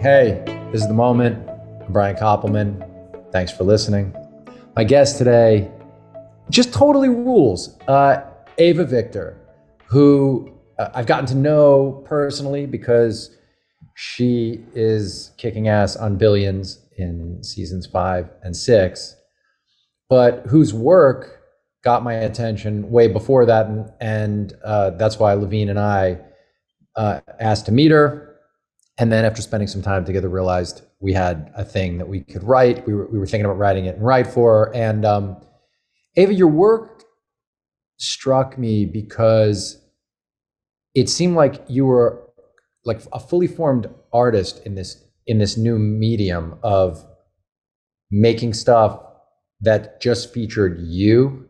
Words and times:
Hey, 0.00 0.44
this 0.70 0.82
is 0.82 0.86
the 0.86 0.94
moment. 0.94 1.48
I'm 1.84 1.92
Brian 1.92 2.14
Koppelman. 2.14 3.32
Thanks 3.32 3.50
for 3.50 3.64
listening. 3.64 4.14
My 4.76 4.84
guest 4.84 5.18
today 5.18 5.72
just 6.50 6.72
totally 6.72 7.08
rules. 7.08 7.76
Uh, 7.88 8.22
Eva 8.58 8.84
Victor, 8.84 9.36
who 9.86 10.56
uh, 10.78 10.90
I've 10.94 11.06
gotten 11.06 11.26
to 11.26 11.34
know 11.34 12.04
personally 12.06 12.64
because 12.64 13.36
she 13.96 14.64
is 14.72 15.32
kicking 15.36 15.66
ass 15.66 15.96
on 15.96 16.16
billions 16.16 16.78
in 16.96 17.42
seasons 17.42 17.84
five 17.84 18.30
and 18.44 18.56
six, 18.56 19.16
but 20.08 20.44
whose 20.46 20.72
work 20.72 21.40
got 21.82 22.04
my 22.04 22.14
attention 22.14 22.88
way 22.88 23.08
before 23.08 23.46
that. 23.46 23.66
And, 23.66 23.90
and 24.00 24.52
uh, 24.64 24.90
that's 24.90 25.18
why 25.18 25.34
Levien 25.34 25.70
and 25.70 25.80
I 25.80 26.20
uh, 26.94 27.20
asked 27.40 27.66
to 27.66 27.72
meet 27.72 27.90
her. 27.90 28.27
And 28.98 29.12
then 29.12 29.24
after 29.24 29.42
spending 29.42 29.68
some 29.68 29.82
time 29.82 30.04
together, 30.04 30.28
realized 30.28 30.82
we 31.00 31.12
had 31.12 31.52
a 31.54 31.64
thing 31.64 31.98
that 31.98 32.08
we 32.08 32.20
could 32.20 32.42
write. 32.42 32.84
We 32.86 32.94
were, 32.94 33.06
we 33.06 33.18
were 33.18 33.26
thinking 33.26 33.44
about 33.44 33.58
writing 33.58 33.84
it 33.84 33.94
and 33.94 34.04
write 34.04 34.26
for. 34.26 34.74
And 34.74 35.04
um, 35.04 35.36
Eva, 36.16 36.34
your 36.34 36.48
work 36.48 37.04
struck 37.98 38.58
me 38.58 38.84
because 38.84 39.80
it 40.94 41.08
seemed 41.08 41.36
like 41.36 41.62
you 41.68 41.86
were 41.86 42.28
like 42.84 43.02
a 43.12 43.20
fully 43.20 43.46
formed 43.46 43.88
artist 44.12 44.60
in 44.64 44.74
this 44.74 45.04
in 45.26 45.38
this 45.38 45.56
new 45.56 45.78
medium 45.78 46.58
of 46.62 47.04
making 48.10 48.54
stuff 48.54 49.00
that 49.60 50.00
just 50.00 50.32
featured 50.32 50.80
you 50.80 51.48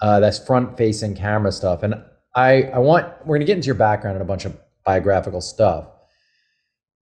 uh, 0.00 0.18
that's 0.20 0.38
front 0.38 0.76
facing 0.78 1.14
camera 1.14 1.52
stuff 1.52 1.82
and 1.82 1.94
i 2.34 2.62
i 2.74 2.78
want 2.78 3.06
we're 3.26 3.36
going 3.36 3.40
to 3.40 3.46
get 3.46 3.56
into 3.56 3.66
your 3.66 3.74
background 3.74 4.16
and 4.16 4.22
a 4.22 4.26
bunch 4.26 4.44
of 4.44 4.56
biographical 4.84 5.40
stuff 5.40 5.88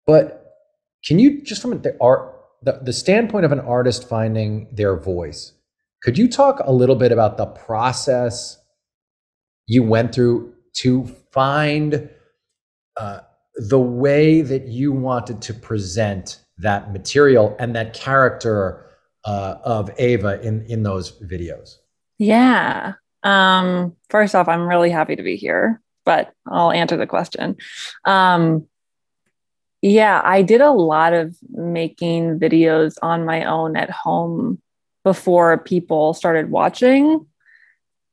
but 0.06 0.56
can 1.04 1.18
you 1.18 1.42
just 1.42 1.62
from 1.62 1.80
the 1.82 1.96
art 2.00 2.30
the, 2.62 2.80
the 2.82 2.92
standpoint 2.92 3.44
of 3.44 3.52
an 3.52 3.60
artist 3.60 4.08
finding 4.08 4.68
their 4.72 4.96
voice 4.96 5.52
could 6.02 6.18
you 6.18 6.28
talk 6.28 6.60
a 6.64 6.72
little 6.72 6.96
bit 6.96 7.12
about 7.12 7.36
the 7.36 7.46
process 7.46 8.58
you 9.66 9.82
went 9.82 10.14
through 10.14 10.52
to 10.74 11.04
find 11.32 12.08
uh, 12.96 13.20
the 13.56 13.80
way 13.80 14.42
that 14.42 14.66
you 14.66 14.92
wanted 14.92 15.40
to 15.42 15.54
present 15.54 16.40
that 16.58 16.92
material 16.92 17.56
and 17.58 17.74
that 17.74 17.94
character 17.94 18.84
uh, 19.24 19.56
of 19.64 19.90
Eva 19.98 20.40
in 20.42 20.64
in 20.66 20.82
those 20.82 21.12
videos? 21.22 21.76
Yeah. 22.18 22.94
Um, 23.22 23.96
first 24.10 24.34
off, 24.34 24.48
I'm 24.48 24.68
really 24.68 24.90
happy 24.90 25.16
to 25.16 25.22
be 25.22 25.36
here, 25.36 25.80
but 26.04 26.32
I'll 26.46 26.72
answer 26.72 26.96
the 26.96 27.06
question. 27.06 27.56
Um, 28.04 28.66
yeah, 29.84 30.22
I 30.24 30.40
did 30.40 30.62
a 30.62 30.70
lot 30.70 31.12
of 31.12 31.36
making 31.50 32.38
videos 32.38 32.94
on 33.02 33.26
my 33.26 33.44
own 33.44 33.76
at 33.76 33.90
home 33.90 34.58
before 35.04 35.58
people 35.58 36.14
started 36.14 36.50
watching. 36.50 37.26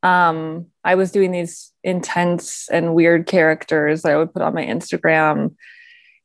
Um, 0.04 0.66
I 0.84 0.96
was 0.96 1.14
doing 1.14 1.32
these 1.32 1.72
intense 1.82 2.68
and 2.68 2.94
weird 2.94 3.26
characters 3.26 4.04
I 4.04 4.18
would 4.18 4.34
put 4.34 4.42
on 4.42 4.54
my 4.54 4.66
Instagram, 4.66 5.56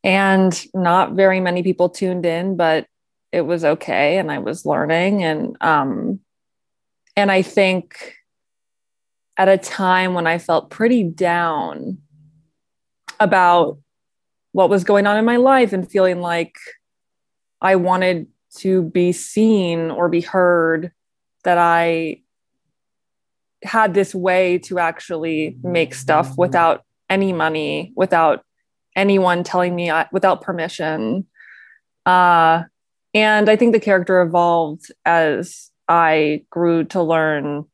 and 0.03 0.67
not 0.75 1.13
very 1.13 1.39
many 1.39 1.63
people 1.63 1.91
tuned 1.91 2.27
in, 2.27 2.57
but 2.57 2.89
it 3.31 3.43
was 3.43 3.65
okay, 3.65 4.19
and 4.19 4.33
I 4.33 4.41
was 4.41 4.67
learning, 4.67 5.23
and 5.23 5.57
um, 5.61 6.19
and 7.15 7.31
I 7.31 7.43
think 7.43 8.17
at 9.37 9.49
a 9.49 9.59
time 9.59 10.15
when 10.15 10.27
I 10.27 10.39
felt 10.39 10.71
pretty 10.71 11.05
down 11.05 11.99
about 13.21 13.79
what 14.57 14.71
was 14.71 14.85
going 14.85 15.07
on 15.07 15.19
in 15.19 15.25
my 15.27 15.37
life 15.37 15.75
and 15.75 15.91
feeling 15.91 16.19
like 16.23 16.57
I 17.61 17.77
wanted 17.77 18.27
to 18.57 18.85
be 18.85 19.13
seen 19.13 19.91
or 19.91 20.09
be 20.09 20.23
heard, 20.23 20.93
that 21.45 21.59
I 21.59 22.23
had 23.63 23.93
this 23.93 24.15
way 24.15 24.57
to 24.61 24.79
actually 24.79 25.59
make 25.63 25.93
stuff 25.93 26.39
without 26.39 26.85
any 27.11 27.35
money, 27.35 27.93
without 27.97 28.47
anyone 28.97 29.45
telling 29.45 29.77
me, 29.77 29.91
I, 29.91 30.09
without 30.11 30.41
permission. 30.41 31.27
Uh, 32.07 32.63
and 33.13 33.51
I 33.51 33.57
think 33.57 33.75
the 33.75 33.79
character 33.79 34.23
evolved 34.23 34.91
as 35.05 35.71
I 35.87 36.47
grew 36.49 36.85
to 36.85 37.03
learn 37.03 37.67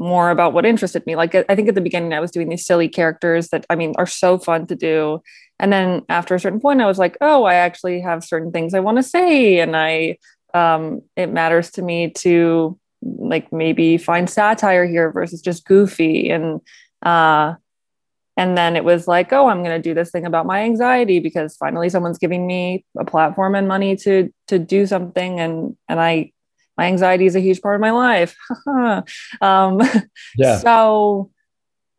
more 0.00 0.30
about 0.30 0.54
what 0.54 0.64
interested 0.64 1.06
me. 1.06 1.14
Like 1.14 1.34
I 1.34 1.54
think 1.54 1.68
at 1.68 1.74
the 1.74 1.80
beginning 1.80 2.14
I 2.14 2.20
was 2.20 2.30
doing 2.30 2.48
these 2.48 2.64
silly 2.64 2.88
characters 2.88 3.50
that 3.50 3.66
I 3.68 3.76
mean 3.76 3.92
are 3.98 4.06
so 4.06 4.38
fun 4.38 4.66
to 4.68 4.74
do. 4.74 5.22
And 5.58 5.70
then 5.70 6.02
after 6.08 6.34
a 6.34 6.40
certain 6.40 6.60
point 6.60 6.80
I 6.80 6.86
was 6.86 6.98
like, 6.98 7.18
oh, 7.20 7.44
I 7.44 7.54
actually 7.54 8.00
have 8.00 8.24
certain 8.24 8.50
things 8.50 8.72
I 8.72 8.80
want 8.80 8.96
to 8.96 9.02
say 9.02 9.60
and 9.60 9.76
I 9.76 10.16
um 10.54 11.02
it 11.16 11.26
matters 11.26 11.70
to 11.72 11.82
me 11.82 12.10
to 12.10 12.78
like 13.02 13.52
maybe 13.52 13.98
find 13.98 14.28
satire 14.28 14.86
here 14.86 15.12
versus 15.12 15.42
just 15.42 15.64
goofy 15.64 16.30
and 16.30 16.60
uh 17.02 17.54
and 18.36 18.58
then 18.58 18.74
it 18.74 18.84
was 18.84 19.06
like 19.06 19.32
oh 19.32 19.46
i'm 19.46 19.62
going 19.62 19.80
to 19.80 19.88
do 19.88 19.94
this 19.94 20.10
thing 20.10 20.26
about 20.26 20.44
my 20.44 20.62
anxiety 20.62 21.20
because 21.20 21.56
finally 21.56 21.88
someone's 21.88 22.18
giving 22.18 22.46
me 22.46 22.84
a 22.98 23.04
platform 23.04 23.54
and 23.54 23.68
money 23.68 23.96
to 23.96 24.28
to 24.48 24.58
do 24.58 24.86
something 24.86 25.40
and 25.40 25.76
and 25.88 26.00
i 26.00 26.30
my 26.80 26.86
anxiety 26.86 27.26
is 27.26 27.36
a 27.36 27.40
huge 27.40 27.60
part 27.60 27.74
of 27.74 27.80
my 27.80 27.90
life 27.90 28.36
um 29.40 29.80
yeah 30.36 30.58
so 30.58 31.30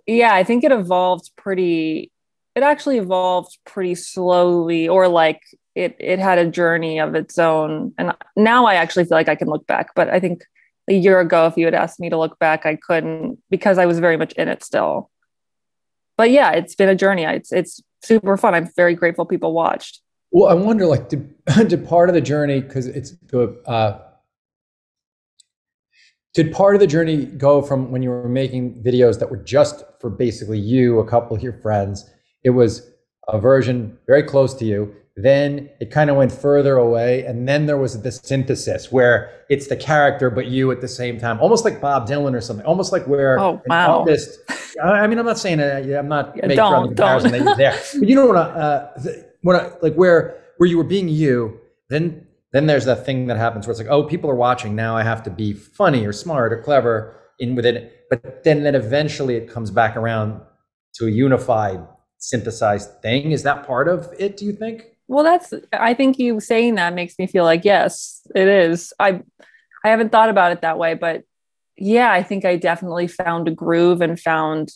yeah 0.07 0.33
i 0.33 0.43
think 0.43 0.63
it 0.63 0.71
evolved 0.71 1.29
pretty 1.35 2.11
it 2.55 2.63
actually 2.63 2.97
evolved 2.97 3.57
pretty 3.65 3.95
slowly 3.95 4.87
or 4.87 5.07
like 5.07 5.41
it 5.75 5.95
it 5.99 6.19
had 6.19 6.37
a 6.37 6.49
journey 6.49 6.99
of 6.99 7.15
its 7.15 7.37
own 7.37 7.93
and 7.97 8.13
now 8.35 8.65
i 8.65 8.75
actually 8.75 9.05
feel 9.05 9.17
like 9.17 9.29
i 9.29 9.35
can 9.35 9.47
look 9.47 9.65
back 9.67 9.89
but 9.95 10.09
i 10.09 10.19
think 10.19 10.43
a 10.87 10.93
year 10.93 11.19
ago, 11.19 11.47
if 11.47 11.57
you 11.57 11.65
had 11.65 11.73
asked 11.73 11.99
me 11.99 12.09
to 12.09 12.17
look 12.17 12.37
back, 12.39 12.65
I 12.65 12.75
couldn't 12.75 13.39
because 13.49 13.77
I 13.77 13.85
was 13.85 13.99
very 13.99 14.17
much 14.17 14.33
in 14.33 14.47
it 14.47 14.63
still. 14.63 15.09
But 16.17 16.31
yeah, 16.31 16.51
it's 16.51 16.75
been 16.75 16.89
a 16.89 16.95
journey. 16.95 17.23
It's 17.23 17.51
it's 17.51 17.81
super 18.03 18.37
fun. 18.37 18.53
I'm 18.53 18.69
very 18.75 18.95
grateful 18.95 19.25
people 19.25 19.53
watched. 19.53 20.01
Well, 20.31 20.49
I 20.49 20.53
wonder, 20.53 20.85
like, 20.85 21.09
did, 21.09 21.33
did 21.67 21.87
part 21.87 22.09
of 22.09 22.15
the 22.15 22.21
journey 22.21 22.61
because 22.61 22.87
it's 22.87 23.15
uh, 23.65 23.99
did 26.33 26.51
part 26.51 26.75
of 26.75 26.81
the 26.81 26.87
journey 26.87 27.25
go 27.25 27.61
from 27.61 27.91
when 27.91 28.01
you 28.01 28.09
were 28.09 28.29
making 28.29 28.81
videos 28.83 29.19
that 29.19 29.29
were 29.29 29.37
just 29.37 29.83
for 29.99 30.09
basically 30.09 30.59
you, 30.59 30.99
a 30.99 31.07
couple 31.07 31.35
of 31.35 31.43
your 31.43 31.53
friends? 31.53 32.09
It 32.43 32.51
was 32.51 32.89
a 33.27 33.39
version 33.39 33.97
very 34.07 34.23
close 34.23 34.53
to 34.55 34.65
you 34.65 34.95
then 35.17 35.69
it 35.81 35.91
kind 35.91 36.09
of 36.09 36.15
went 36.15 36.31
further 36.31 36.77
away 36.77 37.25
and 37.25 37.47
then 37.47 37.65
there 37.65 37.77
was 37.77 38.01
this 38.01 38.19
synthesis 38.23 38.91
where 38.91 39.29
it's 39.49 39.67
the 39.67 39.75
character 39.75 40.29
but 40.29 40.47
you 40.47 40.71
at 40.71 40.79
the 40.79 40.87
same 40.87 41.19
time 41.19 41.39
almost 41.39 41.65
like 41.65 41.81
bob 41.81 42.07
dylan 42.07 42.33
or 42.33 42.39
something 42.39 42.65
almost 42.65 42.91
like 42.91 43.05
where 43.07 43.37
oh, 43.37 43.61
wow. 43.67 43.99
artist 43.99 44.39
i 44.81 45.05
mean 45.07 45.19
i'm 45.19 45.25
not 45.25 45.37
saying 45.37 45.59
uh, 45.59 45.83
i'm 45.97 46.07
not 46.07 46.33
yeah, 46.35 46.47
making 46.47 46.57
don't, 46.57 46.81
the 46.83 46.87
comparison 46.89 47.31
don't. 47.31 47.45
that 47.45 47.57
there 47.57 47.79
but 47.99 48.07
you 48.07 48.15
know 48.15 48.25
what 48.25 48.37
I, 48.37 48.41
uh, 48.41 48.93
when 49.41 49.55
I, 49.57 49.71
like 49.81 49.95
where 49.95 50.41
where 50.57 50.69
you 50.69 50.77
were 50.77 50.83
being 50.85 51.09
you 51.09 51.59
then 51.89 52.25
then 52.51 52.67
there's 52.67 52.85
that 52.85 53.05
thing 53.05 53.27
that 53.27 53.37
happens 53.37 53.65
where 53.65 53.71
it's 53.71 53.79
like 53.79 53.89
oh 53.89 54.03
people 54.03 54.29
are 54.29 54.35
watching. 54.35 54.75
Now 54.75 54.95
i 54.95 55.03
have 55.03 55.23
to 55.23 55.29
be 55.29 55.53
funny 55.53 56.05
or 56.05 56.13
smart 56.13 56.53
or 56.53 56.61
clever 56.61 57.17
in 57.39 57.55
within 57.55 57.77
it. 57.77 58.05
But 58.09 58.43
then 58.43 58.63
then 58.63 58.75
eventually 58.75 59.35
it 59.35 59.49
comes 59.49 59.71
back 59.71 59.95
around 59.95 60.41
to 60.95 61.07
a 61.07 61.09
unified 61.09 61.85
synthesized 62.17 63.01
thing. 63.01 63.31
Is 63.31 63.43
that 63.43 63.65
part 63.65 63.87
of 63.87 64.13
it 64.19 64.37
do 64.37 64.45
you 64.45 64.53
think? 64.53 64.85
Well, 65.07 65.23
that's 65.23 65.53
I 65.73 65.93
think 65.93 66.19
you 66.19 66.39
saying 66.39 66.75
that 66.75 66.93
makes 66.93 67.19
me 67.19 67.27
feel 67.27 67.43
like 67.43 67.65
yes, 67.65 68.21
it 68.33 68.47
is. 68.47 68.93
I 68.99 69.21
I 69.83 69.89
haven't 69.89 70.11
thought 70.11 70.29
about 70.29 70.51
it 70.51 70.61
that 70.61 70.77
way, 70.77 70.93
but 70.93 71.23
yeah, 71.75 72.11
I 72.11 72.23
think 72.23 72.45
I 72.45 72.57
definitely 72.57 73.07
found 73.07 73.47
a 73.47 73.51
groove 73.51 74.01
and 74.01 74.19
found 74.19 74.71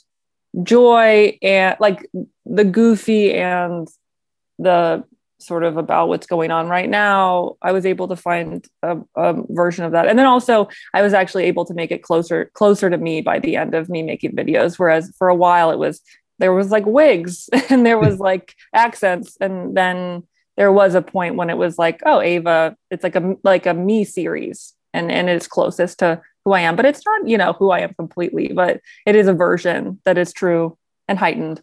joy 0.64 1.38
and 1.42 1.76
like 1.80 2.10
the 2.46 2.64
goofy 2.64 3.34
and 3.34 3.88
the 4.58 5.04
sort 5.40 5.64
of 5.64 5.78
about 5.78 6.08
what's 6.08 6.28
going 6.28 6.52
on 6.52 6.68
right 6.68 6.90
now. 6.90 7.56
I 7.62 7.72
was 7.72 7.86
able 7.86 8.08
to 8.08 8.16
find 8.16 8.66
a, 8.82 8.98
a, 9.16 9.36
version 9.50 9.84
of 9.84 9.92
that. 9.92 10.08
And 10.08 10.18
then 10.18 10.26
also 10.26 10.70
i 10.94 11.02
was 11.02 11.14
actually 11.14 11.46
able 11.46 11.66
to 11.66 11.74
make 11.74 11.92
it 11.92 12.04
closer 12.04 12.52
closer 12.54 12.90
to 12.90 12.98
me 12.98 13.22
by 13.22 13.40
the 13.40 13.56
end 13.56 13.76
of 13.76 13.90
me 13.90 14.02
making 14.02 14.36
videos. 14.36 14.80
Whereas 14.80 15.14
for 15.18 15.28
a 15.28 15.36
while 15.36 15.72
it 15.72 15.80
was 15.80 16.02
there 16.40 16.54
was 16.54 16.72
like 16.72 16.86
wigs 16.86 17.50
and 17.70 17.86
there 17.86 18.00
was 18.00 18.16
hmm. 18.16 18.24
like 18.24 18.56
accents. 18.74 19.38
And 19.40 19.76
then 19.76 20.24
there 20.58 20.72
was 20.72 20.96
a 20.96 21.02
point 21.02 21.36
when 21.36 21.50
it 21.50 21.58
was 21.58 21.78
like 21.78 22.02
oh 22.06 22.22
eva 22.22 22.78
it's 22.90 23.04
like 23.04 23.16
a 23.16 23.36
like 23.44 23.66
a 23.66 23.74
me 23.74 24.04
series. 24.06 24.74
And 24.94 25.12
and 25.12 25.30
it's 25.30 25.48
closest 25.48 26.00
to 26.00 26.22
who 26.46 26.54
i 26.54 26.62
am. 26.62 26.76
But 26.76 26.86
it's 26.86 27.06
not 27.06 27.28
you 27.28 27.38
know 27.38 27.54
who 27.54 27.72
i 27.72 27.80
am 27.80 27.94
completely 27.96 28.54
but 28.54 28.80
it 29.06 29.16
is 29.16 29.28
a 29.28 29.34
version 29.34 30.00
that 30.06 30.18
is 30.18 30.32
true 30.32 30.78
and 31.08 31.20
heightened 31.20 31.62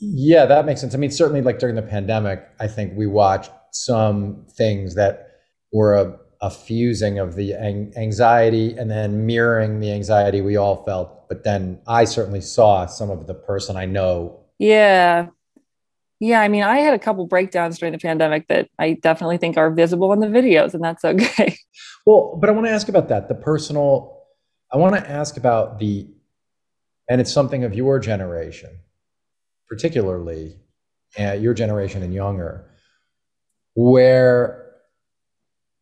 yeah 0.00 0.46
that 0.46 0.64
makes 0.66 0.80
sense 0.80 0.94
i 0.94 0.98
mean 0.98 1.10
certainly 1.10 1.42
like 1.42 1.58
during 1.58 1.74
the 1.74 1.82
pandemic 1.82 2.46
i 2.60 2.66
think 2.66 2.92
we 2.96 3.06
watched 3.06 3.50
some 3.72 4.46
things 4.50 4.94
that 4.94 5.28
were 5.72 5.94
a, 5.94 6.16
a 6.40 6.50
fusing 6.50 7.18
of 7.18 7.34
the 7.34 7.54
anxiety 7.96 8.74
and 8.76 8.90
then 8.90 9.26
mirroring 9.26 9.80
the 9.80 9.92
anxiety 9.92 10.40
we 10.40 10.56
all 10.56 10.84
felt 10.84 11.18
but 11.28 11.44
then 11.44 11.78
I 11.86 12.04
certainly 12.04 12.40
saw 12.40 12.86
some 12.86 13.10
of 13.10 13.26
the 13.26 13.34
person 13.34 13.76
I 13.76 13.84
know. 13.84 14.40
Yeah. 14.58 15.28
yeah, 16.20 16.40
I 16.40 16.48
mean, 16.48 16.64
I 16.64 16.78
had 16.78 16.94
a 16.94 16.98
couple 16.98 17.26
breakdowns 17.26 17.78
during 17.78 17.92
the 17.92 17.98
pandemic 17.98 18.48
that 18.48 18.68
I 18.78 18.94
definitely 18.94 19.36
think 19.36 19.56
are 19.56 19.70
visible 19.70 20.12
in 20.12 20.20
the 20.20 20.26
videos, 20.26 20.74
and 20.74 20.82
that's 20.82 21.04
okay. 21.04 21.56
Well, 22.06 22.38
but 22.40 22.48
I 22.48 22.54
want 22.54 22.66
to 22.66 22.72
ask 22.72 22.88
about 22.88 23.08
that 23.08 23.28
the 23.28 23.34
personal, 23.34 24.22
I 24.72 24.78
want 24.78 24.94
to 24.94 25.10
ask 25.10 25.36
about 25.36 25.78
the, 25.78 26.08
and 27.06 27.20
it's 27.20 27.30
something 27.30 27.64
of 27.64 27.74
your 27.74 27.98
generation, 27.98 28.70
particularly 29.68 30.56
uh, 31.18 31.32
your 31.32 31.54
generation 31.54 32.02
and 32.02 32.14
younger, 32.14 32.70
where 33.74 34.68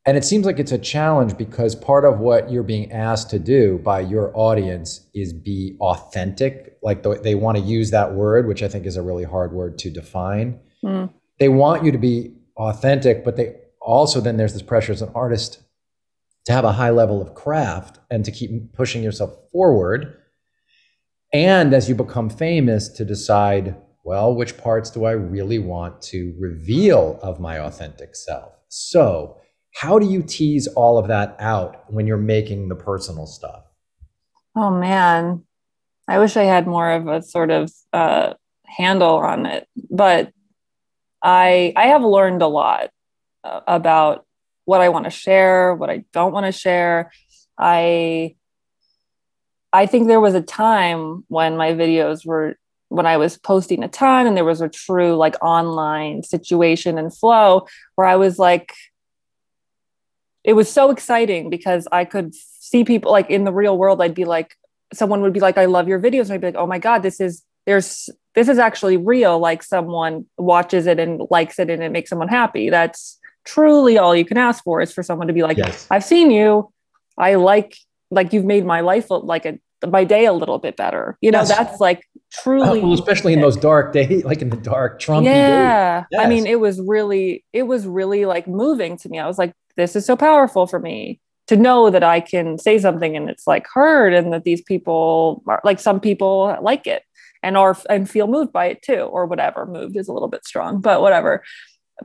and 0.06 0.16
it 0.16 0.24
seems 0.24 0.46
like 0.46 0.60
it's 0.60 0.70
a 0.70 0.78
challenge 0.78 1.36
because 1.36 1.74
part 1.74 2.04
of 2.04 2.20
what 2.20 2.48
you're 2.48 2.62
being 2.62 2.92
asked 2.92 3.28
to 3.30 3.40
do 3.40 3.78
by 3.78 3.98
your 3.98 4.30
audience 4.38 5.04
is 5.12 5.32
be 5.32 5.76
authentic. 5.80 6.78
Like 6.80 7.02
the, 7.02 7.16
they 7.16 7.34
want 7.34 7.58
to 7.58 7.64
use 7.64 7.90
that 7.90 8.14
word, 8.14 8.46
which 8.46 8.62
I 8.62 8.68
think 8.68 8.86
is 8.86 8.96
a 8.96 9.02
really 9.02 9.24
hard 9.24 9.52
word 9.52 9.78
to 9.78 9.90
define. 9.90 10.60
Mm. 10.84 11.12
They 11.40 11.48
want 11.48 11.84
you 11.84 11.90
to 11.90 11.98
be 11.98 12.36
authentic, 12.56 13.24
but 13.24 13.36
they 13.36 13.56
also 13.80 14.20
then 14.20 14.36
there's 14.36 14.52
this 14.52 14.62
pressure 14.62 14.92
as 14.92 15.02
an 15.02 15.10
artist 15.12 15.60
to 16.44 16.52
have 16.52 16.64
a 16.64 16.72
high 16.72 16.90
level 16.90 17.20
of 17.20 17.34
craft 17.34 17.98
and 18.08 18.24
to 18.24 18.30
keep 18.30 18.72
pushing 18.74 19.02
yourself 19.02 19.32
forward. 19.50 20.16
And 21.32 21.74
as 21.74 21.88
you 21.88 21.94
become 21.94 22.30
famous, 22.30 22.88
to 22.90 23.04
decide, 23.04 23.76
well, 24.04 24.34
which 24.34 24.56
parts 24.56 24.90
do 24.90 25.04
I 25.04 25.12
really 25.12 25.58
want 25.58 26.00
to 26.02 26.34
reveal 26.38 27.18
of 27.22 27.40
my 27.40 27.58
authentic 27.58 28.14
self? 28.14 28.52
So, 28.68 29.36
how 29.74 29.98
do 29.98 30.06
you 30.06 30.22
tease 30.22 30.66
all 30.68 30.96
of 30.96 31.08
that 31.08 31.36
out 31.38 31.92
when 31.92 32.06
you're 32.06 32.16
making 32.16 32.68
the 32.68 32.76
personal 32.76 33.26
stuff? 33.26 33.64
Oh 34.54 34.70
man, 34.70 35.44
I 36.08 36.18
wish 36.18 36.36
I 36.36 36.44
had 36.44 36.66
more 36.66 36.90
of 36.90 37.06
a 37.08 37.20
sort 37.20 37.50
of 37.50 37.70
uh, 37.92 38.34
handle 38.64 39.16
on 39.16 39.44
it, 39.44 39.68
but 39.90 40.32
I 41.22 41.74
I 41.76 41.88
have 41.88 42.02
learned 42.02 42.40
a 42.40 42.46
lot 42.46 42.90
uh, 43.44 43.60
about 43.66 44.24
what 44.64 44.80
I 44.80 44.88
want 44.88 45.04
to 45.04 45.10
share, 45.10 45.74
what 45.74 45.90
I 45.90 46.04
don't 46.12 46.32
want 46.32 46.46
to 46.46 46.52
share. 46.52 47.12
I 47.58 48.36
I 49.72 49.86
think 49.86 50.06
there 50.06 50.20
was 50.20 50.34
a 50.34 50.42
time 50.42 51.24
when 51.28 51.56
my 51.56 51.72
videos 51.72 52.24
were 52.24 52.56
when 52.88 53.06
I 53.06 53.16
was 53.16 53.36
posting 53.36 53.82
a 53.82 53.88
ton 53.88 54.26
and 54.26 54.36
there 54.36 54.44
was 54.44 54.60
a 54.60 54.68
true 54.68 55.16
like 55.16 55.34
online 55.42 56.22
situation 56.22 56.98
and 56.98 57.14
flow 57.14 57.66
where 57.96 58.06
I 58.06 58.14
was 58.14 58.38
like 58.38 58.72
it 60.46 60.54
was 60.54 60.70
so 60.70 60.90
exciting 60.90 61.50
because 61.50 61.88
I 61.90 62.04
could 62.04 62.32
see 62.32 62.84
people 62.84 63.10
like 63.10 63.28
in 63.30 63.42
the 63.42 63.52
real 63.52 63.76
world. 63.76 64.00
I'd 64.00 64.14
be 64.14 64.24
like, 64.24 64.54
someone 64.94 65.20
would 65.22 65.32
be 65.32 65.40
like, 65.40 65.58
I 65.58 65.64
love 65.64 65.88
your 65.88 65.98
videos. 65.98 66.26
And 66.26 66.34
I'd 66.34 66.40
be 66.40 66.46
like, 66.46 66.56
oh 66.56 66.68
my 66.68 66.78
God, 66.78 67.02
this 67.02 67.20
is, 67.20 67.42
there's, 67.66 68.08
this 68.36 68.48
is 68.48 68.58
actually 68.58 68.96
real. 68.96 69.40
Like 69.40 69.64
someone 69.64 70.24
watches 70.38 70.86
it 70.86 71.00
and 71.00 71.20
likes 71.30 71.58
it 71.58 71.68
and 71.68 71.82
it 71.82 71.90
makes 71.90 72.10
someone 72.10 72.28
happy. 72.28 72.70
That's 72.70 73.18
truly 73.44 73.98
all 73.98 74.14
you 74.14 74.24
can 74.24 74.38
ask 74.38 74.62
for 74.62 74.80
is 74.80 74.92
for 74.92 75.02
someone 75.02 75.26
to 75.26 75.32
be 75.32 75.42
like, 75.42 75.56
yes. 75.56 75.88
I've 75.90 76.04
seen 76.04 76.30
you. 76.30 76.72
I 77.18 77.34
like, 77.34 77.76
like 78.10 78.32
you've 78.32 78.44
made 78.44 78.64
my 78.64 78.80
life 78.80 79.10
uh, 79.10 79.18
like 79.18 79.46
a, 79.46 79.58
my 79.86 80.04
day 80.04 80.24
a 80.26 80.32
little 80.32 80.58
bit 80.58 80.76
better. 80.76 81.18
You 81.20 81.30
know, 81.30 81.40
yes. 81.40 81.48
that's 81.48 81.80
like 81.80 81.98
uh, 81.98 82.42
truly, 82.42 82.80
well, 82.80 82.92
especially 82.92 83.32
in 83.32 83.40
those 83.40 83.56
dark 83.56 83.92
days, 83.92 84.24
like 84.30 84.42
in 84.42 84.50
the 84.50 84.56
dark 84.56 84.98
Trump. 84.98 85.26
Yeah. 85.26 86.04
Yes. 86.10 86.24
I 86.24 86.28
mean, 86.28 86.46
it 86.46 86.60
was 86.60 86.80
really, 86.80 87.44
it 87.52 87.64
was 87.64 87.86
really 87.86 88.24
like 88.24 88.46
moving 88.46 88.96
to 88.98 89.08
me. 89.08 89.18
I 89.18 89.26
was 89.26 89.38
like, 89.38 89.52
this 89.76 89.96
is 89.96 90.06
so 90.06 90.16
powerful 90.16 90.66
for 90.66 90.78
me 90.78 91.20
to 91.46 91.56
know 91.56 91.90
that 91.90 92.02
I 92.02 92.20
can 92.20 92.58
say 92.58 92.78
something 92.78 93.16
and 93.16 93.30
it's 93.30 93.46
like 93.46 93.66
heard 93.72 94.12
and 94.12 94.32
that 94.32 94.44
these 94.44 94.62
people 94.62 95.42
are 95.46 95.60
like 95.64 95.78
some 95.78 96.00
people 96.00 96.56
like 96.60 96.86
it 96.86 97.02
and 97.42 97.56
are 97.56 97.76
and 97.88 98.08
feel 98.10 98.26
moved 98.26 98.52
by 98.52 98.66
it 98.66 98.82
too 98.82 99.02
or 99.02 99.26
whatever 99.26 99.66
moved 99.66 99.96
is 99.96 100.08
a 100.08 100.12
little 100.12 100.28
bit 100.28 100.44
strong 100.44 100.80
but 100.80 101.00
whatever 101.00 101.44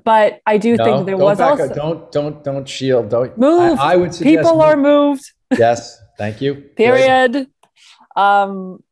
but 0.04 0.42
I 0.46 0.58
do 0.58 0.78
no, 0.78 0.84
think 0.84 1.06
there 1.06 1.18
was 1.18 1.40
also 1.40 1.66
up. 1.66 1.76
don't 1.76 2.12
don't 2.12 2.44
don't 2.44 2.68
shield 2.68 3.10
don't 3.10 3.38
move 3.38 3.80
I, 3.80 3.94
I 3.94 3.96
would 3.96 4.14
suggest 4.14 4.38
people 4.38 4.54
move. 4.54 4.62
are 4.62 4.78
moved 4.78 5.32
yes 5.58 6.02
thank 6.18 6.42
you 6.42 6.56
period 6.76 7.34
Good. 7.34 7.48
um 8.16 8.84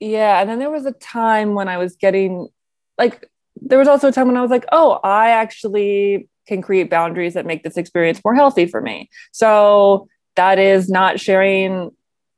yeah 0.00 0.40
and 0.40 0.48
then 0.48 0.58
there 0.58 0.70
was 0.70 0.86
a 0.86 0.92
time 0.92 1.54
when 1.54 1.68
I 1.68 1.78
was 1.78 1.96
getting 1.96 2.48
like 2.96 3.28
there 3.60 3.78
was 3.78 3.88
also 3.88 4.08
a 4.08 4.12
time 4.12 4.28
when 4.28 4.36
I 4.36 4.42
was 4.42 4.50
like 4.50 4.66
oh 4.70 5.00
I 5.02 5.30
actually 5.30 6.28
can 6.48 6.62
create 6.62 6.90
boundaries 6.90 7.34
that 7.34 7.46
make 7.46 7.62
this 7.62 7.76
experience 7.76 8.20
more 8.24 8.34
healthy 8.34 8.66
for 8.66 8.80
me. 8.80 9.10
So 9.32 10.08
that 10.34 10.58
is 10.58 10.88
not 10.88 11.20
sharing 11.20 11.90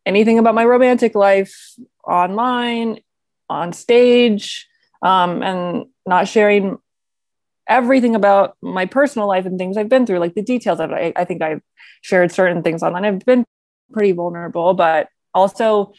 anything 0.04 0.38
about 0.38 0.54
my 0.54 0.64
romantic 0.64 1.14
life 1.14 1.54
online, 2.04 2.98
on 3.48 3.72
stage, 3.72 4.66
um, 5.02 5.42
and 5.42 5.86
not 6.06 6.28
sharing 6.28 6.78
everything 7.70 8.14
about 8.14 8.56
my 8.60 8.84
personal 8.84 9.28
life 9.28 9.46
and 9.46 9.58
things 9.58 9.76
I've 9.76 9.88
been 9.88 10.04
through, 10.04 10.18
like 10.18 10.34
the 10.34 10.42
details 10.42 10.80
of 10.80 10.90
it. 10.90 11.14
I, 11.16 11.20
I 11.22 11.24
think 11.24 11.40
I've 11.40 11.62
shared 12.02 12.32
certain 12.32 12.62
things 12.62 12.82
online. 12.82 13.04
I've 13.04 13.24
been 13.24 13.46
pretty 13.92 14.12
vulnerable, 14.12 14.74
but 14.74 15.08
also, 15.32 15.94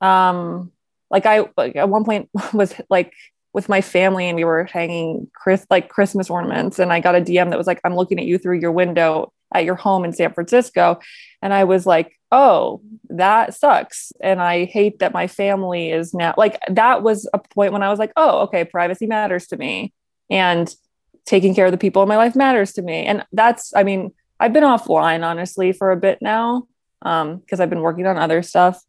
um, 0.00 0.72
like 1.10 1.26
I 1.26 1.44
like 1.56 1.76
at 1.76 1.88
one 1.88 2.04
point 2.04 2.28
was 2.52 2.74
like 2.90 3.12
with 3.52 3.68
my 3.68 3.80
family 3.80 4.28
and 4.28 4.36
we 4.36 4.44
were 4.44 4.64
hanging 4.64 5.30
Chris 5.34 5.66
like 5.70 5.88
Christmas 5.88 6.28
ornaments 6.28 6.78
and 6.78 6.92
I 6.92 7.00
got 7.00 7.14
a 7.14 7.20
DM 7.20 7.50
that 7.50 7.58
was 7.58 7.66
like 7.66 7.80
I'm 7.84 7.96
looking 7.96 8.18
at 8.18 8.26
you 8.26 8.38
through 8.38 8.58
your 8.58 8.72
window 8.72 9.32
at 9.54 9.64
your 9.64 9.76
home 9.76 10.04
in 10.04 10.12
San 10.12 10.32
Francisco 10.34 10.98
and 11.40 11.54
I 11.54 11.64
was 11.64 11.86
like 11.86 12.18
oh 12.32 12.82
that 13.08 13.54
sucks 13.54 14.12
and 14.20 14.42
I 14.42 14.64
hate 14.64 14.98
that 14.98 15.14
my 15.14 15.26
family 15.26 15.90
is 15.90 16.12
now 16.12 16.34
like 16.36 16.58
that 16.68 17.02
was 17.02 17.28
a 17.32 17.38
point 17.38 17.72
when 17.72 17.82
I 17.82 17.88
was 17.88 17.98
like 17.98 18.12
oh 18.16 18.40
okay 18.40 18.64
privacy 18.64 19.06
matters 19.06 19.46
to 19.46 19.56
me 19.56 19.94
and 20.28 20.74
taking 21.26 21.54
care 21.54 21.66
of 21.66 21.72
the 21.72 21.78
people 21.78 22.02
in 22.02 22.08
my 22.08 22.16
life 22.16 22.34
matters 22.34 22.72
to 22.72 22.82
me 22.82 23.04
and 23.04 23.24
that's 23.32 23.72
I 23.74 23.82
mean 23.82 24.12
I've 24.40 24.52
been 24.52 24.64
offline 24.64 25.24
honestly 25.24 25.72
for 25.72 25.90
a 25.90 25.96
bit 25.96 26.22
now 26.22 26.66
um 27.02 27.38
because 27.38 27.60
I've 27.60 27.70
been 27.70 27.80
working 27.80 28.06
on 28.06 28.16
other 28.16 28.42
stuff 28.42 28.82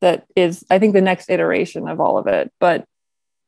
that 0.00 0.26
is 0.34 0.64
I 0.70 0.78
think 0.78 0.94
the 0.94 1.00
next 1.00 1.28
iteration 1.28 1.88
of 1.88 2.00
all 2.00 2.16
of 2.16 2.26
it 2.26 2.52
but 2.58 2.84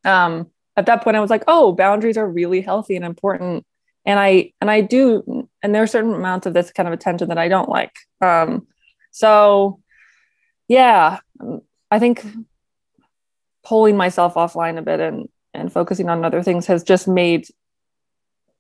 um 0.05 0.51
at 0.77 0.87
that 0.87 1.03
point 1.03 1.17
I 1.17 1.21
was 1.21 1.31
like, 1.31 1.45
oh, 1.47 1.73
boundaries 1.73 2.17
are 2.17 2.29
really 2.29 2.61
healthy 2.61 2.97
and 2.97 3.05
important. 3.05 3.67
And 4.05 4.19
I 4.19 4.53
and 4.61 4.71
I 4.71 4.81
do, 4.81 5.49
and 5.63 5.75
there 5.75 5.83
are 5.83 5.87
certain 5.89 6.15
amounts 6.15 6.47
of 6.47 6.55
this 6.55 6.73
kind 6.73 6.89
of 6.89 6.93
attention 6.93 7.29
that 7.29 7.39
I 7.39 7.49
don't 7.49 7.69
like. 7.69 7.95
Um, 8.21 8.67
so 9.13 9.81
yeah, 10.67 11.21
I 11.91 11.99
think 11.99 12.25
pulling 13.65 13.97
myself 13.97 14.35
offline 14.35 14.79
a 14.79 14.83
bit 14.83 14.99
and 14.99 15.29
and 15.55 15.73
focusing 15.73 16.09
on 16.09 16.25
other 16.25 16.43
things 16.43 16.67
has 16.67 16.83
just 16.83 17.07
made 17.07 17.47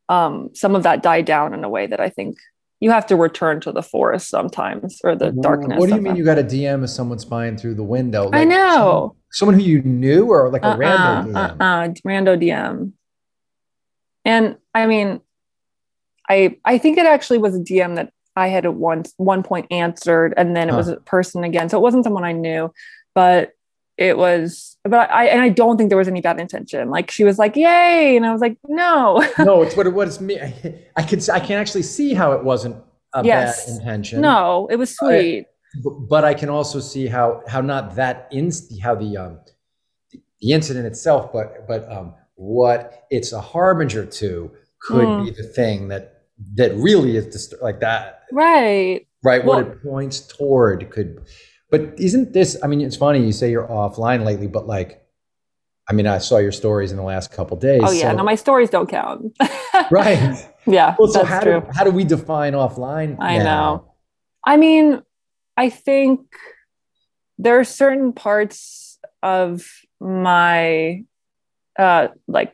um, 0.08 0.50
some 0.54 0.74
of 0.74 0.82
that 0.82 1.02
died 1.02 1.24
down 1.24 1.54
in 1.54 1.64
a 1.64 1.68
way 1.68 1.86
that 1.86 2.00
I 2.00 2.08
think 2.08 2.38
you 2.80 2.90
have 2.90 3.06
to 3.06 3.16
return 3.16 3.60
to 3.60 3.70
the 3.70 3.82
forest 3.82 4.28
sometimes 4.28 5.00
or 5.04 5.14
the 5.14 5.30
darkness. 5.30 5.78
What 5.78 5.88
do 5.88 5.94
you 5.94 6.00
mean 6.00 6.16
you 6.16 6.24
got 6.24 6.38
a 6.38 6.42
DM 6.42 6.82
if 6.82 6.90
someone's 6.90 7.22
spying 7.22 7.56
through 7.56 7.76
the 7.76 7.84
window? 7.84 8.24
Like 8.24 8.34
I 8.34 8.44
know. 8.44 9.14
Someone, 9.30 9.54
someone, 9.54 9.54
who 9.54 9.62
you 9.62 9.82
knew 9.82 10.26
or 10.26 10.50
like 10.50 10.62
a 10.62 10.70
uh-uh, 10.70 10.76
random 10.76 11.32
DM? 11.32 11.60
Uh-uh, 11.60 11.88
rando 12.04 12.42
DM. 12.42 12.92
And 14.24 14.56
I 14.74 14.86
mean, 14.86 15.20
I 16.28 16.56
I 16.64 16.78
think 16.78 16.98
it 16.98 17.06
actually 17.06 17.38
was 17.38 17.54
a 17.54 17.60
DM 17.60 17.96
that 17.96 18.12
I 18.34 18.48
had 18.48 18.64
at 18.64 18.74
one 18.74 19.04
one 19.16 19.42
point 19.42 19.66
answered, 19.70 20.34
and 20.36 20.56
then 20.56 20.68
it 20.68 20.72
huh. 20.72 20.78
was 20.78 20.88
a 20.88 20.96
person 20.96 21.44
again. 21.44 21.68
So 21.68 21.78
it 21.78 21.82
wasn't 21.82 22.04
someone 22.04 22.24
I 22.24 22.32
knew, 22.32 22.72
but 23.14 23.52
it 23.98 24.16
was 24.16 24.76
but 24.84 25.10
i 25.10 25.26
and 25.26 25.40
i 25.40 25.48
don't 25.48 25.76
think 25.76 25.88
there 25.88 25.98
was 25.98 26.08
any 26.08 26.20
bad 26.20 26.40
intention. 26.40 26.90
Like 26.90 27.10
she 27.10 27.24
was 27.24 27.38
like 27.38 27.56
yay 27.56 28.16
and 28.16 28.26
i 28.26 28.32
was 28.32 28.40
like 28.40 28.56
no. 28.68 29.24
No 29.38 29.62
it's 29.62 29.76
what 29.76 29.86
it 29.86 29.94
was 29.94 30.20
me 30.20 30.40
I, 30.40 30.84
I 30.96 31.02
could 31.02 31.28
i 31.30 31.40
can 31.40 31.58
actually 31.58 31.82
see 31.82 32.14
how 32.14 32.32
it 32.32 32.42
wasn't 32.44 32.76
a 33.14 33.24
yes. 33.24 33.66
bad 33.66 33.76
intention. 33.76 34.20
No 34.20 34.68
it 34.70 34.76
was 34.76 34.96
sweet. 34.96 35.46
but, 35.82 35.90
but 36.08 36.24
i 36.24 36.34
can 36.34 36.48
also 36.48 36.80
see 36.80 37.06
how 37.06 37.42
how 37.46 37.60
not 37.60 37.96
that 37.96 38.28
inst 38.32 38.80
how 38.80 38.94
the 38.94 39.16
um 39.16 39.40
the 40.40 40.52
incident 40.52 40.86
itself 40.86 41.32
but 41.32 41.68
but 41.68 41.90
um 41.90 42.14
what 42.34 43.06
it's 43.10 43.32
a 43.32 43.40
harbinger 43.40 44.04
to 44.04 44.50
could 44.80 45.06
mm. 45.06 45.24
be 45.24 45.30
the 45.30 45.44
thing 45.44 45.88
that 45.88 46.24
that 46.54 46.74
really 46.76 47.16
is 47.16 47.26
dist- 47.26 47.54
like 47.62 47.80
that. 47.80 48.22
Right. 48.32 49.06
Right 49.22 49.44
well, 49.44 49.62
what 49.62 49.68
it 49.68 49.82
points 49.82 50.20
toward 50.20 50.90
could 50.90 51.22
but 51.72 51.98
isn't 51.98 52.34
this? 52.34 52.58
I 52.62 52.66
mean, 52.66 52.82
it's 52.82 52.96
funny 52.96 53.24
you 53.24 53.32
say 53.32 53.50
you're 53.50 53.66
offline 53.66 54.26
lately, 54.26 54.46
but 54.46 54.66
like, 54.66 55.02
I 55.88 55.94
mean, 55.94 56.06
I 56.06 56.18
saw 56.18 56.36
your 56.36 56.52
stories 56.52 56.90
in 56.90 56.98
the 56.98 57.02
last 57.02 57.32
couple 57.32 57.56
days. 57.56 57.80
Oh 57.82 57.90
yeah, 57.90 58.10
so, 58.10 58.18
no, 58.18 58.24
my 58.24 58.34
stories 58.34 58.68
don't 58.68 58.88
count. 58.88 59.36
right. 59.90 60.48
Yeah. 60.64 60.94
Well, 60.96 61.08
so 61.08 61.24
how 61.24 61.40
true. 61.40 61.60
do 61.60 61.66
how 61.74 61.82
do 61.82 61.90
we 61.90 62.04
define 62.04 62.52
offline? 62.52 63.16
I 63.18 63.38
now? 63.38 63.44
know. 63.44 63.94
I 64.46 64.56
mean, 64.56 65.02
I 65.56 65.70
think 65.70 66.20
there 67.36 67.58
are 67.58 67.64
certain 67.64 68.12
parts 68.12 68.96
of 69.24 69.68
my 70.00 71.02
uh 71.76 72.08
like 72.28 72.52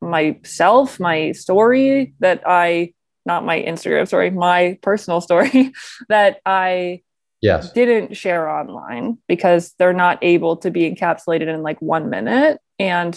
myself, 0.00 0.98
my 0.98 1.32
story 1.32 2.14
that 2.20 2.40
I 2.46 2.94
not 3.26 3.44
my 3.44 3.60
Instagram 3.60 4.06
story, 4.06 4.30
my 4.30 4.78
personal 4.80 5.20
story 5.20 5.74
that 6.08 6.40
I 6.46 7.02
yes. 7.40 7.72
didn't 7.72 8.16
share 8.16 8.48
online 8.48 9.18
because 9.28 9.74
they're 9.78 9.92
not 9.92 10.18
able 10.22 10.56
to 10.58 10.70
be 10.70 10.90
encapsulated 10.90 11.52
in 11.52 11.62
like 11.62 11.80
one 11.80 12.10
minute. 12.10 12.60
And 12.78 13.14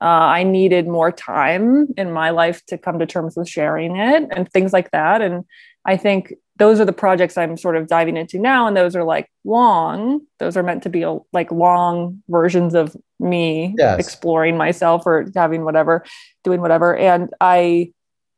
uh, 0.00 0.04
I 0.04 0.44
needed 0.44 0.86
more 0.86 1.10
time 1.10 1.88
in 1.96 2.12
my 2.12 2.30
life 2.30 2.64
to 2.66 2.78
come 2.78 2.98
to 3.00 3.06
terms 3.06 3.36
with 3.36 3.48
sharing 3.48 3.96
it 3.96 4.28
and 4.30 4.50
things 4.50 4.72
like 4.72 4.90
that. 4.92 5.22
And 5.22 5.44
I 5.84 5.96
think 5.96 6.34
those 6.56 6.80
are 6.80 6.84
the 6.84 6.92
projects 6.92 7.36
I'm 7.36 7.56
sort 7.56 7.76
of 7.76 7.88
diving 7.88 8.16
into 8.16 8.38
now. 8.38 8.66
And 8.66 8.76
those 8.76 8.94
are 8.94 9.04
like 9.04 9.30
long, 9.44 10.20
those 10.38 10.56
are 10.56 10.62
meant 10.62 10.82
to 10.84 10.88
be 10.88 11.02
a, 11.02 11.18
like 11.32 11.50
long 11.50 12.22
versions 12.28 12.74
of 12.74 12.96
me 13.18 13.74
yes. 13.76 13.98
exploring 13.98 14.56
myself 14.56 15.02
or 15.06 15.26
having 15.34 15.64
whatever, 15.64 16.04
doing 16.44 16.60
whatever. 16.60 16.96
And 16.96 17.30
I, 17.40 17.92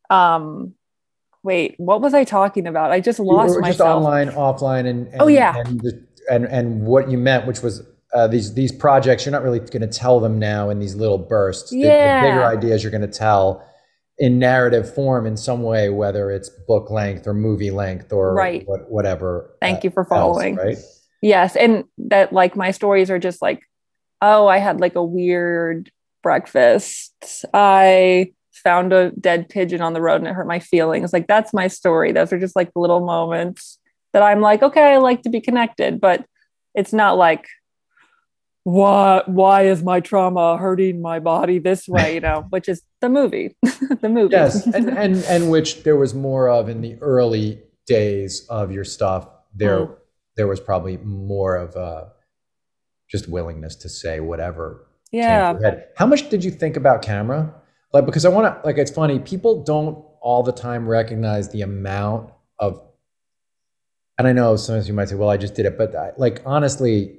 um, 0.09 0.75
wait, 1.43 1.75
what 1.79 2.01
was 2.01 2.15
I 2.15 2.25
talking 2.25 2.67
about? 2.67 2.91
I 2.91 3.01
just 3.01 3.19
lost 3.19 3.55
just 3.55 3.61
myself. 3.61 4.05
online, 4.05 4.29
offline, 4.31 4.87
and, 4.87 5.09
and 5.09 5.23
oh 5.23 5.27
yeah, 5.27 5.57
and, 5.57 5.83
and 6.31 6.45
and 6.47 6.83
what 6.83 7.11
you 7.11 7.19
meant, 7.19 7.47
which 7.47 7.63
was 7.63 7.83
uh, 8.13 8.27
these 8.27 8.55
these 8.55 8.73
projects. 8.73 9.25
You're 9.25 9.33
not 9.33 9.43
really 9.43 9.61
going 9.61 9.83
to 9.83 9.87
tell 9.89 10.21
them 10.21 10.39
now 10.39 10.71
in 10.71 10.79
these 10.79 10.95
little 10.95 11.19
bursts. 11.19 11.73
Yeah. 11.73 12.23
The, 12.23 12.27
the 12.27 12.33
bigger 12.33 12.45
ideas 12.47 12.83
you're 12.83 12.91
going 12.91 13.01
to 13.03 13.09
tell 13.09 13.65
in 14.19 14.39
narrative 14.39 14.95
form 14.95 15.27
in 15.27 15.37
some 15.37 15.63
way, 15.63 15.89
whether 15.89 16.31
it's 16.31 16.51
book 16.69 16.91
length 16.91 17.27
or 17.27 17.33
movie 17.33 17.71
length 17.71 18.13
or 18.13 18.35
right. 18.35 18.67
what, 18.67 18.91
whatever. 18.91 19.57
Thank 19.63 19.79
uh, 19.79 19.81
you 19.85 19.91
for 19.91 20.05
following. 20.05 20.59
Else, 20.59 20.67
right. 20.67 20.79
Yes, 21.23 21.57
and 21.57 21.85
that 21.99 22.33
like 22.33 22.55
my 22.55 22.71
stories 22.71 23.11
are 23.11 23.19
just 23.19 23.41
like, 23.41 23.63
oh, 24.21 24.47
I 24.47 24.59
had 24.59 24.79
like 24.79 24.95
a 24.95 25.03
weird 25.03 25.91
breakfast. 26.23 27.45
I 27.55 28.33
found 28.61 28.93
a 28.93 29.11
dead 29.13 29.49
pigeon 29.49 29.81
on 29.81 29.93
the 29.93 30.01
road 30.01 30.17
and 30.17 30.27
it 30.27 30.35
hurt 30.35 30.47
my 30.47 30.61
feelings. 30.61 31.13
Like 31.13 31.27
that's 31.27 31.53
my 31.53 31.69
story. 31.69 32.13
Those 32.13 32.33
are 32.33 32.39
just 32.39 32.57
like 32.57 32.71
little 32.75 33.01
moments 33.01 33.79
that 34.13 34.23
I'm 34.23 34.41
like, 34.41 34.63
okay, 34.63 34.93
I 34.93 34.97
like 34.99 35.23
to 35.23 35.31
be 35.31 35.41
connected, 35.41 36.01
but 36.01 36.25
it's 36.75 36.93
not 36.93 37.17
like 37.17 37.47
why 38.65 39.23
why 39.27 39.63
is 39.63 39.83
my 39.83 40.01
trauma 40.01 40.57
hurting 40.59 41.01
my 41.01 41.19
body 41.19 41.59
this 41.59 41.89
way, 41.89 42.15
you 42.15 42.21
know, 42.21 42.47
which 42.51 42.69
is 42.69 42.83
the 43.01 43.09
movie. 43.09 43.57
the 43.63 44.09
movie. 44.09 44.33
Yes. 44.33 44.67
And 44.75 44.89
and 44.91 45.17
and 45.25 45.51
which 45.51 45.83
there 45.83 45.97
was 45.97 46.15
more 46.15 46.49
of 46.49 46.69
in 46.69 46.81
the 46.81 46.97
early 47.01 47.63
days 47.87 48.47
of 48.49 48.71
your 48.71 48.85
stuff. 48.85 49.29
There 49.55 49.87
mm. 49.87 49.97
there 50.37 50.47
was 50.47 50.61
probably 50.61 50.99
more 50.99 51.57
of 51.57 51.75
a 51.77 52.13
just 53.09 53.29
willingness 53.29 53.77
to 53.77 53.89
say 53.89 54.21
whatever. 54.21 54.87
Yeah. 55.11 55.55
How 55.97 56.07
much 56.07 56.29
did 56.29 56.45
you 56.45 56.51
think 56.51 56.77
about 56.77 57.03
camera? 57.03 57.53
Like 57.93 58.07
because 58.07 58.25
I 58.25 58.29
want 58.29 58.47
to 58.47 58.67
like 58.67 58.79
it's 58.79 58.91
funny 58.91 59.19
people 59.19 59.65
don't 59.65 60.05
all 60.21 60.43
the 60.43 60.53
time 60.53 60.89
recognize 60.89 61.49
the 61.51 61.63
amount 61.63 62.31
of 62.59 62.81
and 64.19 64.29
I 64.29 64.33
know 64.33 64.57
sometimes 64.57 64.87
you 64.87 64.95
might 64.95 65.09
say 65.09 65.17
well 65.17 65.31
I 65.31 65.37
just 65.37 65.55
did 65.55 65.67
it 65.67 65.77
but 65.77 65.95
I, 65.97 66.13
like 66.17 66.43
honestly 66.47 67.19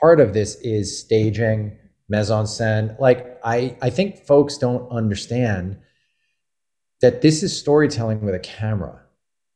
part 0.00 0.20
of 0.20 0.32
this 0.32 0.56
is 0.56 0.98
staging 0.98 1.76
mise 2.08 2.30
en 2.30 2.44
scène. 2.44 2.98
Like 2.98 3.38
I 3.44 3.76
I 3.80 3.90
think 3.90 4.24
folks 4.26 4.58
don't 4.58 4.90
understand 4.90 5.78
that 7.00 7.22
this 7.22 7.42
is 7.42 7.56
storytelling 7.56 8.22
with 8.22 8.34
a 8.34 8.40
camera. 8.40 8.96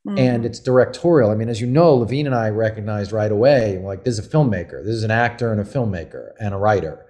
Mm. 0.06 0.18
and 0.18 0.44
it's 0.44 0.60
directorial. 0.60 1.30
I 1.30 1.34
mean 1.34 1.48
as 1.48 1.62
you 1.62 1.66
know 1.66 1.98
Levien 1.98 2.26
and 2.26 2.34
I 2.34 2.50
recognized 2.50 3.10
right 3.10 3.32
away 3.32 3.78
like 3.78 4.04
this 4.04 4.18
is 4.18 4.26
a 4.26 4.28
filmmaker. 4.28 4.84
This 4.84 4.94
is 4.94 5.02
an 5.02 5.10
actor 5.10 5.50
and 5.50 5.60
a 5.60 5.64
filmmaker 5.64 6.32
and 6.38 6.52
a 6.52 6.58
writer. 6.58 7.06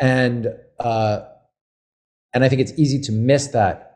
And 0.00 0.54
uh 0.78 1.22
and 2.34 2.44
I 2.44 2.48
think 2.48 2.60
it's 2.60 2.72
easy 2.76 3.00
to 3.02 3.12
miss 3.12 3.48
that. 3.48 3.88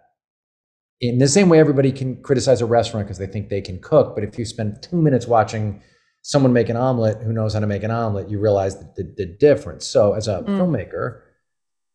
In 1.01 1.19
the 1.19 1.29
same 1.29 1.49
way, 1.49 1.59
everybody 1.59 1.93
can 1.93 2.23
criticize 2.23 2.61
a 2.63 2.67
restaurant 2.67 3.07
because 3.07 3.19
they 3.19 3.27
think 3.27 3.49
they 3.49 3.61
can 3.61 3.79
cook. 3.81 4.15
But 4.15 4.25
if 4.25 4.39
you 4.39 4.45
spend 4.45 4.83
two 4.83 5.01
minutes 5.01 5.27
watching 5.27 5.83
someone 6.23 6.53
make 6.53 6.69
an 6.69 6.77
omelet 6.77 7.23
who 7.23 7.33
knows 7.33 7.55
how 7.55 7.61
to 7.61 7.67
make 7.67 7.83
an 7.83 7.91
omelet, 7.91 8.29
you 8.29 8.39
realize 8.41 8.79
the, 8.79 8.93
the, 8.97 9.15
the 9.17 9.27
difference. 9.27 9.87
So, 9.87 10.15
as 10.15 10.27
a 10.27 10.41
mm. 10.41 10.47
filmmaker, 10.47 11.21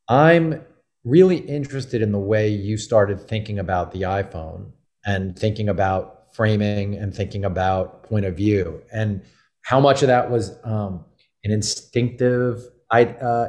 I'm 0.08 0.62
really 1.04 1.38
interested 1.38 2.02
in 2.02 2.12
the 2.12 2.20
way 2.20 2.50
you 2.50 2.78
started 2.78 3.20
thinking 3.20 3.60
about 3.60 3.92
the 3.92 4.04
iPhone 4.04 4.72
and 5.06 5.38
thinking 5.38 5.70
about 5.70 6.34
framing 6.34 6.96
and 6.96 7.14
thinking 7.14 7.44
about 7.44 8.04
point 8.04 8.26
of 8.26 8.38
view 8.38 8.82
and 8.94 9.22
how 9.64 9.80
much 9.80 10.02
of 10.02 10.08
that 10.08 10.30
was 10.30 10.58
um, 10.64 11.04
an 11.44 11.52
instinctive 11.52 12.64
uh, 12.92 13.48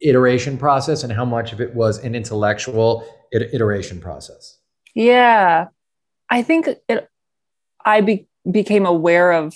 iteration 0.00 0.58
process 0.58 1.02
and 1.02 1.12
how 1.12 1.24
much 1.24 1.52
of 1.52 1.60
it 1.60 1.74
was 1.74 1.98
an 1.98 2.14
intellectual 2.14 3.04
iteration 3.32 4.00
process? 4.00 4.58
Yeah, 4.94 5.68
I 6.30 6.42
think 6.42 6.68
it. 6.88 7.08
I 7.84 8.00
be, 8.00 8.28
became 8.50 8.84
aware 8.84 9.32
of 9.32 9.54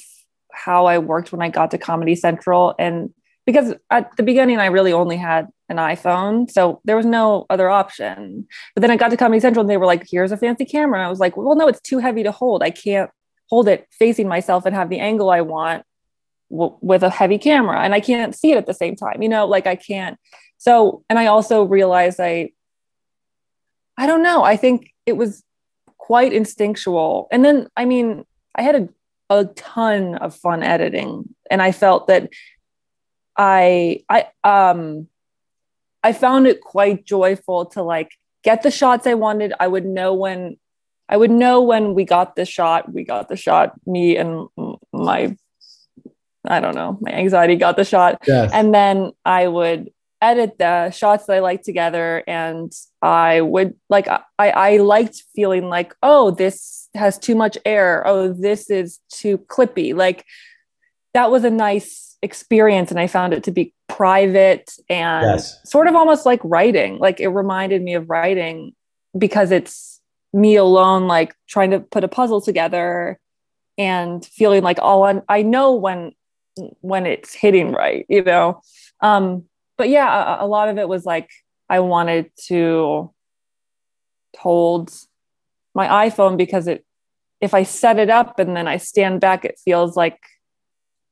how 0.52 0.86
I 0.86 0.98
worked 0.98 1.32
when 1.32 1.42
I 1.42 1.48
got 1.48 1.70
to 1.72 1.78
Comedy 1.78 2.14
Central, 2.14 2.74
and 2.78 3.10
because 3.46 3.74
at 3.90 4.16
the 4.16 4.22
beginning 4.22 4.58
I 4.58 4.66
really 4.66 4.92
only 4.92 5.16
had 5.16 5.48
an 5.68 5.76
iPhone, 5.76 6.50
so 6.50 6.80
there 6.84 6.96
was 6.96 7.06
no 7.06 7.46
other 7.50 7.68
option. 7.68 8.46
But 8.74 8.82
then 8.82 8.90
I 8.90 8.96
got 8.96 9.08
to 9.08 9.16
Comedy 9.16 9.40
Central, 9.40 9.62
and 9.62 9.70
they 9.70 9.76
were 9.76 9.86
like, 9.86 10.06
"Here's 10.10 10.32
a 10.32 10.36
fancy 10.36 10.64
camera," 10.64 10.98
and 10.98 11.06
I 11.06 11.10
was 11.10 11.20
like, 11.20 11.36
"Well, 11.36 11.56
no, 11.56 11.68
it's 11.68 11.80
too 11.80 11.98
heavy 11.98 12.22
to 12.22 12.32
hold. 12.32 12.62
I 12.62 12.70
can't 12.70 13.10
hold 13.48 13.68
it 13.68 13.86
facing 13.90 14.28
myself 14.28 14.64
and 14.66 14.74
have 14.74 14.88
the 14.88 15.00
angle 15.00 15.30
I 15.30 15.40
want." 15.40 15.84
W- 16.52 16.76
with 16.80 17.02
a 17.02 17.10
heavy 17.10 17.38
camera 17.38 17.80
and 17.80 17.94
I 17.94 18.00
can't 18.00 18.36
see 18.36 18.52
it 18.52 18.58
at 18.58 18.66
the 18.66 18.74
same 18.74 18.94
time. 18.94 19.22
You 19.22 19.28
know, 19.28 19.46
like 19.46 19.66
I 19.66 19.74
can't. 19.74 20.18
So, 20.58 21.02
and 21.08 21.18
I 21.18 21.26
also 21.26 21.64
realized 21.64 22.20
I, 22.20 22.50
I 23.96 24.06
don't 24.06 24.22
know. 24.22 24.44
I 24.44 24.56
think 24.56 24.92
it 25.06 25.16
was 25.16 25.42
quite 25.98 26.32
instinctual. 26.32 27.26
And 27.32 27.44
then, 27.44 27.66
I 27.76 27.84
mean, 27.84 28.24
I 28.54 28.62
had 28.62 28.76
a, 28.76 28.88
a 29.28 29.46
ton 29.46 30.14
of 30.16 30.36
fun 30.36 30.62
editing 30.62 31.34
and 31.50 31.60
I 31.60 31.72
felt 31.72 32.06
that 32.06 32.30
I, 33.36 34.04
I, 34.08 34.26
um, 34.44 35.08
I 36.04 36.12
found 36.12 36.46
it 36.46 36.60
quite 36.60 37.04
joyful 37.04 37.66
to 37.66 37.82
like 37.82 38.12
get 38.44 38.62
the 38.62 38.70
shots 38.70 39.06
I 39.06 39.14
wanted. 39.14 39.52
I 39.58 39.66
would 39.66 39.86
know 39.86 40.14
when 40.14 40.58
I 41.08 41.16
would 41.16 41.30
know 41.30 41.60
when 41.60 41.94
we 41.94 42.04
got 42.04 42.36
the 42.36 42.46
shot, 42.46 42.90
we 42.90 43.04
got 43.04 43.28
the 43.28 43.36
shot, 43.36 43.74
me 43.86 44.16
and 44.16 44.48
my 44.92 45.36
I 46.46 46.60
don't 46.60 46.74
know, 46.74 46.98
my 47.00 47.12
anxiety 47.12 47.56
got 47.56 47.76
the 47.76 47.84
shot. 47.84 48.22
Yes. 48.26 48.50
And 48.52 48.74
then 48.74 49.12
I 49.24 49.46
would 49.46 49.90
edit 50.20 50.56
the 50.58 50.90
shots 50.90 51.26
that 51.26 51.34
I 51.34 51.40
liked 51.40 51.64
together. 51.64 52.22
And 52.26 52.72
I 53.02 53.40
would 53.40 53.74
like, 53.90 54.08
I, 54.08 54.20
I 54.38 54.76
liked 54.78 55.24
feeling 55.34 55.68
like, 55.68 55.94
oh, 56.02 56.30
this 56.30 56.88
has 56.94 57.18
too 57.18 57.34
much 57.34 57.58
air. 57.64 58.06
Oh, 58.06 58.32
this 58.32 58.70
is 58.70 59.00
too 59.08 59.38
clippy. 59.38 59.94
Like 59.94 60.24
that 61.14 61.30
was 61.30 61.44
a 61.44 61.50
nice 61.50 62.16
experience. 62.22 62.90
And 62.90 63.00
I 63.00 63.08
found 63.08 63.34
it 63.34 63.44
to 63.44 63.50
be 63.50 63.74
private 63.88 64.72
and 64.88 65.24
yes. 65.24 65.58
sort 65.64 65.88
of 65.88 65.96
almost 65.96 66.24
like 66.24 66.40
writing. 66.44 66.98
Like 66.98 67.20
it 67.20 67.28
reminded 67.28 67.82
me 67.82 67.94
of 67.94 68.08
writing 68.08 68.74
because 69.18 69.50
it's 69.50 70.00
me 70.32 70.56
alone, 70.56 71.08
like 71.08 71.34
trying 71.48 71.72
to 71.72 71.80
put 71.80 72.04
a 72.04 72.08
puzzle 72.08 72.40
together 72.40 73.18
and 73.76 74.24
feeling 74.24 74.62
like, 74.62 74.78
oh, 74.80 75.02
I'm, 75.02 75.22
I 75.28 75.42
know 75.42 75.74
when 75.74 76.12
when 76.80 77.06
it's 77.06 77.34
hitting 77.34 77.72
right, 77.72 78.06
you 78.08 78.22
know. 78.22 78.62
Um, 79.00 79.44
but 79.76 79.88
yeah, 79.88 80.38
a, 80.40 80.44
a 80.44 80.46
lot 80.46 80.68
of 80.68 80.78
it 80.78 80.88
was 80.88 81.04
like 81.04 81.30
I 81.68 81.80
wanted 81.80 82.30
to 82.46 83.12
hold 84.38 84.92
my 85.74 86.08
iPhone 86.08 86.36
because 86.36 86.66
it 86.68 86.84
if 87.40 87.54
I 87.54 87.64
set 87.64 87.98
it 87.98 88.08
up 88.08 88.38
and 88.38 88.56
then 88.56 88.68
I 88.68 88.76
stand 88.76 89.20
back, 89.20 89.44
it 89.44 89.58
feels 89.64 89.96
like 89.96 90.18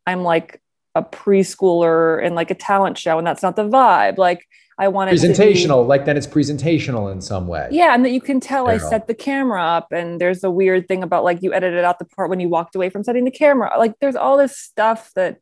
I'm 0.06 0.22
like 0.22 0.62
a 0.94 1.02
preschooler 1.02 2.22
in 2.22 2.34
like 2.34 2.50
a 2.50 2.54
talent 2.54 2.98
show, 2.98 3.18
and 3.18 3.26
that's 3.26 3.42
not 3.42 3.56
the 3.56 3.68
vibe. 3.68 4.16
Like 4.16 4.46
I 4.80 4.88
wanted 4.88 5.10
to 5.10 5.26
presentational, 5.26 5.84
be, 5.84 5.88
like 5.88 6.06
then 6.06 6.16
it's 6.16 6.26
presentational 6.26 7.12
in 7.12 7.20
some 7.20 7.46
way. 7.46 7.68
Yeah, 7.70 7.94
and 7.94 8.02
that 8.02 8.12
you 8.12 8.20
can 8.22 8.40
tell 8.40 8.66
I 8.66 8.78
set 8.78 9.06
the 9.06 9.14
camera 9.14 9.62
up, 9.62 9.92
and 9.92 10.18
there's 10.18 10.42
a 10.42 10.50
weird 10.50 10.88
thing 10.88 11.02
about 11.02 11.22
like 11.22 11.42
you 11.42 11.52
edited 11.52 11.84
out 11.84 11.98
the 11.98 12.06
part 12.06 12.30
when 12.30 12.40
you 12.40 12.48
walked 12.48 12.74
away 12.74 12.88
from 12.88 13.04
setting 13.04 13.26
the 13.26 13.30
camera. 13.30 13.70
Like 13.78 13.92
there's 14.00 14.16
all 14.16 14.38
this 14.38 14.56
stuff 14.56 15.10
that 15.16 15.36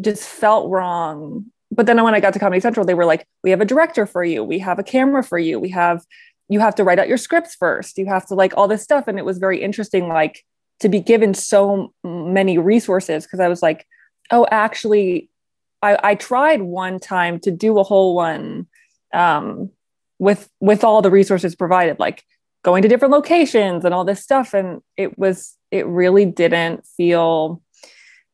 just 0.00 0.28
felt 0.28 0.68
wrong. 0.68 1.46
But 1.70 1.86
then 1.86 2.02
when 2.02 2.14
I 2.14 2.20
got 2.20 2.32
to 2.32 2.40
Comedy 2.40 2.58
Central, 2.58 2.84
they 2.84 2.94
were 2.94 3.04
like, 3.04 3.28
"We 3.44 3.50
have 3.50 3.60
a 3.60 3.64
director 3.64 4.06
for 4.06 4.24
you. 4.24 4.42
We 4.42 4.58
have 4.58 4.80
a 4.80 4.82
camera 4.82 5.22
for 5.22 5.38
you. 5.38 5.60
We 5.60 5.68
have 5.68 6.04
you 6.48 6.58
have 6.58 6.74
to 6.76 6.84
write 6.84 6.98
out 6.98 7.06
your 7.06 7.16
scripts 7.16 7.54
first. 7.54 7.96
You 7.96 8.06
have 8.06 8.26
to 8.26 8.34
like 8.34 8.54
all 8.56 8.66
this 8.66 8.82
stuff." 8.82 9.06
And 9.06 9.20
it 9.20 9.24
was 9.24 9.38
very 9.38 9.62
interesting, 9.62 10.08
like 10.08 10.44
to 10.80 10.88
be 10.88 10.98
given 10.98 11.32
so 11.32 11.94
many 12.02 12.58
resources 12.58 13.24
because 13.24 13.38
I 13.38 13.46
was 13.46 13.62
like, 13.62 13.86
"Oh, 14.32 14.48
actually." 14.50 15.30
I, 15.82 15.98
I 16.02 16.14
tried 16.14 16.62
one 16.62 16.98
time 16.98 17.38
to 17.40 17.50
do 17.50 17.78
a 17.78 17.82
whole 17.82 18.14
one 18.14 18.66
um, 19.12 19.70
with 20.18 20.50
with 20.60 20.84
all 20.84 21.02
the 21.02 21.10
resources 21.10 21.54
provided, 21.54 21.98
like 21.98 22.24
going 22.62 22.82
to 22.82 22.88
different 22.88 23.12
locations 23.12 23.84
and 23.84 23.94
all 23.94 24.04
this 24.04 24.22
stuff, 24.22 24.54
and 24.54 24.82
it 24.96 25.18
was 25.18 25.56
it 25.70 25.86
really 25.86 26.24
didn't 26.24 26.86
feel 26.86 27.62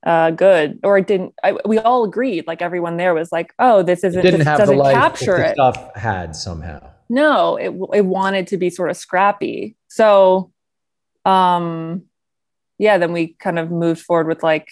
uh, 0.05 0.31
good, 0.31 0.81
or 0.83 0.99
it 0.99 1.07
didn't. 1.07 1.35
I, 1.43 1.57
we 1.65 1.79
all 1.79 2.05
agreed, 2.05 2.47
like 2.47 2.63
everyone 2.63 2.97
there 2.97 3.15
was 3.15 3.31
like, 3.33 3.53
"Oh, 3.59 3.83
this 3.83 4.05
isn't 4.05 4.19
it 4.19 4.23
didn't 4.23 4.41
this 4.41 4.49
have 4.49 4.59
doesn't 4.59 4.77
the 4.77 4.83
life 4.83 4.95
capture 4.95 5.37
it." 5.37 5.55
Stuff 5.55 5.95
had 5.97 6.35
somehow. 6.37 6.81
No, 7.09 7.57
it 7.57 7.73
it 7.93 8.05
wanted 8.05 8.47
to 8.49 8.57
be 8.57 8.71
sort 8.71 8.91
of 8.91 8.97
scrappy. 8.97 9.77
So, 9.89 10.53
um, 11.25 12.05
yeah, 12.79 12.99
then 12.99 13.13
we 13.13 13.37
kind 13.39 13.59
of 13.59 13.71
moved 13.71 14.03
forward 14.03 14.27
with 14.27 14.43
like 14.43 14.69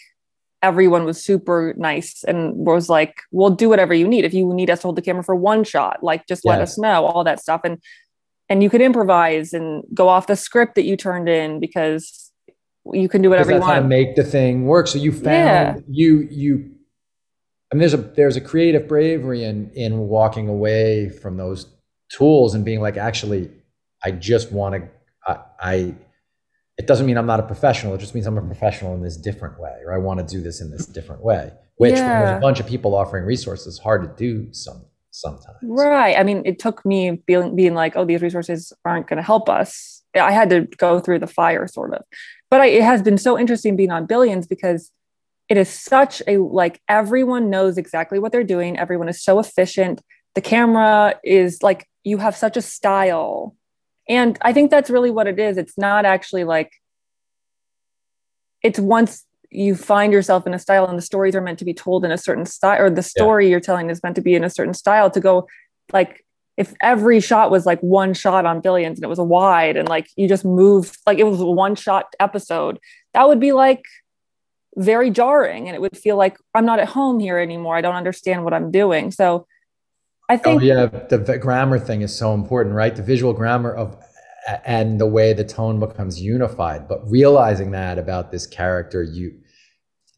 everyone 0.62 1.04
was 1.04 1.22
super 1.22 1.74
nice 1.76 2.24
and 2.24 2.54
was 2.54 2.88
like, 2.88 3.22
we'll 3.32 3.50
do 3.50 3.68
whatever 3.68 3.92
you 3.92 4.06
need. 4.06 4.24
If 4.24 4.32
you 4.32 4.54
need 4.54 4.70
us 4.70 4.80
to 4.80 4.88
hold 4.88 4.96
the 4.96 5.02
camera 5.02 5.24
for 5.24 5.34
one 5.34 5.64
shot, 5.64 6.02
like 6.02 6.26
just 6.26 6.44
let 6.44 6.60
us 6.60 6.78
know, 6.78 7.04
all 7.04 7.24
that 7.24 7.40
stuff. 7.40 7.62
And 7.64 7.82
and 8.48 8.62
you 8.62 8.70
could 8.70 8.80
improvise 8.80 9.52
and 9.52 9.82
go 9.94 10.08
off 10.08 10.26
the 10.26 10.36
script 10.36 10.74
that 10.74 10.84
you 10.84 10.96
turned 10.96 11.28
in 11.28 11.58
because 11.58 12.32
you 12.92 13.08
can 13.08 13.22
do 13.22 13.30
whatever 13.30 13.52
you 13.52 13.60
want. 13.60 13.82
to 13.82 13.88
make 13.88 14.14
the 14.14 14.24
thing 14.24 14.66
work. 14.66 14.88
So 14.88 14.98
you 14.98 15.12
found 15.12 15.24
yeah. 15.24 15.76
you 15.88 16.28
you 16.30 16.70
I 17.72 17.74
mean 17.74 17.80
there's 17.80 17.94
a 17.94 17.98
there's 17.98 18.36
a 18.36 18.40
creative 18.40 18.86
bravery 18.86 19.44
in 19.44 19.70
in 19.70 19.98
walking 19.98 20.48
away 20.48 21.08
from 21.08 21.36
those 21.36 21.66
tools 22.10 22.54
and 22.54 22.64
being 22.64 22.80
like, 22.80 22.96
actually, 22.96 23.50
I 24.04 24.12
just 24.12 24.52
want 24.52 24.74
to 24.74 24.88
I, 25.26 25.38
I 25.60 25.94
it 26.82 26.88
doesn't 26.88 27.06
mean 27.06 27.16
I'm 27.16 27.26
not 27.26 27.38
a 27.38 27.44
professional. 27.44 27.94
It 27.94 27.98
just 27.98 28.12
means 28.12 28.26
I'm 28.26 28.36
a 28.36 28.42
mm. 28.42 28.46
professional 28.46 28.92
in 28.94 29.02
this 29.02 29.16
different 29.16 29.60
way, 29.60 29.78
or 29.84 29.92
I 29.92 29.98
want 29.98 30.18
to 30.18 30.26
do 30.26 30.42
this 30.42 30.60
in 30.60 30.70
this 30.70 30.84
different 30.84 31.22
way. 31.22 31.52
Which 31.76 31.94
yeah. 31.94 32.24
there's 32.24 32.38
a 32.38 32.40
bunch 32.40 32.58
of 32.60 32.66
people 32.66 32.94
offering 32.94 33.24
resources, 33.24 33.78
hard 33.78 34.02
to 34.02 34.08
do 34.16 34.52
some 34.52 34.84
sometimes. 35.12 35.58
Right. 35.62 36.18
I 36.18 36.24
mean, 36.24 36.42
it 36.44 36.58
took 36.58 36.84
me 36.84 37.22
being 37.26 37.54
being 37.54 37.74
like, 37.74 37.96
oh, 37.96 38.04
these 38.04 38.20
resources 38.20 38.72
aren't 38.84 39.06
going 39.06 39.18
to 39.18 39.22
help 39.22 39.48
us. 39.48 40.02
I 40.14 40.32
had 40.32 40.50
to 40.50 40.62
go 40.76 40.98
through 41.00 41.20
the 41.20 41.26
fire, 41.26 41.66
sort 41.68 41.94
of. 41.94 42.02
But 42.50 42.62
I, 42.62 42.66
it 42.66 42.82
has 42.82 43.00
been 43.00 43.16
so 43.16 43.38
interesting 43.38 43.76
being 43.76 43.92
on 43.92 44.06
Billions 44.06 44.46
because 44.46 44.90
it 45.48 45.56
is 45.56 45.68
such 45.68 46.20
a 46.26 46.38
like 46.38 46.80
everyone 46.88 47.48
knows 47.48 47.78
exactly 47.78 48.18
what 48.18 48.32
they're 48.32 48.44
doing. 48.44 48.76
Everyone 48.76 49.08
is 49.08 49.22
so 49.22 49.38
efficient. 49.38 50.02
The 50.34 50.40
camera 50.40 51.14
is 51.22 51.62
like 51.62 51.86
you 52.02 52.18
have 52.18 52.36
such 52.36 52.56
a 52.56 52.62
style 52.62 53.54
and 54.08 54.38
I 54.42 54.52
think 54.52 54.70
that's 54.70 54.90
really 54.90 55.10
what 55.10 55.26
it 55.26 55.38
is. 55.38 55.56
It's 55.56 55.78
not 55.78 56.04
actually 56.04 56.44
like, 56.44 56.72
it's 58.62 58.78
once 58.78 59.24
you 59.50 59.74
find 59.74 60.12
yourself 60.12 60.46
in 60.46 60.54
a 60.54 60.58
style 60.58 60.86
and 60.86 60.96
the 60.96 61.02
stories 61.02 61.34
are 61.34 61.40
meant 61.40 61.58
to 61.58 61.64
be 61.64 61.74
told 61.74 62.04
in 62.04 62.12
a 62.12 62.18
certain 62.18 62.46
style, 62.46 62.80
or 62.80 62.90
the 62.90 63.02
story 63.02 63.46
yeah. 63.46 63.52
you're 63.52 63.60
telling 63.60 63.90
is 63.90 64.02
meant 64.02 64.16
to 64.16 64.22
be 64.22 64.34
in 64.34 64.44
a 64.44 64.50
certain 64.50 64.74
style 64.74 65.10
to 65.10 65.20
go 65.20 65.46
like, 65.92 66.24
if 66.58 66.74
every 66.80 67.18
shot 67.18 67.50
was 67.50 67.64
like 67.64 67.80
one 67.80 68.12
shot 68.12 68.44
on 68.44 68.60
billions 68.60 68.98
and 68.98 69.04
it 69.04 69.08
was 69.08 69.18
a 69.18 69.24
wide 69.24 69.76
and 69.76 69.88
like 69.88 70.06
you 70.16 70.28
just 70.28 70.44
moved 70.44 70.98
like 71.06 71.18
it 71.18 71.24
was 71.24 71.40
a 71.40 71.46
one 71.46 71.74
shot 71.74 72.14
episode, 72.20 72.78
that 73.14 73.26
would 73.26 73.40
be 73.40 73.52
like 73.52 73.84
very 74.76 75.10
jarring 75.10 75.68
and 75.68 75.74
it 75.74 75.80
would 75.80 75.96
feel 75.96 76.16
like 76.16 76.36
I'm 76.54 76.66
not 76.66 76.78
at 76.78 76.88
home 76.88 77.18
here 77.18 77.38
anymore. 77.38 77.76
I 77.76 77.80
don't 77.80 77.94
understand 77.94 78.44
what 78.44 78.54
I'm 78.54 78.70
doing. 78.70 79.10
So 79.10 79.46
I 80.32 80.36
oh, 80.36 80.38
think. 80.38 80.62
Oh, 80.62 80.64
yeah, 80.64 80.86
the 80.86 81.38
grammar 81.38 81.78
thing 81.78 82.00
is 82.00 82.16
so 82.16 82.32
important, 82.32 82.74
right? 82.74 82.96
The 82.96 83.02
visual 83.02 83.34
grammar 83.34 83.74
of 83.74 84.02
and 84.64 85.00
the 85.00 85.06
way 85.06 85.32
the 85.34 85.44
tone 85.44 85.78
becomes 85.78 86.20
unified. 86.20 86.88
But 86.88 87.08
realizing 87.08 87.70
that 87.72 87.98
about 87.98 88.32
this 88.32 88.46
character, 88.46 89.02
you, 89.02 89.38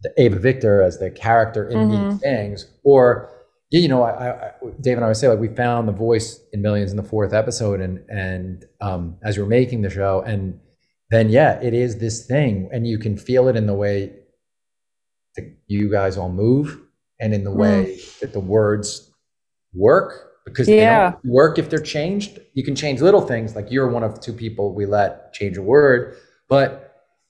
the 0.02 0.12
Eva 0.16 0.38
Victor 0.38 0.82
as 0.82 0.98
the 0.98 1.10
character 1.10 1.68
in 1.68 1.78
mm-hmm. 1.78 2.10
these 2.10 2.20
things, 2.20 2.66
or 2.84 3.30
you 3.70 3.88
know, 3.88 4.02
I, 4.04 4.30
I, 4.30 4.52
Dave 4.80 4.98
and 4.98 5.04
I 5.04 5.08
would 5.08 5.16
say 5.16 5.28
like 5.28 5.40
we 5.40 5.48
found 5.48 5.88
the 5.88 5.92
voice 5.92 6.40
in 6.52 6.62
Billions 6.62 6.92
in 6.92 6.96
the 6.96 7.02
fourth 7.02 7.32
episode, 7.32 7.80
and 7.80 7.98
and 8.08 8.64
um, 8.80 9.16
as 9.24 9.36
we 9.36 9.42
are 9.42 9.46
making 9.46 9.82
the 9.82 9.90
show, 9.90 10.22
and 10.22 10.60
then 11.10 11.28
yeah, 11.28 11.60
it 11.60 11.74
is 11.74 11.98
this 11.98 12.24
thing, 12.24 12.68
and 12.72 12.86
you 12.86 12.98
can 12.98 13.16
feel 13.16 13.48
it 13.48 13.56
in 13.56 13.66
the 13.66 13.74
way 13.74 14.12
that 15.34 15.52
you 15.66 15.90
guys 15.90 16.16
all 16.16 16.30
move, 16.30 16.80
and 17.18 17.34
in 17.34 17.42
the 17.42 17.50
way 17.50 17.96
mm. 17.98 18.18
that 18.20 18.32
the 18.32 18.38
words 18.38 19.03
work 19.74 20.32
because 20.44 20.68
yeah. 20.68 20.74
they 20.74 21.10
don't 21.12 21.24
work 21.24 21.58
if 21.58 21.70
they're 21.70 21.78
changed. 21.78 22.38
You 22.52 22.62
can 22.62 22.74
change 22.74 23.00
little 23.00 23.22
things, 23.22 23.56
like 23.56 23.70
you're 23.70 23.88
one 23.88 24.02
of 24.02 24.20
two 24.20 24.32
people 24.32 24.74
we 24.74 24.86
let 24.86 25.32
change 25.32 25.56
a 25.56 25.62
word, 25.62 26.16
but 26.48 26.84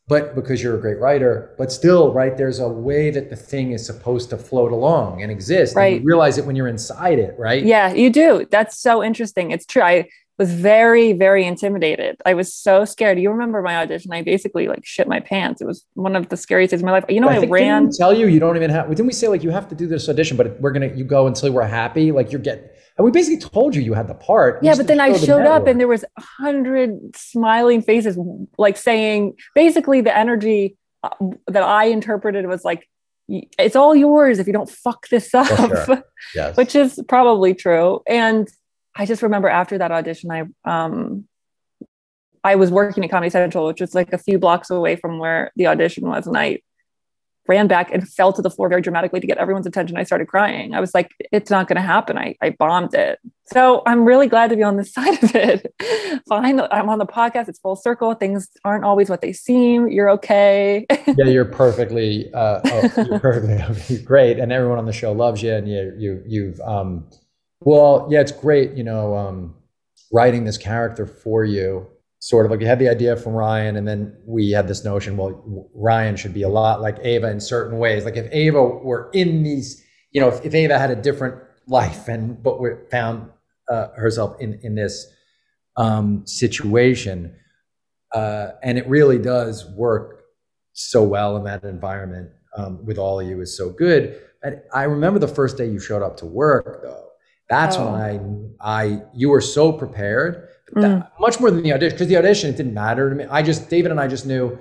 but 0.06 0.34
because 0.34 0.62
you're 0.62 0.76
a 0.76 0.80
great 0.80 0.98
writer, 0.98 1.54
but 1.56 1.72
still, 1.72 2.12
right, 2.12 2.36
there's 2.36 2.58
a 2.58 2.68
way 2.68 3.10
that 3.10 3.30
the 3.30 3.36
thing 3.36 3.72
is 3.72 3.86
supposed 3.86 4.28
to 4.30 4.36
float 4.36 4.70
along 4.70 5.22
and 5.22 5.32
exist. 5.32 5.74
Right. 5.74 5.94
And 5.94 6.02
you 6.02 6.06
realize 6.06 6.36
it 6.36 6.44
when 6.44 6.56
you're 6.56 6.68
inside 6.68 7.18
it, 7.18 7.34
right? 7.38 7.64
Yeah, 7.64 7.94
you 7.94 8.10
do. 8.10 8.46
That's 8.50 8.78
so 8.78 9.02
interesting. 9.02 9.50
It's 9.50 9.64
true. 9.64 9.80
I 9.80 10.08
was 10.38 10.52
very, 10.52 11.12
very 11.12 11.44
intimidated. 11.44 12.20
I 12.26 12.34
was 12.34 12.52
so 12.52 12.84
scared. 12.84 13.20
You 13.20 13.30
remember 13.30 13.62
my 13.62 13.76
audition? 13.76 14.12
I 14.12 14.22
basically 14.22 14.66
like 14.66 14.84
shit 14.84 15.06
my 15.06 15.20
pants. 15.20 15.60
It 15.60 15.66
was 15.66 15.84
one 15.94 16.16
of 16.16 16.28
the 16.28 16.36
scariest 16.36 16.72
days 16.72 16.80
of 16.80 16.86
my 16.86 16.92
life. 16.92 17.04
You 17.08 17.20
know, 17.20 17.28
I, 17.28 17.36
I 17.36 17.46
ran. 17.46 17.90
tell 17.90 18.12
you, 18.12 18.26
you 18.26 18.40
don't 18.40 18.56
even 18.56 18.70
have. 18.70 18.88
Didn't 18.88 19.06
we 19.06 19.12
say 19.12 19.28
like 19.28 19.44
you 19.44 19.50
have 19.50 19.68
to 19.68 19.74
do 19.74 19.86
this 19.86 20.08
audition, 20.08 20.36
but 20.36 20.60
we're 20.60 20.72
gonna 20.72 20.88
you 20.94 21.04
go 21.04 21.26
until 21.26 21.52
we're 21.52 21.62
happy. 21.62 22.10
Like 22.10 22.32
you're 22.32 22.40
getting. 22.40 22.64
And 22.96 23.04
we 23.04 23.10
basically 23.10 23.38
told 23.38 23.74
you 23.74 23.82
you 23.82 23.94
had 23.94 24.08
the 24.08 24.14
part. 24.14 24.62
Yeah, 24.62 24.76
but 24.76 24.86
then 24.86 25.00
I 25.00 25.16
showed 25.16 25.46
up 25.46 25.66
and 25.66 25.80
there 25.80 25.88
was 25.88 26.04
a 26.16 26.20
hundred 26.20 27.16
smiling 27.16 27.82
faces, 27.82 28.18
like 28.56 28.76
saying 28.76 29.34
basically 29.54 30.00
the 30.00 30.16
energy 30.16 30.76
uh, 31.02 31.10
that 31.48 31.62
I 31.62 31.86
interpreted 31.86 32.46
was 32.46 32.64
like, 32.64 32.88
"It's 33.28 33.76
all 33.76 33.94
yours 33.94 34.38
if 34.40 34.46
you 34.46 34.52
don't 34.52 34.70
fuck 34.70 35.08
this 35.08 35.32
up," 35.32 35.46
sure. 35.46 36.02
yes. 36.34 36.56
which 36.56 36.74
is 36.74 37.00
probably 37.08 37.54
true. 37.54 38.00
And 38.06 38.48
I 38.94 39.06
just 39.06 39.22
remember 39.22 39.48
after 39.48 39.78
that 39.78 39.90
audition, 39.90 40.30
I 40.30 40.44
um, 40.64 41.26
I 42.42 42.56
was 42.56 42.70
working 42.70 43.04
at 43.04 43.10
Comedy 43.10 43.30
Central, 43.30 43.66
which 43.66 43.80
was 43.80 43.94
like 43.94 44.12
a 44.12 44.18
few 44.18 44.38
blocks 44.38 44.70
away 44.70 44.96
from 44.96 45.18
where 45.18 45.52
the 45.56 45.66
audition 45.66 46.06
was, 46.06 46.26
and 46.26 46.36
I 46.36 46.60
ran 47.46 47.66
back 47.66 47.92
and 47.92 48.08
fell 48.08 48.32
to 48.32 48.42
the 48.42 48.50
floor 48.50 48.68
very 48.68 48.80
dramatically 48.80 49.20
to 49.20 49.26
get 49.26 49.38
everyone's 49.38 49.66
attention. 49.66 49.96
I 49.96 50.04
started 50.04 50.28
crying. 50.28 50.74
I 50.74 50.80
was 50.80 50.94
like, 50.94 51.10
it's 51.32 51.50
not 51.50 51.68
going 51.68 51.76
to 51.76 51.82
happen. 51.82 52.16
I, 52.16 52.36
I 52.40 52.50
bombed 52.50 52.94
it. 52.94 53.18
So 53.52 53.82
I'm 53.86 54.04
really 54.04 54.28
glad 54.28 54.48
to 54.50 54.56
be 54.56 54.62
on 54.62 54.76
this 54.76 54.92
side 54.94 55.22
of 55.22 55.34
it. 55.34 55.74
Fine. 56.28 56.60
I'm 56.60 56.88
on 56.88 56.98
the 56.98 57.06
podcast. 57.06 57.48
It's 57.48 57.58
full 57.58 57.76
circle. 57.76 58.14
Things 58.14 58.48
aren't 58.64 58.84
always 58.84 59.10
what 59.10 59.20
they 59.20 59.32
seem. 59.32 59.88
You're 59.88 60.10
okay. 60.10 60.86
yeah, 61.06 61.26
you're 61.26 61.44
perfectly, 61.44 62.32
uh, 62.32 62.60
oh, 62.64 63.04
you're 63.08 63.20
perfectly 63.20 63.98
great. 64.04 64.38
And 64.38 64.50
everyone 64.50 64.78
on 64.78 64.86
the 64.86 64.92
show 64.92 65.12
loves 65.12 65.42
you. 65.42 65.52
And 65.52 65.68
you, 65.68 65.94
you, 65.98 66.22
you've, 66.26 66.60
um, 66.60 67.06
well, 67.64 68.06
yeah, 68.10 68.20
it's 68.20 68.32
great, 68.32 68.74
you 68.74 68.84
know, 68.84 69.16
um, 69.16 69.54
writing 70.12 70.44
this 70.44 70.58
character 70.58 71.06
for 71.06 71.44
you. 71.44 71.86
Sort 72.20 72.46
of 72.46 72.50
like 72.50 72.60
you 72.60 72.66
had 72.66 72.78
the 72.78 72.88
idea 72.88 73.16
from 73.16 73.34
Rian, 73.34 73.76
and 73.76 73.86
then 73.86 74.16
we 74.26 74.50
had 74.50 74.66
this 74.66 74.82
notion. 74.82 75.16
Well, 75.16 75.70
Rian 75.76 76.16
should 76.16 76.32
be 76.32 76.42
a 76.42 76.48
lot 76.48 76.80
like 76.80 76.98
Eva 77.04 77.30
in 77.30 77.38
certain 77.38 77.78
ways. 77.78 78.06
Like 78.06 78.16
if 78.16 78.32
Eva 78.32 78.62
were 78.62 79.10
in 79.12 79.42
these, 79.42 79.84
you 80.10 80.22
know, 80.22 80.28
if, 80.28 80.42
if 80.42 80.54
Eva 80.54 80.78
had 80.78 80.90
a 80.90 80.96
different 80.96 81.36
life 81.66 82.08
and 82.08 82.42
but 82.42 82.58
found 82.90 83.30
uh, 83.68 83.88
herself 83.88 84.40
in 84.40 84.58
in 84.62 84.74
this 84.74 85.06
um, 85.76 86.26
situation, 86.26 87.34
uh, 88.14 88.52
and 88.62 88.78
it 88.78 88.88
really 88.88 89.18
does 89.18 89.66
work 89.72 90.24
so 90.72 91.02
well 91.02 91.36
in 91.36 91.44
that 91.44 91.62
environment 91.64 92.30
um, 92.56 92.84
with 92.86 92.96
all 92.96 93.20
of 93.20 93.28
you 93.28 93.42
is 93.42 93.54
so 93.54 93.68
good. 93.68 94.18
And 94.42 94.62
I 94.72 94.84
remember 94.84 95.18
the 95.18 95.28
first 95.28 95.58
day 95.58 95.66
you 95.66 95.78
showed 95.78 96.02
up 96.02 96.16
to 96.18 96.26
work, 96.26 96.82
though 96.82 97.03
that's 97.48 97.76
oh. 97.76 97.92
when 97.92 98.56
I, 98.60 98.82
I, 98.82 99.02
you 99.14 99.28
were 99.28 99.40
so 99.40 99.72
prepared, 99.72 100.48
mm. 100.74 101.08
much 101.20 101.40
more 101.40 101.50
than 101.50 101.62
the 101.62 101.72
audition, 101.72 101.94
because 101.94 102.08
the 102.08 102.16
audition, 102.16 102.50
it 102.50 102.56
didn't 102.56 102.74
matter 102.74 103.10
to 103.10 103.16
me. 103.16 103.24
I 103.30 103.42
just, 103.42 103.68
David 103.68 103.90
and 103.90 104.00
I 104.00 104.08
just 104.08 104.26
knew, 104.26 104.58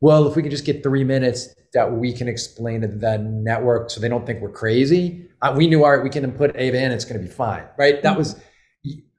well, 0.00 0.26
if 0.26 0.34
we 0.34 0.42
could 0.42 0.50
just 0.50 0.64
get 0.64 0.82
three 0.82 1.04
minutes 1.04 1.54
that 1.74 1.92
we 1.92 2.12
can 2.12 2.28
explain 2.28 2.80
to 2.80 2.88
the 2.88 3.18
network 3.18 3.90
so 3.90 4.00
they 4.00 4.08
don't 4.08 4.26
think 4.26 4.40
we're 4.40 4.50
crazy, 4.50 5.28
uh, 5.42 5.54
we 5.56 5.66
knew, 5.66 5.84
all 5.84 5.94
right, 5.94 6.02
we 6.02 6.10
can 6.10 6.30
put 6.32 6.56
Eva 6.56 6.82
in, 6.82 6.92
it's 6.92 7.04
going 7.04 7.20
to 7.20 7.26
be 7.26 7.32
fine, 7.32 7.64
right? 7.78 8.02
That 8.02 8.16
was, 8.16 8.40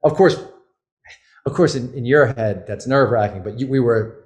of 0.03 0.13
course, 0.13 0.37
of 1.45 1.53
course, 1.53 1.75
in, 1.75 1.93
in 1.93 2.05
your 2.05 2.27
head, 2.27 2.65
that's 2.67 2.87
nerve 2.87 3.11
wracking, 3.11 3.43
but 3.43 3.59
you, 3.59 3.67
we 3.67 3.79
were 3.79 4.25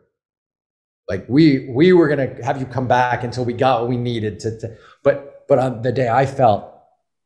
like, 1.10 1.26
we, 1.28 1.69
we 1.69 1.93
were 1.93 2.08
going 2.08 2.36
to 2.36 2.43
have 2.43 2.60
you 2.60 2.65
come 2.65 2.88
back 2.88 3.23
until 3.23 3.43
we 3.43 3.54
got 3.54 3.82
what 3.82 3.89
we 3.89 3.97
needed 3.97 4.39
to, 4.41 4.60
to 4.60 4.78
but, 5.04 5.45
but 5.47 5.58
on 5.60 5.82
the 5.82 5.91
day 5.91 6.10
I 6.10 6.26
felt 6.26 6.73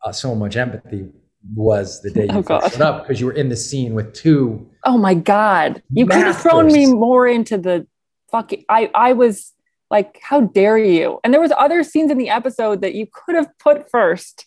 uh, 0.04 0.12
so 0.12 0.34
much 0.36 0.56
empathy 0.56 1.10
was 1.56 2.02
the 2.02 2.12
day 2.12 2.28
oh, 2.30 2.38
you 2.38 2.46
oh, 2.50 2.70
showed 2.70 2.82
up 2.82 3.04
because 3.04 3.20
you 3.20 3.26
were 3.26 3.34
in 3.34 3.50
the 3.50 3.56
scene 3.56 3.94
with 3.94 4.14
two. 4.14 4.70
Oh 4.86 4.98
my 4.98 5.14
god! 5.14 5.82
You 5.92 6.06
could 6.06 6.24
have 6.24 6.38
thrown 6.38 6.68
me 6.68 6.88
more 6.88 7.28
into 7.28 7.58
the 7.58 7.88
fucking. 8.32 8.66
I 8.70 8.92
I 8.94 9.14
was 9.14 9.54
like, 9.90 10.20
how 10.22 10.42
dare 10.42 10.78
you? 10.78 11.20
And 11.24 11.34
there 11.34 11.42
was 11.42 11.52
other 11.58 11.84
scenes 11.84 12.12
in 12.12 12.18
the 12.18 12.30
episode 12.30 12.82
that 12.82 12.96
you 12.96 13.08
could 13.12 13.36
have 13.36 13.50
put 13.60 13.90
first 13.90 14.46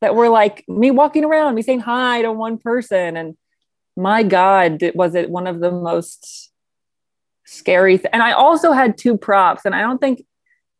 that 0.00 0.14
were 0.14 0.28
like 0.28 0.64
me 0.68 0.90
walking 0.90 1.24
around, 1.24 1.54
me 1.54 1.62
saying 1.62 1.80
hi 1.80 2.22
to 2.22 2.32
one 2.32 2.58
person, 2.58 3.16
and 3.16 3.36
my 3.96 4.22
god, 4.22 4.82
was 4.94 5.14
it 5.14 5.30
one 5.30 5.46
of 5.46 5.60
the 5.60 5.70
most 5.70 6.50
scary. 7.44 7.98
Th- 7.98 8.08
and 8.12 8.22
I 8.22 8.32
also 8.32 8.72
had 8.72 8.98
two 8.98 9.16
props, 9.16 9.64
and 9.64 9.74
I 9.74 9.80
don't 9.80 10.00
think 10.00 10.24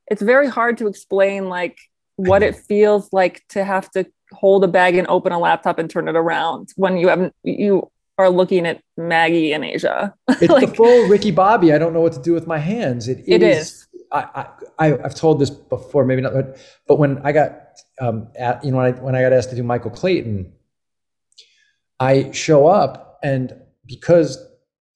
it's 0.08 0.22
very 0.22 0.48
hard 0.48 0.78
to 0.78 0.88
explain 0.88 1.48
like 1.48 1.78
what 2.16 2.42
it 2.42 2.56
feels 2.68 3.12
like 3.12 3.42
to 3.50 3.64
have 3.64 3.90
to 3.92 4.06
hold 4.32 4.64
a 4.64 4.68
bag 4.68 4.96
and 4.96 5.06
open 5.08 5.32
a 5.32 5.38
laptop 5.38 5.78
and 5.78 5.88
turn 5.88 6.08
it 6.08 6.16
around 6.16 6.70
when 6.76 6.96
you 6.96 7.08
haven't 7.08 7.34
you 7.42 7.90
are 8.18 8.30
looking 8.30 8.66
at 8.66 8.82
Maggie 8.96 9.52
in 9.52 9.64
Asia. 9.64 10.14
it's 10.28 10.48
like, 10.48 10.68
the 10.68 10.74
full 10.74 11.08
Ricky 11.08 11.30
Bobby. 11.30 11.72
I 11.72 11.78
don't 11.78 11.92
know 11.92 12.00
what 12.00 12.12
to 12.12 12.22
do 12.22 12.32
with 12.32 12.46
my 12.46 12.58
hands. 12.58 13.08
It, 13.08 13.22
it 13.26 13.42
is. 13.42 13.68
is. 13.68 13.88
I, 14.12 14.46
I 14.78 14.92
I've 14.92 15.14
told 15.14 15.40
this 15.40 15.48
before, 15.48 16.04
maybe 16.04 16.20
not, 16.20 16.34
but, 16.34 16.58
but 16.86 16.98
when 16.98 17.18
I 17.24 17.32
got 17.32 17.58
um, 18.00 18.28
at, 18.36 18.62
you 18.64 18.70
know 18.70 18.78
when 18.78 18.86
I 18.86 18.98
when 19.00 19.14
I 19.14 19.22
got 19.22 19.32
asked 19.32 19.50
to 19.50 19.56
do 19.56 19.62
Michael 19.62 19.90
Clayton, 19.90 20.52
I 21.98 22.30
show 22.32 22.66
up 22.66 23.18
and 23.22 23.54
because 23.86 24.44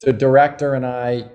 the 0.03 0.13
director 0.13 0.75
and 0.75 0.85
I 0.85 1.31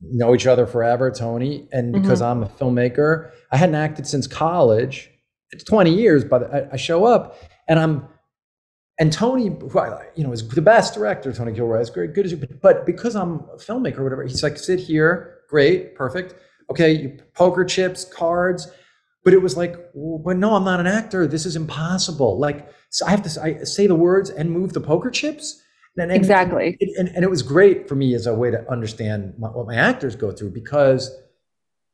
know 0.00 0.34
each 0.34 0.46
other 0.46 0.66
forever, 0.66 1.10
Tony, 1.10 1.68
and 1.72 1.92
because 1.92 2.20
mm-hmm. 2.20 2.42
I'm 2.42 2.42
a 2.42 2.48
filmmaker, 2.48 3.30
I 3.50 3.56
hadn't 3.56 3.74
acted 3.74 4.06
since 4.06 4.26
college. 4.26 5.10
It's 5.52 5.64
20 5.64 5.94
years, 5.94 6.24
but 6.24 6.52
I, 6.52 6.68
I 6.72 6.76
show 6.76 7.04
up 7.04 7.36
and 7.68 7.78
I'm 7.78 8.08
and 8.98 9.12
Tony, 9.12 9.48
who 9.48 9.78
I, 9.78 10.06
you 10.14 10.22
know, 10.22 10.32
is 10.32 10.46
the 10.46 10.60
best 10.60 10.94
director. 10.94 11.32
Tony 11.32 11.52
Gilroy 11.52 11.80
is 11.80 11.90
great, 11.90 12.12
good 12.12 12.26
as 12.26 12.32
you. 12.32 12.46
But 12.60 12.86
because 12.86 13.16
I'm 13.16 13.40
a 13.52 13.56
filmmaker, 13.56 13.98
or 13.98 14.04
whatever, 14.04 14.22
he's 14.22 14.42
like, 14.42 14.58
sit 14.58 14.78
here, 14.78 15.38
great, 15.48 15.94
perfect. 15.96 16.34
Okay, 16.70 17.18
poker 17.34 17.64
chips, 17.64 18.04
cards. 18.04 18.70
But 19.24 19.32
it 19.32 19.42
was 19.42 19.56
like, 19.56 19.76
well, 19.94 20.18
but 20.18 20.36
no, 20.36 20.54
I'm 20.54 20.64
not 20.64 20.78
an 20.78 20.86
actor. 20.86 21.26
This 21.26 21.46
is 21.46 21.56
impossible. 21.56 22.38
Like, 22.38 22.68
so 22.90 23.06
I 23.06 23.10
have 23.10 23.22
to 23.22 23.42
I 23.42 23.64
say 23.64 23.86
the 23.86 23.94
words 23.94 24.30
and 24.30 24.50
move 24.50 24.72
the 24.72 24.80
poker 24.80 25.10
chips. 25.10 25.62
And, 25.96 26.10
and 26.10 26.20
exactly. 26.20 26.76
It, 26.78 26.90
and, 26.98 27.08
and 27.08 27.24
it 27.24 27.30
was 27.30 27.42
great 27.42 27.88
for 27.88 27.94
me 27.94 28.14
as 28.14 28.26
a 28.26 28.34
way 28.34 28.50
to 28.50 28.70
understand 28.70 29.34
my, 29.38 29.48
what 29.48 29.66
my 29.66 29.74
actors 29.74 30.16
go 30.16 30.32
through 30.32 30.50
because 30.50 31.10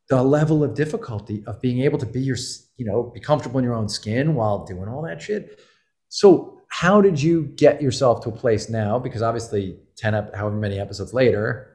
the 0.09 0.23
level 0.23 0.65
of 0.65 0.75
difficulty 0.75 1.43
of 1.47 1.61
being 1.61 1.81
able 1.81 1.99
to 1.99 2.07
be 2.07 2.21
your, 2.21 2.37
you 2.79 2.87
know, 2.87 3.13
be 3.15 3.21
comfortable 3.21 3.59
in 3.59 3.65
your 3.65 3.75
own 3.75 3.89
skin 3.89 4.35
while 4.35 4.65
doing 4.65 4.89
all 4.89 5.03
that 5.03 5.21
shit. 5.21 5.61
So 6.09 6.61
how 6.71 7.03
did 7.03 7.21
you 7.21 7.43
get 7.57 7.83
yourself 7.83 8.23
to 8.23 8.31
a 8.31 8.33
place 8.33 8.71
now? 8.71 8.99
Because 8.99 9.21
obviously, 9.21 9.79
10, 9.97 10.15
up, 10.15 10.35
however 10.35 10.57
many 10.57 10.79
episodes 10.79 11.13
later, 11.13 11.75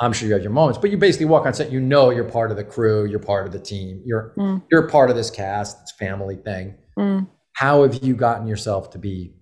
I'm 0.00 0.12
sure 0.12 0.28
you 0.28 0.34
have 0.34 0.42
your 0.42 0.52
moments, 0.52 0.78
but 0.78 0.90
you 0.90 0.98
basically 0.98 1.26
walk 1.26 1.46
on 1.46 1.54
set, 1.54 1.72
you 1.72 1.80
know, 1.80 2.10
you're 2.10 2.24
part 2.24 2.50
of 2.50 2.56
the 2.56 2.64
crew, 2.64 3.04
you're 3.04 3.18
part 3.18 3.46
of 3.46 3.52
the 3.52 3.58
team, 3.58 4.02
you're, 4.04 4.32
mm. 4.36 4.62
you're 4.70 4.88
part 4.88 5.10
of 5.10 5.16
this 5.16 5.30
cast, 5.30 5.78
it's 5.82 5.92
family 5.92 6.36
thing. 6.36 6.76
Mm. 6.98 7.28
How 7.54 7.82
have 7.82 8.02
you 8.02 8.14
gotten 8.14 8.46
yourself 8.46 8.90
to 8.90 8.98
be 8.98 9.34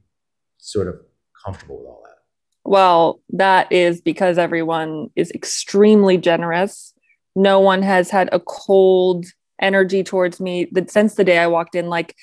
sort 0.58 0.88
of 0.88 0.96
comfortable 1.44 1.78
with 1.78 1.86
all 1.86 2.02
that? 2.04 2.16
Well, 2.64 3.20
that 3.30 3.70
is 3.70 4.00
because 4.00 4.38
everyone 4.38 5.08
is 5.14 5.30
extremely 5.32 6.16
generous. 6.18 6.94
No 7.34 7.60
one 7.60 7.82
has 7.82 8.10
had 8.10 8.28
a 8.32 8.40
cold 8.40 9.26
energy 9.60 10.02
towards 10.02 10.40
me 10.40 10.68
that 10.72 10.90
since 10.90 11.14
the 11.14 11.24
day 11.24 11.38
I 11.38 11.46
walked 11.46 11.74
in, 11.74 11.88
like 11.88 12.14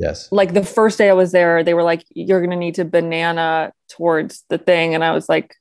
Yes. 0.00 0.32
Like 0.32 0.54
the 0.54 0.64
first 0.64 0.96
day 0.96 1.10
I 1.10 1.12
was 1.12 1.30
there, 1.30 1.62
they 1.62 1.74
were 1.74 1.82
like, 1.82 2.04
you're 2.14 2.44
to 2.44 2.56
need 2.56 2.76
to 2.76 2.86
banana 2.86 3.70
towards 3.90 4.44
the 4.48 4.56
thing. 4.56 4.94
And 4.94 5.04
I 5.04 5.12
was 5.12 5.28
like, 5.28 5.54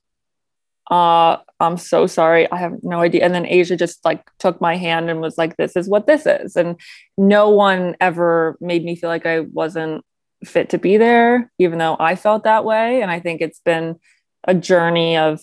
uh, 0.89 1.37
I'm 1.59 1.75
so 1.75 2.07
sorry. 2.07 2.49
I 2.49 2.55
have 2.55 2.77
no 2.81 3.01
idea. 3.01 3.25
And 3.25 3.35
then 3.35 3.45
Asia 3.45 3.75
just 3.75 4.03
like 4.05 4.23
took 4.39 4.61
my 4.61 4.77
hand 4.77 5.09
and 5.09 5.19
was 5.19 5.37
like, 5.37 5.57
this 5.57 5.75
is 5.75 5.89
what 5.89 6.07
this 6.07 6.25
is. 6.25 6.55
And 6.55 6.79
no 7.17 7.49
one 7.49 7.97
ever 7.99 8.57
made 8.61 8.85
me 8.85 8.95
feel 8.95 9.09
like 9.09 9.25
I 9.25 9.41
wasn't 9.41 10.05
fit 10.45 10.69
to 10.69 10.77
be 10.77 10.95
there, 10.95 11.51
even 11.59 11.77
though 11.77 11.97
I 11.99 12.15
felt 12.15 12.45
that 12.45 12.63
way. 12.63 13.01
And 13.01 13.11
I 13.11 13.19
think 13.19 13.41
it's 13.41 13.59
been 13.59 13.99
a 14.45 14.55
journey 14.55 15.17
of 15.17 15.41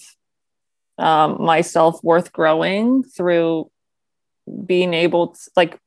um, 0.96 1.36
my 1.38 1.60
self 1.60 2.02
worth 2.02 2.32
growing 2.32 3.04
through 3.04 3.70
being 4.66 4.94
able 4.94 5.28
to 5.28 5.50
like 5.56 5.80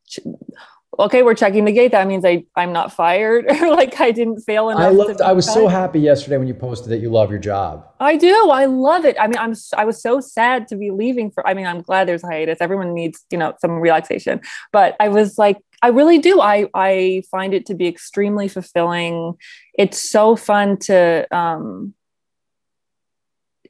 okay, 1.00 1.24
we're 1.24 1.36
checking 1.36 1.66
the 1.66 1.72
gate. 1.72 1.92
That 1.92 2.08
means 2.08 2.26
I 2.26 2.44
I'm 2.56 2.74
not 2.74 2.94
fired 2.94 3.46
or 3.50 3.70
like 3.76 4.00
I 4.00 4.12
didn't 4.12 4.42
fail 4.42 4.70
enough. 4.70 4.82
I 4.82 4.90
loved. 4.90 5.22
I 5.22 5.32
was 5.32 5.46
cut. 5.46 5.54
so 5.54 5.68
happy 5.68 6.00
yesterday 6.00 6.38
when 6.38 6.48
you 6.48 6.54
posted 6.54 6.90
that 6.92 6.98
you 6.98 7.10
love 7.10 7.30
your 7.30 7.40
job. 7.40 7.88
I 8.00 8.18
do. 8.18 8.50
I 8.50 8.66
love 8.66 9.06
it. 9.06 9.16
I 9.20 9.28
mean, 9.28 9.38
I'm 9.38 9.54
I 9.78 9.86
was 9.86 10.02
so 10.02 10.20
sad 10.20 10.68
to 10.70 10.76
be 10.76 10.92
leaving 10.92 11.32
for. 11.32 11.48
I 11.48 11.54
mean, 11.54 11.66
I'm 11.66 11.82
glad 11.82 12.08
there's 12.08 12.24
a 12.24 12.28
hiatus. 12.28 12.58
Everyone 12.60 12.94
needs 12.94 13.26
you 13.32 13.38
know 13.38 13.54
some 13.60 13.72
relaxation, 13.72 14.42
but 14.72 14.96
I 15.00 15.10
was 15.10 15.38
like, 15.38 15.58
I 15.82 15.90
really 15.90 16.20
do. 16.20 16.42
I 16.42 16.68
I 16.74 17.24
find 17.32 17.54
it 17.54 17.66
to 17.68 17.76
be 17.76 17.88
extremely 17.88 18.48
fulfilling. 18.48 19.36
It's 19.76 20.00
so 20.00 20.36
fun 20.36 20.78
to 20.80 21.28
um 21.36 21.94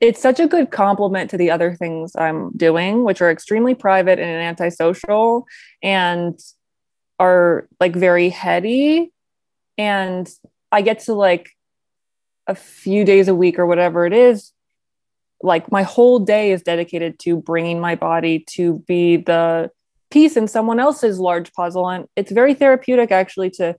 it's 0.01 0.21
such 0.21 0.39
a 0.39 0.47
good 0.47 0.71
complement 0.71 1.29
to 1.31 1.37
the 1.37 1.51
other 1.51 1.75
things 1.75 2.15
I'm 2.15 2.51
doing, 2.51 3.03
which 3.03 3.21
are 3.21 3.29
extremely 3.29 3.75
private 3.75 4.19
and 4.19 4.29
antisocial. 4.29 5.45
And 5.83 6.39
are 7.19 7.67
like 7.79 7.95
very 7.95 8.29
heady 8.29 9.11
and 9.77 10.29
i 10.71 10.81
get 10.81 10.99
to 10.99 11.13
like 11.13 11.49
a 12.47 12.55
few 12.55 13.03
days 13.03 13.27
a 13.27 13.35
week 13.35 13.59
or 13.59 13.65
whatever 13.65 14.05
it 14.05 14.13
is 14.13 14.51
like 15.41 15.71
my 15.71 15.83
whole 15.83 16.19
day 16.19 16.51
is 16.51 16.61
dedicated 16.61 17.19
to 17.19 17.37
bringing 17.37 17.79
my 17.79 17.95
body 17.95 18.39
to 18.39 18.79
be 18.87 19.17
the 19.17 19.69
piece 20.09 20.35
in 20.35 20.47
someone 20.47 20.79
else's 20.79 21.19
large 21.19 21.51
puzzle 21.53 21.89
and 21.89 22.05
it's 22.15 22.31
very 22.31 22.53
therapeutic 22.53 23.11
actually 23.11 23.49
to 23.49 23.75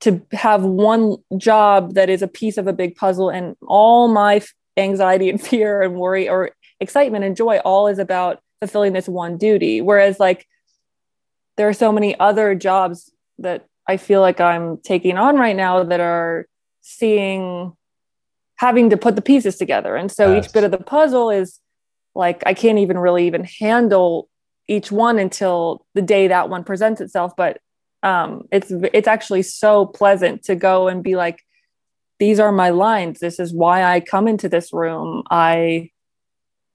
to 0.00 0.20
have 0.32 0.62
one 0.62 1.16
job 1.38 1.94
that 1.94 2.10
is 2.10 2.22
a 2.22 2.28
piece 2.28 2.58
of 2.58 2.66
a 2.66 2.72
big 2.72 2.94
puzzle 2.94 3.30
and 3.30 3.56
all 3.66 4.08
my 4.08 4.40
anxiety 4.76 5.30
and 5.30 5.40
fear 5.48 5.82
and 5.82 5.96
worry 5.96 6.28
or 6.28 6.50
excitement 6.80 7.24
and 7.24 7.36
joy 7.36 7.58
all 7.58 7.86
is 7.88 7.98
about 7.98 8.40
fulfilling 8.60 8.92
this 8.92 9.08
one 9.08 9.36
duty 9.36 9.80
whereas 9.80 10.18
like 10.18 10.46
there 11.56 11.68
are 11.68 11.74
so 11.74 11.90
many 11.90 12.18
other 12.18 12.54
jobs 12.54 13.10
that 13.38 13.66
I 13.86 13.96
feel 13.96 14.20
like 14.20 14.40
I'm 14.40 14.78
taking 14.78 15.16
on 15.16 15.36
right 15.36 15.56
now 15.56 15.84
that 15.84 16.00
are 16.00 16.46
seeing 16.82 17.72
having 18.56 18.90
to 18.90 18.96
put 18.96 19.16
the 19.16 19.22
pieces 19.22 19.56
together. 19.56 19.96
And 19.96 20.10
so 20.10 20.34
yes. 20.34 20.46
each 20.46 20.52
bit 20.52 20.64
of 20.64 20.70
the 20.70 20.78
puzzle 20.78 21.30
is 21.30 21.60
like 22.14 22.42
I 22.46 22.54
can't 22.54 22.78
even 22.78 22.98
really 22.98 23.26
even 23.26 23.44
handle 23.44 24.28
each 24.68 24.90
one 24.90 25.18
until 25.18 25.84
the 25.94 26.02
day 26.02 26.28
that 26.28 26.48
one 26.48 26.64
presents 26.64 27.00
itself. 27.00 27.34
But 27.36 27.60
um, 28.02 28.48
it's 28.50 28.70
it's 28.70 29.08
actually 29.08 29.42
so 29.42 29.86
pleasant 29.86 30.44
to 30.44 30.54
go 30.54 30.88
and 30.88 31.02
be 31.02 31.16
like, 31.16 31.44
these 32.18 32.40
are 32.40 32.52
my 32.52 32.70
lines. 32.70 33.20
This 33.20 33.38
is 33.38 33.52
why 33.52 33.84
I 33.84 34.00
come 34.00 34.28
into 34.28 34.48
this 34.48 34.72
room. 34.72 35.22
I 35.30 35.90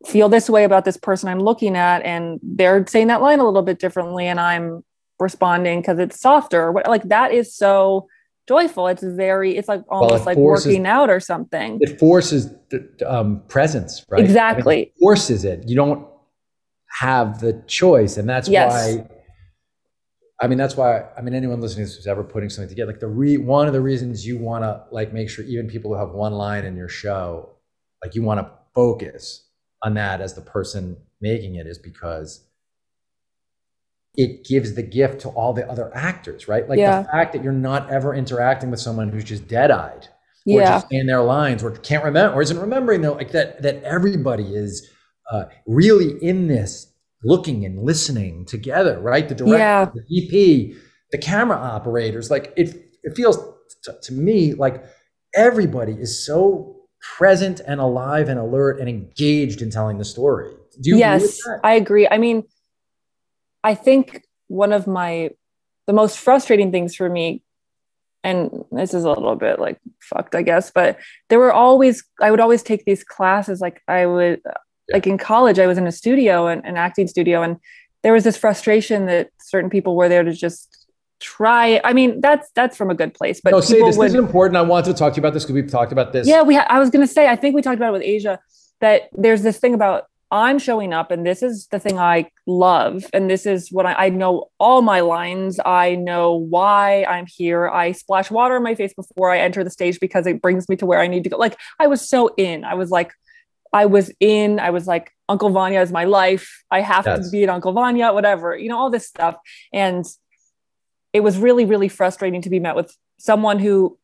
feel 0.05 0.29
this 0.29 0.49
way 0.49 0.63
about 0.63 0.85
this 0.85 0.97
person 0.97 1.29
I'm 1.29 1.39
looking 1.39 1.75
at, 1.75 2.03
and 2.03 2.39
they're 2.43 2.85
saying 2.87 3.07
that 3.07 3.21
line 3.21 3.39
a 3.39 3.45
little 3.45 3.61
bit 3.61 3.79
differently, 3.79 4.27
and 4.27 4.39
I'm 4.39 4.83
responding 5.19 5.81
because 5.81 5.99
it's 5.99 6.19
softer. 6.19 6.71
What 6.71 6.87
like 6.87 7.03
that 7.03 7.31
is 7.33 7.55
so 7.55 8.07
joyful. 8.47 8.87
It's 8.87 9.03
very, 9.03 9.57
it's 9.57 9.67
like 9.67 9.83
almost 9.89 10.11
well, 10.11 10.21
it 10.21 10.25
like 10.25 10.35
forces, 10.35 10.67
working 10.67 10.85
out 10.85 11.09
or 11.09 11.19
something. 11.19 11.77
It 11.81 11.99
forces 11.99 12.53
the 12.69 12.89
um, 13.07 13.41
presence, 13.47 14.05
right? 14.09 14.23
Exactly. 14.23 14.75
I 14.75 14.79
mean, 14.79 14.91
forces 14.99 15.45
it. 15.45 15.67
You 15.67 15.75
don't 15.75 16.07
have 16.89 17.39
the 17.39 17.63
choice, 17.67 18.17
and 18.17 18.27
that's 18.27 18.49
yes. 18.49 18.73
why. 18.73 19.07
I 20.41 20.47
mean, 20.47 20.57
that's 20.57 20.75
why. 20.75 21.05
I 21.15 21.21
mean, 21.21 21.35
anyone 21.35 21.61
listening 21.61 21.85
who's 21.85 22.07
ever 22.07 22.23
putting 22.23 22.49
something 22.49 22.69
together, 22.69 22.91
like 22.91 22.99
the 22.99 23.07
re, 23.07 23.37
one 23.37 23.67
of 23.67 23.73
the 23.73 23.81
reasons 23.81 24.25
you 24.25 24.39
want 24.39 24.63
to 24.63 24.83
like 24.91 25.13
make 25.13 25.29
sure 25.29 25.45
even 25.45 25.67
people 25.67 25.93
who 25.93 25.99
have 25.99 26.11
one 26.11 26.33
line 26.33 26.65
in 26.65 26.75
your 26.75 26.89
show, 26.89 27.49
like 28.03 28.15
you 28.15 28.23
want 28.23 28.39
to 28.39 28.51
focus 28.73 29.47
on 29.83 29.93
that 29.93 30.19
as 30.19 30.33
the 30.33 30.41
person 30.41 30.97
making 31.21 31.55
it 31.55 31.67
is 31.67 31.77
because 31.77 32.47
it 34.15 34.43
gives 34.43 34.73
the 34.73 34.81
gift 34.81 35.21
to 35.21 35.29
all 35.29 35.53
the 35.53 35.69
other 35.69 35.95
actors, 35.95 36.47
right? 36.47 36.67
Like 36.67 36.79
yeah. 36.79 37.03
the 37.03 37.07
fact 37.07 37.33
that 37.33 37.43
you're 37.43 37.53
not 37.53 37.89
ever 37.91 38.13
interacting 38.13 38.71
with 38.71 38.79
someone 38.79 39.09
who's 39.09 39.23
just 39.23 39.47
dead-eyed 39.47 40.07
or 40.47 40.59
yeah. 40.59 40.71
just 40.71 40.87
in 40.91 41.05
their 41.05 41.21
lines 41.21 41.63
or 41.63 41.71
can't 41.71 42.03
remember 42.03 42.35
or 42.35 42.41
isn't 42.41 42.59
remembering 42.59 43.01
though, 43.01 43.13
like 43.13 43.31
that 43.31 43.61
that 43.61 43.81
everybody 43.83 44.55
is 44.55 44.89
uh, 45.31 45.45
really 45.65 46.21
in 46.23 46.47
this 46.47 46.90
looking 47.23 47.65
and 47.65 47.83
listening 47.83 48.45
together, 48.45 48.99
right? 48.99 49.27
The 49.27 49.35
director, 49.35 49.57
yeah. 49.57 49.89
the 49.93 50.71
EP, 50.71 50.75
the 51.11 51.17
camera 51.17 51.57
operators, 51.57 52.31
like 52.31 52.53
it 52.57 52.75
it 53.03 53.15
feels 53.15 53.37
t- 53.85 53.91
to 54.01 54.13
me 54.13 54.53
like 54.53 54.83
everybody 55.35 55.93
is 55.93 56.25
so 56.25 56.75
present 57.17 57.61
and 57.65 57.79
alive 57.79 58.29
and 58.29 58.39
alert 58.39 58.79
and 58.79 58.87
engaged 58.87 59.61
in 59.61 59.69
telling 59.69 59.97
the 59.97 60.05
story. 60.05 60.53
Do 60.81 60.91
you 60.91 60.97
yes, 60.97 61.39
agree 61.45 61.59
I 61.63 61.73
agree. 61.73 62.07
I 62.09 62.17
mean, 62.17 62.43
I 63.63 63.75
think 63.75 64.23
one 64.47 64.71
of 64.71 64.87
my 64.87 65.31
the 65.87 65.93
most 65.93 66.19
frustrating 66.19 66.71
things 66.71 66.95
for 66.95 67.09
me, 67.09 67.43
and 68.23 68.65
this 68.71 68.93
is 68.93 69.03
a 69.03 69.09
little 69.09 69.35
bit 69.35 69.59
like 69.59 69.79
fucked, 69.99 70.35
I 70.35 70.41
guess, 70.41 70.71
but 70.71 70.97
there 71.29 71.39
were 71.39 71.53
always 71.53 72.03
I 72.21 72.31
would 72.31 72.39
always 72.39 72.63
take 72.63 72.85
these 72.85 73.03
classes. 73.03 73.61
Like 73.61 73.81
I 73.87 74.05
would 74.05 74.41
yeah. 74.89 74.95
like 74.95 75.07
in 75.07 75.17
college, 75.17 75.59
I 75.59 75.67
was 75.67 75.77
in 75.77 75.87
a 75.87 75.91
studio 75.91 76.47
and 76.47 76.65
an 76.65 76.77
acting 76.77 77.07
studio, 77.07 77.41
and 77.41 77.57
there 78.03 78.13
was 78.13 78.23
this 78.23 78.37
frustration 78.37 79.05
that 79.05 79.29
certain 79.39 79.69
people 79.69 79.95
were 79.95 80.09
there 80.09 80.23
to 80.23 80.33
just 80.33 80.81
try 81.19 81.79
i 81.83 81.93
mean 81.93 82.19
that's 82.19 82.49
that's 82.55 82.75
from 82.75 82.89
a 82.89 82.95
good 82.95 83.13
place 83.13 83.39
but 83.43 83.51
no, 83.51 83.61
say 83.61 83.79
this, 83.79 83.95
would, 83.95 84.05
this 84.05 84.13
is 84.13 84.19
important. 84.19 84.57
I 84.57 84.63
wanted 84.63 84.91
to 84.91 84.93
talk 84.95 85.13
to 85.13 85.17
you 85.17 85.21
about 85.21 85.33
this 85.33 85.43
because 85.43 85.53
we've 85.53 85.69
talked 85.69 85.91
about 85.91 86.11
this. 86.11 86.27
Yeah 86.27 86.41
we 86.41 86.55
ha- 86.55 86.65
i 86.67 86.79
was 86.79 86.89
going 86.89 87.05
to 87.05 87.13
say 87.13 87.27
i 87.27 87.35
think 87.35 87.55
we 87.55 87.61
talked 87.61 87.77
about 87.77 87.89
it 87.89 87.93
with 87.93 88.01
asia 88.01 88.39
that 88.79 89.09
there's 89.13 89.43
this 89.43 89.59
thing 89.59 89.75
about 89.75 90.05
i'm 90.31 90.57
showing 90.57 90.93
up 90.93 91.11
and 91.11 91.23
this 91.23 91.43
is 91.43 91.67
the 91.67 91.77
thing 91.77 91.99
i 91.99 92.27
love 92.47 93.05
and 93.13 93.29
this 93.29 93.45
is 93.45 93.71
what 93.71 93.85
I, 93.85 94.05
I 94.05 94.09
know 94.09 94.49
all 94.59 94.81
my 94.81 95.01
lines. 95.01 95.59
I 95.63 95.95
know 95.95 96.33
why 96.33 97.03
i'm 97.03 97.27
here. 97.27 97.69
I 97.69 97.91
splash 97.91 98.31
water 98.31 98.55
on 98.55 98.63
my 98.63 98.73
face 98.73 98.93
before 98.95 99.29
i 99.29 99.37
enter 99.37 99.63
the 99.63 99.69
stage 99.69 99.99
because 99.99 100.25
it 100.25 100.41
brings 100.41 100.67
me 100.67 100.75
to 100.77 100.87
where 100.87 100.99
i 100.99 101.07
need 101.07 101.23
to 101.25 101.29
go. 101.29 101.37
Like 101.37 101.57
i 101.79 101.85
was 101.85 102.07
so 102.07 102.33
in. 102.35 102.63
I 102.63 102.73
was 102.73 102.89
like 102.89 103.13
i 103.73 103.85
was 103.85 104.11
in 104.19 104.59
i 104.59 104.69
was 104.69 104.87
like 104.87 105.11
uncle 105.31 105.49
vanya 105.49 105.79
is 105.79 105.91
my 105.91 106.03
life. 106.03 106.63
I 106.69 106.81
have 106.81 107.05
yes. 107.05 107.25
to 107.25 107.31
be 107.31 107.43
an 107.43 107.49
uncle 107.49 107.71
vanya 107.71 108.11
whatever 108.11 108.55
you 108.55 108.69
know 108.69 108.77
all 108.77 108.89
this 108.89 109.07
stuff. 109.07 109.37
And 109.73 110.05
it 111.13 111.21
was 111.21 111.37
really 111.37 111.65
really 111.65 111.87
frustrating 111.87 112.41
to 112.41 112.49
be 112.49 112.59
met 112.59 112.75
with 112.75 112.95
someone 113.17 113.57
who 113.57 113.97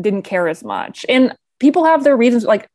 didn't 0.00 0.22
care 0.22 0.48
as 0.48 0.62
much. 0.62 1.04
And 1.08 1.34
people 1.58 1.84
have 1.84 2.04
their 2.04 2.16
reasons 2.16 2.44
like 2.44 2.68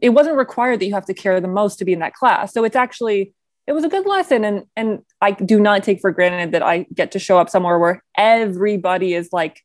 it 0.00 0.10
wasn't 0.10 0.36
required 0.36 0.80
that 0.80 0.86
you 0.86 0.94
have 0.94 1.06
to 1.06 1.14
care 1.14 1.40
the 1.40 1.48
most 1.48 1.78
to 1.78 1.84
be 1.84 1.92
in 1.92 1.98
that 2.00 2.14
class. 2.14 2.52
So 2.52 2.64
it's 2.64 2.76
actually 2.76 3.32
it 3.66 3.72
was 3.72 3.84
a 3.84 3.88
good 3.88 4.06
lesson. 4.06 4.44
And 4.44 4.64
and 4.76 5.02
i 5.22 5.30
do 5.32 5.58
not 5.58 5.82
take 5.82 6.00
for 6.00 6.10
granted 6.10 6.52
that 6.52 6.62
i 6.62 6.86
get 6.94 7.12
to 7.12 7.18
show 7.18 7.38
up 7.38 7.48
somewhere 7.48 7.78
where 7.78 8.04
everybody 8.16 9.14
is 9.14 9.30
like 9.32 9.60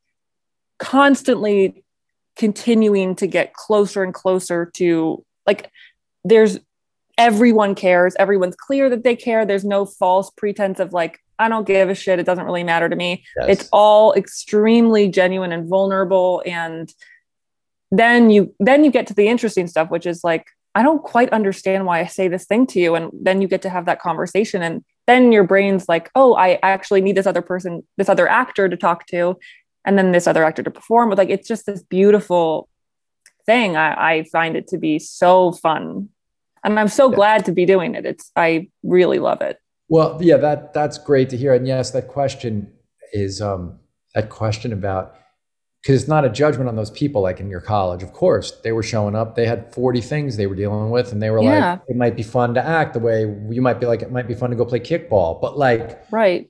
constantly 0.80 1.84
continuing 2.36 3.16
to 3.16 3.28
get 3.28 3.54
closer 3.54 4.04
and 4.04 4.14
closer 4.14 4.72
to 4.74 5.24
like 5.46 5.70
there's 6.24 6.60
everyone 7.18 7.76
cares. 7.76 8.16
Everyone's 8.18 8.56
clear 8.56 8.90
that 8.90 9.04
they 9.04 9.16
care. 9.16 9.46
There's 9.46 9.66
no 9.66 9.86
false 9.86 10.30
pretense 10.32 10.80
of 10.80 10.94
like 10.94 11.20
i 11.40 11.50
don't 11.50 11.68
give 11.68 11.90
a 11.90 11.96
shit. 11.96 12.20
It 12.20 12.26
doesn't 12.26 12.46
really 12.46 12.64
matter 12.64 12.90
to 12.90 12.96
me. 12.96 13.26
Yes. 13.38 13.50
it's 13.50 13.70
all 13.72 14.14
extremely 14.14 15.10
genuine 15.10 15.52
and 15.52 15.68
vulnerable. 15.68 16.42
And 16.46 16.94
then 17.92 18.30
you 18.30 18.54
then 18.60 18.84
you 18.84 18.92
get 18.92 19.08
to 19.08 19.14
the 19.14 19.28
interesting 19.28 19.68
stuff 19.68 19.92
which 19.92 20.08
is 20.08 20.24
like 20.24 20.48
i 20.74 20.82
don't 20.82 21.04
quite 21.04 21.30
understand 21.30 21.86
why 21.86 22.00
i 22.00 22.06
say 22.06 22.28
this 22.28 22.46
thing 22.46 22.66
to 22.68 22.80
you. 22.80 22.96
And 22.96 23.12
then 23.14 23.42
you 23.42 23.48
get 23.48 23.62
to 23.64 23.70
have 23.70 23.86
that 23.86 24.02
conversation. 24.02 24.62
And 24.62 24.84
then 25.06 25.32
your 25.32 25.44
brain's 25.44 25.88
like 25.88 26.10
oh 26.16 26.36
i 26.36 26.60
actually 26.64 27.02
need 27.02 27.16
this 27.16 27.28
other 27.28 27.42
person 27.42 27.84
this 27.98 28.10
other 28.10 28.28
actor 28.28 28.70
to 28.70 28.78
talk 28.78 29.06
to 29.08 29.38
and 29.86 29.98
then 29.98 30.12
this 30.12 30.28
other 30.28 30.44
actor 30.44 30.64
to 30.64 30.72
perform. 30.72 31.10
But 31.10 31.18
like 31.18 31.30
it's 31.30 31.48
just 31.48 31.66
this 31.66 31.84
beautiful 31.84 32.70
thing. 33.46 33.76
I, 33.76 34.12
I 34.12 34.24
find 34.32 34.56
it 34.56 34.68
to 34.68 34.78
be 34.78 35.00
so 35.00 35.52
fun 35.52 36.10
and 36.64 36.80
i'm 36.80 36.88
so 36.88 37.10
yeah. 37.10 37.16
glad 37.16 37.46
to 37.46 37.52
be 37.52 37.66
doing 37.66 37.96
it. 37.96 38.06
It's 38.06 38.32
i 38.36 38.68
really 38.84 39.20
love 39.20 39.42
it. 39.42 39.58
Well 39.90 40.18
yeah 40.22 40.38
that 40.38 40.74
that's 40.74 40.98
great 40.98 41.30
to 41.30 41.38
hear. 41.38 41.54
And 41.54 41.68
yes 41.68 41.92
that 41.92 42.08
question 42.08 42.72
is 43.12 43.42
um 43.42 43.80
that 44.16 44.30
question 44.30 44.74
about 44.74 45.16
because 45.82 46.02
it's 46.02 46.10
not 46.10 46.24
a 46.24 46.30
judgment 46.30 46.70
on 46.70 46.78
those 46.78 46.92
people 46.92 47.22
like 47.22 47.40
in 47.40 47.50
your 47.50 47.60
college. 47.60 48.04
Of 48.04 48.14
course 48.14 48.52
they 48.64 48.72
were 48.72 48.84
showing 48.84 49.16
up 49.16 49.36
they 49.36 49.46
had 49.46 49.74
40 49.74 50.02
things 50.02 50.38
they 50.38 50.48
were 50.48 50.56
dealing 50.56 50.90
with 50.90 51.12
and 51.12 51.22
they 51.22 51.30
were 51.30 51.42
yeah. 51.42 51.72
like 51.72 51.82
it 51.88 51.96
might 51.96 52.16
be 52.16 52.24
fun 52.24 52.54
to 52.54 52.66
act 52.66 52.94
the 52.94 53.00
way 53.00 53.22
you 53.50 53.62
might 53.62 53.80
be 53.80 53.86
like 53.86 54.02
it 54.02 54.12
might 54.12 54.28
be 54.28 54.34
fun 54.34 54.50
to 54.50 54.56
go 54.56 54.66
play 54.66 54.80
kickball. 54.80 55.42
But 55.42 55.58
like 55.58 56.04
right. 56.12 56.50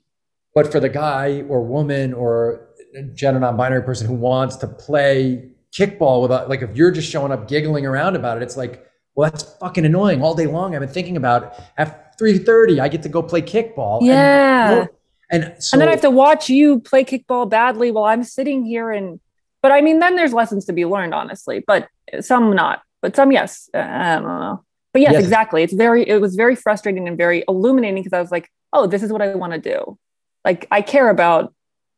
but 0.54 0.72
for 0.72 0.80
the 0.80 0.90
guy 0.90 1.44
or 1.50 1.64
woman 1.64 2.14
or 2.14 2.70
gender 3.14 3.40
non-binary 3.40 3.84
person 3.84 4.08
who 4.08 4.14
wants 4.14 4.56
to 4.58 4.68
play 4.68 5.50
kickball 5.76 6.22
without 6.22 6.50
like 6.50 6.62
if 6.62 6.76
you're 6.76 6.92
just 6.92 7.10
showing 7.10 7.32
up 7.32 7.48
giggling 7.48 7.86
around 7.86 8.16
about 8.16 8.38
it, 8.38 8.44
it's 8.44 8.58
like, 8.58 8.86
well, 9.16 9.30
that's 9.30 9.44
fucking 9.58 9.86
annoying 9.86 10.22
all 10.22 10.36
day 10.36 10.48
long. 10.48 10.76
I've 10.76 10.82
been 10.82 10.90
thinking 10.90 11.18
about 11.18 11.56
at 11.78 12.18
3:30, 12.18 12.80
I 12.80 12.88
get 12.88 13.04
to 13.04 13.10
go 13.10 13.22
play 13.22 13.42
kickball. 13.42 14.00
Yeah. 14.02 14.88
And, 15.32 15.44
and, 15.46 15.64
so, 15.64 15.76
and 15.76 15.82
then 15.82 15.88
I 15.88 15.92
have 15.92 16.02
to 16.02 16.12
watch 16.12 16.50
you 16.50 16.80
play 16.80 17.04
kickball 17.04 17.50
badly 17.50 17.92
while 17.92 18.06
I'm 18.06 18.24
sitting 18.24 18.66
here 18.66 18.92
and 18.92 19.20
but 19.62 19.72
I 19.72 19.82
mean 19.82 20.00
then 20.00 20.16
there's 20.16 20.34
lessons 20.34 20.66
to 20.66 20.74
be 20.74 20.86
learned, 20.86 21.14
honestly, 21.14 21.64
but 21.66 21.88
some 22.20 22.54
not. 22.56 22.82
But 23.02 23.16
some 23.16 23.32
yes. 23.32 23.70
Uh, 23.74 23.80
I 23.80 24.16
don't 24.16 24.24
know. 24.24 24.64
But 24.92 25.02
yes, 25.02 25.14
yes, 25.14 25.24
exactly. 25.24 25.64
It's 25.64 25.74
very 25.74 26.08
it 26.08 26.22
was 26.22 26.36
very 26.36 26.56
frustrating 26.56 27.08
and 27.08 27.18
very 27.18 27.44
illuminating 27.48 28.04
because 28.04 28.14
I 28.14 28.22
was 28.22 28.32
like, 28.32 28.50
oh, 28.74 28.88
this 28.88 29.02
is 29.04 29.12
what 29.12 29.22
I 29.22 29.34
want 29.36 29.54
to 29.54 29.60
do. 29.60 29.98
Like 30.46 30.68
I 30.70 30.82
care 30.82 31.10
about 31.10 31.54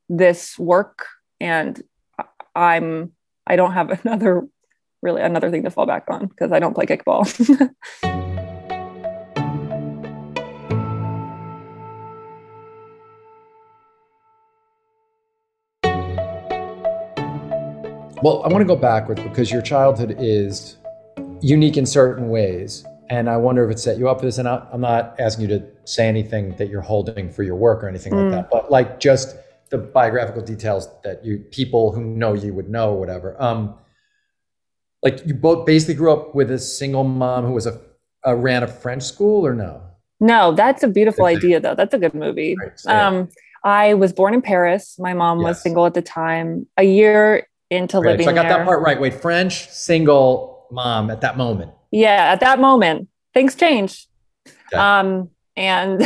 this 0.10 0.58
work 0.60 1.08
and 1.40 1.82
i'm 2.56 3.12
i 3.48 3.56
don't 3.56 3.74
have 3.74 3.90
another 4.06 4.48
really 5.06 5.22
another 5.22 5.52
thing 5.52 5.64
to 5.64 5.70
fall 5.70 5.86
back 5.86 6.04
on 6.10 6.26
because 6.26 6.52
i 6.52 6.60
don't 6.60 6.74
play 6.74 6.86
kickball 6.86 7.24
well 18.24 18.44
i 18.44 18.48
want 18.48 18.62
to 18.62 18.66
go 18.66 18.76
backwards 18.76 19.22
because 19.22 19.52
your 19.52 19.62
childhood 19.62 20.16
is 20.20 20.78
unique 21.42 21.78
in 21.78 21.86
certain 21.86 22.30
ways 22.30 22.84
and 23.12 23.30
i 23.30 23.38
wonder 23.38 23.64
if 23.64 23.72
it 23.72 23.80
set 23.80 24.00
you 24.00 24.10
up 24.10 24.20
for 24.20 24.26
this 24.26 24.40
and 24.40 24.48
i'm 24.48 24.82
not 24.82 25.16
asking 25.20 25.48
you 25.48 25.60
to 25.60 25.64
say 25.84 26.08
anything 26.08 26.56
that 26.58 26.68
you're 26.68 26.82
holding 26.82 27.32
for 27.32 27.44
your 27.44 27.56
work 27.56 27.84
or 27.84 27.88
anything 27.88 28.12
mm. 28.12 28.24
like 28.24 28.32
that 28.32 28.50
but 28.50 28.72
like 28.72 29.00
just 29.00 29.38
the 29.70 29.78
biographical 29.78 30.42
details 30.42 30.90
that 31.04 31.26
you 31.26 31.40
people 31.52 31.92
who 31.92 32.04
know 32.04 32.34
you 32.34 32.54
would 32.54 32.70
know, 32.70 32.94
whatever. 32.94 33.36
Um, 33.42 33.76
like 35.06 35.26
you 35.26 35.36
both 35.36 35.66
basically 35.66 35.94
grew 35.94 36.12
up 36.12 36.34
with 36.34 36.50
a 36.52 36.58
single 36.58 37.04
mom 37.04 37.46
who 37.46 37.54
was 37.54 37.68
a, 37.68 37.80
a 38.24 38.36
ran 38.36 38.64
a 38.64 38.68
French 38.68 39.04
school, 39.04 39.46
or 39.46 39.54
no? 39.54 39.82
No, 40.20 40.52
that's 40.54 40.82
a 40.82 40.88
beautiful 40.88 41.26
idea, 41.26 41.60
though. 41.60 41.76
That's 41.76 41.94
a 41.94 42.00
good 42.00 42.16
movie. 42.16 42.56
Right, 42.60 42.86
um, 42.88 43.30
I 43.64 43.94
was 43.94 44.12
born 44.12 44.34
in 44.34 44.42
Paris. 44.42 44.98
My 44.98 45.14
mom 45.14 45.40
yes. 45.40 45.48
was 45.48 45.62
single 45.62 45.86
at 45.86 45.94
the 45.94 46.02
time. 46.02 46.66
A 46.78 46.84
year 46.84 47.48
into 47.70 48.00
living 48.00 48.26
so 48.26 48.32
I 48.32 48.34
got 48.34 48.44
there, 48.44 48.58
that 48.58 48.66
part 48.66 48.82
right. 48.82 49.00
Wait, 49.00 49.14
French 49.14 49.70
single 49.70 50.68
mom 50.72 51.12
at 51.12 51.22
that 51.22 51.38
moment. 51.38 51.72
Yeah, 51.92 52.32
at 52.32 52.40
that 52.40 52.60
moment, 52.60 53.08
things 53.34 53.54
change. 53.54 54.08
Okay. 54.48 54.82
Um, 54.82 55.30
and 55.56 56.02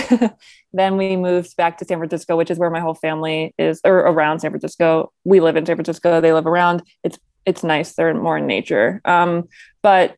then 0.73 0.97
we 0.97 1.15
moved 1.15 1.55
back 1.55 1.77
to 1.77 1.85
San 1.85 1.97
Francisco, 1.97 2.35
which 2.35 2.51
is 2.51 2.59
where 2.59 2.69
my 2.69 2.79
whole 2.81 2.95
family 2.95 3.55
is, 3.57 3.79
or 3.85 3.99
around 3.99 4.39
San 4.39 4.51
Francisco. 4.51 5.11
We 5.23 5.39
live 5.39 5.55
in 5.55 5.65
San 5.65 5.75
Francisco. 5.75 6.19
They 6.19 6.33
live 6.33 6.45
around. 6.45 6.83
It's 7.03 7.17
it's 7.49 7.63
nice. 7.63 7.93
They're 7.93 8.13
more 8.13 8.37
in 8.37 8.47
nature. 8.47 9.01
Um, 9.05 9.49
but 9.81 10.15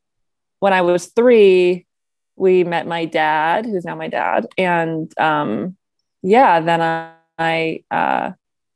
when 0.60 0.74
I 0.74 0.82
was 0.82 1.08
three, 1.08 1.88
we 2.36 2.64
met 2.64 2.86
my 2.86 3.06
dad, 3.06 3.66
who's 3.66 3.86
now 3.86 3.96
my 3.96 4.08
dad, 4.08 4.48
and 4.58 5.12
um, 5.20 5.78
yeah, 6.22 6.60
then 6.60 6.82
I, 6.82 7.14
I 7.40 7.84
uh, 7.90 8.32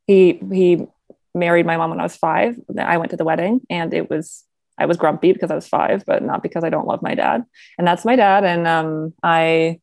he 0.07 0.39
he 0.51 0.87
married 1.33 1.65
my 1.65 1.77
mom 1.77 1.89
when 1.89 1.99
I 1.99 2.03
was 2.03 2.15
five. 2.15 2.55
I 2.77 2.97
went 2.97 3.11
to 3.11 3.17
the 3.17 3.25
wedding, 3.25 3.61
and 3.69 3.93
it 3.93 4.09
was 4.09 4.43
I 4.77 4.85
was 4.85 4.97
grumpy 4.97 5.33
because 5.33 5.51
I 5.51 5.55
was 5.55 5.67
five, 5.67 6.05
but 6.05 6.23
not 6.23 6.43
because 6.43 6.63
I 6.63 6.69
don't 6.69 6.87
love 6.87 7.01
my 7.01 7.15
dad. 7.15 7.43
And 7.77 7.87
that's 7.87 8.05
my 8.05 8.15
dad. 8.15 8.43
And 8.43 8.67
um, 8.67 9.13
I 9.21 9.79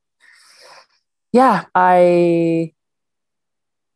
yeah, 1.33 1.65
I. 1.75 2.73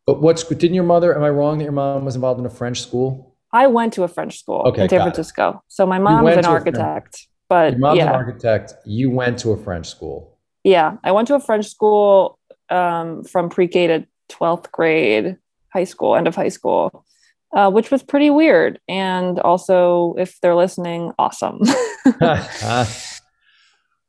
But 0.07 0.21
what's 0.21 0.45
didn't 0.45 0.75
your 0.75 0.85
mother? 0.85 1.17
Am 1.17 1.23
I 1.23 1.31
wrong 1.31 1.59
that 1.59 1.65
your 1.65 1.73
mom 1.73 2.05
was 2.05 2.15
involved 2.15 2.41
in 2.41 2.47
a 2.47 2.51
French 2.51 2.81
school? 2.81 3.36
I 3.57 3.67
went 3.69 3.95
to 3.95 4.03
a 4.03 4.09
French 4.09 4.39
school 4.39 4.63
okay, 4.67 4.83
in 4.83 4.89
San 4.91 5.01
Francisco. 5.01 5.49
It. 5.51 5.57
So 5.69 5.87
my 5.87 5.99
mom 5.99 6.29
is 6.29 6.37
an 6.37 6.45
architect, 6.45 7.27
but 7.49 7.73
your 7.73 7.81
mom's 7.81 7.99
yeah. 7.99 8.11
an 8.11 8.15
architect. 8.15 8.75
You 8.85 9.11
went 9.11 9.39
to 9.39 9.53
a 9.53 9.57
French 9.57 9.89
school. 9.89 10.39
Yeah, 10.63 10.99
I 11.03 11.13
went 11.13 11.27
to 11.29 11.35
a 11.37 11.41
French 11.41 11.67
school 11.67 12.39
um, 12.69 13.25
from 13.25 13.49
pre-K 13.49 13.87
to 13.87 14.07
twelfth 14.29 14.71
grade, 14.73 15.39
high 15.73 15.85
school, 15.85 16.17
end 16.17 16.29
of 16.29 16.35
high 16.35 16.51
school, 16.51 17.07
uh, 17.55 17.71
which 17.71 17.91
was 17.91 18.03
pretty 18.03 18.29
weird. 18.29 18.79
And 18.89 19.41
also, 19.41 20.15
if 20.19 20.39
they're 20.43 20.55
listening, 20.55 21.13
awesome. 21.19 21.61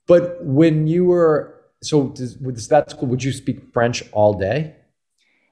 but 0.07 0.43
when 0.43 0.87
you 0.87 1.05
were 1.05 1.55
so 1.81 2.09
does, 2.09 2.37
with 2.37 2.67
that 2.67 2.91
school, 2.91 3.07
would 3.07 3.23
you 3.23 3.31
speak 3.31 3.71
French 3.71 4.03
all 4.11 4.33
day? 4.33 4.75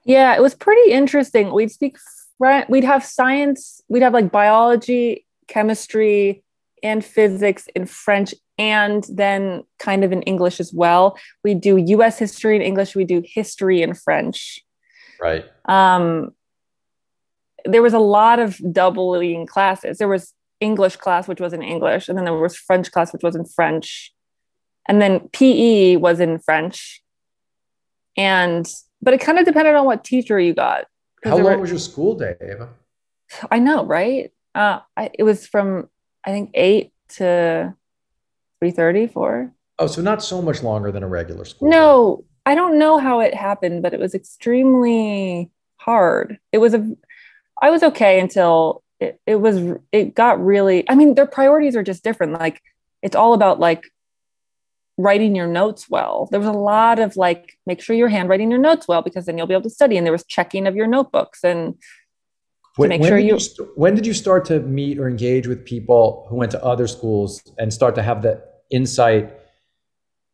Yeah, 0.04 0.36
it 0.36 0.42
was 0.42 0.54
pretty 0.54 0.92
interesting. 0.92 1.52
We'd 1.52 1.70
speak 1.70 1.96
French. 2.38 2.68
We'd 2.68 2.84
have 2.84 3.04
science. 3.04 3.80
We'd 3.88 4.02
have 4.02 4.12
like 4.12 4.30
biology, 4.30 5.26
chemistry, 5.48 6.42
and 6.82 7.04
physics 7.04 7.68
in 7.74 7.86
French, 7.86 8.34
and 8.58 9.04
then 9.08 9.64
kind 9.78 10.04
of 10.04 10.12
in 10.12 10.22
English 10.22 10.60
as 10.60 10.72
well. 10.72 11.18
We 11.44 11.54
do 11.54 11.76
U.S. 11.76 12.18
history 12.18 12.56
in 12.56 12.62
English. 12.62 12.94
We 12.94 13.04
do 13.04 13.22
history 13.24 13.82
in 13.82 13.94
French. 13.94 14.60
Right. 15.20 15.44
Um, 15.66 16.30
there 17.64 17.82
was 17.82 17.94
a 17.94 17.98
lot 17.98 18.38
of 18.38 18.60
doubling 18.72 19.46
classes. 19.46 19.98
There 19.98 20.08
was 20.08 20.32
English 20.60 20.96
class, 20.96 21.26
which 21.26 21.40
was 21.40 21.52
in 21.52 21.62
English, 21.62 22.08
and 22.08 22.16
then 22.16 22.24
there 22.24 22.34
was 22.34 22.56
French 22.56 22.90
class, 22.92 23.12
which 23.12 23.22
was 23.22 23.34
in 23.34 23.44
French 23.44 24.12
and 24.88 25.00
then 25.02 25.28
PE 25.32 25.96
was 25.96 26.20
in 26.20 26.38
French. 26.38 27.02
And 28.16 28.66
but 29.02 29.14
it 29.14 29.20
kind 29.20 29.38
of 29.38 29.44
depended 29.44 29.74
on 29.74 29.84
what 29.84 30.04
teacher 30.04 30.40
you 30.40 30.54
got. 30.54 30.86
How 31.26 31.36
long 31.36 31.44
were, 31.44 31.58
was 31.58 31.70
your 31.70 31.78
school 31.78 32.14
day, 32.14 32.36
Eva? 32.40 32.70
I 33.50 33.58
know, 33.58 33.84
right? 33.84 34.32
Uh, 34.54 34.80
I, 34.96 35.10
it 35.14 35.22
was 35.22 35.46
from 35.46 35.88
I 36.24 36.30
think 36.30 36.50
eight 36.54 36.92
to 37.16 37.74
three 38.60 38.70
thirty, 38.70 39.06
four. 39.06 39.52
Oh, 39.78 39.86
so 39.86 40.00
not 40.00 40.22
so 40.22 40.40
much 40.40 40.62
longer 40.62 40.90
than 40.90 41.02
a 41.02 41.08
regular 41.08 41.44
school. 41.44 41.68
No, 41.68 42.16
day. 42.16 42.24
I 42.46 42.54
don't 42.54 42.78
know 42.78 42.98
how 42.98 43.20
it 43.20 43.34
happened, 43.34 43.82
but 43.82 43.92
it 43.92 44.00
was 44.00 44.14
extremely 44.14 45.50
hard. 45.76 46.38
It 46.52 46.58
was 46.58 46.72
a, 46.72 46.96
I 47.60 47.70
was 47.70 47.82
okay 47.82 48.18
until 48.18 48.82
it, 48.98 49.20
it 49.26 49.36
was, 49.36 49.78
it 49.92 50.14
got 50.14 50.42
really, 50.42 50.88
I 50.88 50.94
mean, 50.94 51.14
their 51.14 51.26
priorities 51.26 51.76
are 51.76 51.82
just 51.82 52.02
different. 52.02 52.32
Like 52.32 52.62
it's 53.02 53.14
all 53.14 53.34
about 53.34 53.60
like 53.60 53.84
writing 54.98 55.36
your 55.36 55.46
notes 55.46 55.90
well. 55.90 56.28
There 56.30 56.40
was 56.40 56.48
a 56.48 56.52
lot 56.52 56.98
of 56.98 57.16
like, 57.16 57.58
make 57.66 57.82
sure 57.82 57.94
you're 57.94 58.08
handwriting 58.08 58.50
your 58.50 58.60
notes 58.60 58.88
well 58.88 59.02
because 59.02 59.26
then 59.26 59.36
you'll 59.36 59.46
be 59.46 59.54
able 59.54 59.62
to 59.64 59.70
study. 59.70 59.96
And 59.96 60.06
there 60.06 60.12
was 60.12 60.24
checking 60.24 60.66
of 60.66 60.74
your 60.74 60.86
notebooks 60.86 61.44
and 61.44 61.74
when, 62.76 62.90
to 62.90 62.98
make 62.98 63.08
sure 63.08 63.18
you, 63.18 63.34
you 63.34 63.40
st- 63.40 63.68
when 63.76 63.94
did 63.94 64.06
you 64.06 64.12
start 64.12 64.44
to 64.46 64.60
meet 64.60 64.98
or 64.98 65.08
engage 65.08 65.46
with 65.46 65.64
people 65.64 66.26
who 66.28 66.36
went 66.36 66.50
to 66.52 66.62
other 66.62 66.86
schools 66.86 67.42
and 67.58 67.72
start 67.72 67.94
to 67.94 68.02
have 68.02 68.22
the 68.22 68.42
insight 68.70 69.32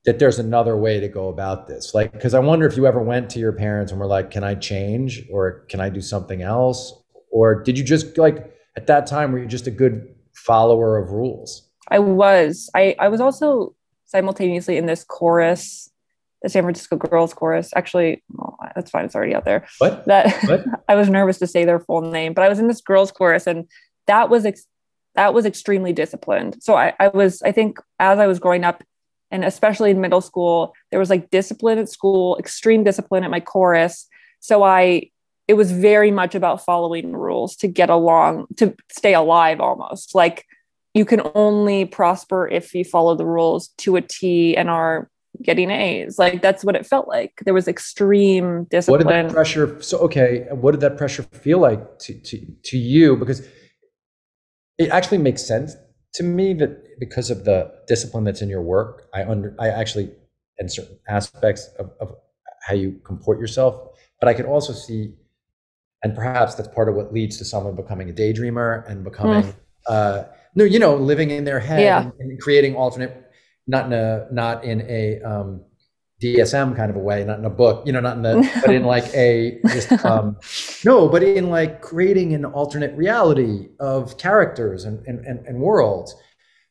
that 0.05 0.19
there's 0.19 0.41
another 0.41 0.77
way 0.77 0.99
to 0.99 1.09
go 1.09 1.29
about 1.29 1.69
this? 1.69 1.95
Like, 1.95 2.13
because 2.13 2.35
I 2.35 2.41
wonder 2.41 2.67
if 2.67 2.77
you 2.77 2.87
ever 2.87 3.01
went 3.01 3.31
to 3.31 3.39
your 3.39 3.53
parents 3.53 3.93
and 3.93 4.01
were 4.01 4.09
like, 4.09 4.33
"Can 4.33 4.43
I 4.43 4.57
change 4.57 5.23
or 5.31 5.61
can 5.69 5.81
I 5.81 5.89
do 5.89 6.01
something 6.01 6.43
else?" 6.43 6.93
Or 7.31 7.63
did 7.63 7.79
you 7.79 7.85
just 7.85 8.19
like 8.19 8.53
at 8.77 8.89
that 8.89 9.07
time 9.07 9.31
were 9.31 9.39
you 9.39 9.47
just 9.47 9.69
a 9.69 9.71
good 9.71 10.13
follower 10.35 10.99
of 10.99 11.11
rules? 11.11 11.69
I 11.89 12.01
was. 12.01 12.71
I 12.75 12.97
I 12.99 13.09
was 13.09 13.21
also 13.21 13.77
simultaneously 14.13 14.77
in 14.77 14.87
this 14.87 15.05
chorus 15.05 15.89
the 16.43 16.49
San 16.49 16.63
Francisco 16.65 16.97
Girls 16.97 17.33
Chorus. 17.33 17.71
Actually, 17.75 18.23
well, 18.31 18.59
that's 18.75 18.91
fine. 18.91 19.05
It's 19.05 19.15
already 19.15 19.35
out 19.35 19.45
there. 19.45 19.67
What? 19.79 20.05
That 20.07 20.33
What? 20.49 20.65
I 20.89 20.95
was 20.97 21.09
nervous 21.09 21.39
to 21.39 21.47
say 21.47 21.65
their 21.65 21.81
full 21.81 22.03
name, 22.03 22.35
but 22.35 22.45
I 22.45 22.49
was 22.49 22.59
in 22.59 22.69
this 22.69 22.81
girls 22.81 23.13
chorus 23.13 23.47
and 23.47 23.69
that 24.07 24.29
was 24.29 24.45
ex- 24.45 24.67
that 25.15 25.35
was 25.35 25.47
extremely 25.47 25.93
disciplined. 25.93 26.57
So 26.61 26.75
I, 26.75 26.95
I 26.99 27.09
was, 27.09 27.43
I 27.43 27.53
think 27.53 27.79
as 27.99 28.19
I 28.19 28.27
was 28.27 28.39
growing 28.39 28.65
up 28.65 28.83
and 29.31 29.45
especially 29.45 29.91
in 29.91 30.01
middle 30.01 30.21
school, 30.21 30.75
there 30.91 30.99
was 30.99 31.11
like 31.11 31.31
discipline 31.31 31.79
at 31.79 31.89
school, 31.89 32.37
extreme 32.39 32.83
discipline 32.83 33.23
at 33.23 33.31
my 33.31 33.41
chorus. 33.41 34.07
So 34.41 34.63
I 34.63 35.11
it 35.49 35.55
was 35.55 35.73
very 35.73 36.11
much 36.11 36.35
about 36.35 36.65
following 36.65 37.13
rules 37.13 37.57
to 37.57 37.69
get 37.69 37.91
along, 37.91 38.47
to 38.57 38.75
stay 38.91 39.13
alive 39.13 39.61
almost. 39.61 40.15
Like 40.15 40.47
you 40.95 41.05
can 41.05 41.23
only 41.35 41.85
prosper 41.85 42.49
if 42.49 42.75
you 42.75 42.85
follow 42.85 43.15
the 43.15 43.27
rules 43.27 43.69
to 43.79 43.97
a 43.97 44.03
T 44.03 44.57
and 44.57 44.69
are 44.69 45.11
getting 45.43 45.71
A's. 45.71 46.19
Like 46.19 46.43
that's 46.43 46.65
what 46.65 46.77
it 46.77 46.87
felt 46.87 47.09
like. 47.09 47.33
There 47.45 47.55
was 47.55 47.69
extreme 47.69 48.65
discipline. 48.65 49.07
What 49.07 49.15
did 49.15 49.27
that 49.27 49.33
pressure? 49.33 49.81
So 49.83 49.99
okay, 49.99 50.47
what 50.51 50.73
did 50.73 50.81
that 50.81 50.97
pressure 50.97 51.23
feel 51.23 51.59
like 51.59 51.99
to 52.01 52.15
to 52.15 52.47
to 52.65 52.79
you? 52.79 53.17
Because 53.17 53.47
it 54.79 54.91
actually 54.91 55.19
makes 55.19 55.45
sense 55.45 55.75
to 56.15 56.23
me 56.23 56.53
that 56.55 56.99
because 56.99 57.31
of 57.31 57.45
the 57.45 57.73
discipline 57.89 58.25
that's 58.25 58.43
in 58.43 58.49
your 58.49 58.63
work, 58.63 59.09
I 59.15 59.25
under 59.25 59.57
I 59.59 59.69
actually 59.69 60.11
in 60.59 60.69
certain 60.69 60.99
aspects 61.09 61.69
of, 61.79 61.91
of 62.01 62.15
how 62.63 62.75
you 62.75 63.01
comport 63.05 63.41
yourself, 63.41 63.99
but 64.21 64.29
I 64.29 64.35
could 64.35 64.47
also 64.47 64.73
see, 64.73 65.15
and 66.05 66.15
perhaps 66.15 66.55
that's 66.55 66.69
part 66.69 66.89
of 66.89 66.95
what 66.95 67.13
leads 67.13 67.39
to 67.39 67.45
someone 67.45 67.75
becoming 67.75 68.11
a 68.11 68.13
daydreamer 68.13 68.89
and 68.89 69.03
becoming, 69.03 69.55
uh, 69.89 70.25
no, 70.55 70.65
you 70.65 70.79
know, 70.79 70.95
living 70.97 71.31
in 71.31 71.45
their 71.45 71.61
head 71.61 71.81
Yeah. 71.81 72.03
and, 72.03 72.13
and 72.19 72.41
creating 72.41 72.77
alternate, 72.77 73.31
not 73.67 73.87
in 73.87 73.93
a 73.93 74.27
not 74.33 74.65
in 74.65 74.83
a 74.83 75.21
um, 75.23 75.65
DSM 76.23 76.77
kind 76.77 76.91
of 76.91 76.97
a 76.97 77.01
way, 77.01 77.25
not 77.25 77.39
in 77.39 77.45
a 77.45 77.51
book, 77.51 77.85
you 77.87 77.93
know, 77.93 78.01
not 78.01 78.17
in 78.17 78.23
the, 78.23 78.51
but 78.65 78.75
in 78.75 78.85
like 78.85 79.13
a 79.15 79.59
just 79.69 79.93
um, 80.05 80.37
no, 80.85 81.09
but 81.09 81.23
in 81.23 81.51
like 81.51 81.81
creating 81.81 82.35
an 82.35 82.45
alternate 82.45 82.95
reality 82.97 83.69
of 83.81 84.19
characters 84.19 84.85
and 84.85 85.05
and, 85.07 85.25
and, 85.27 85.47
and 85.47 85.59
worlds. 85.61 86.15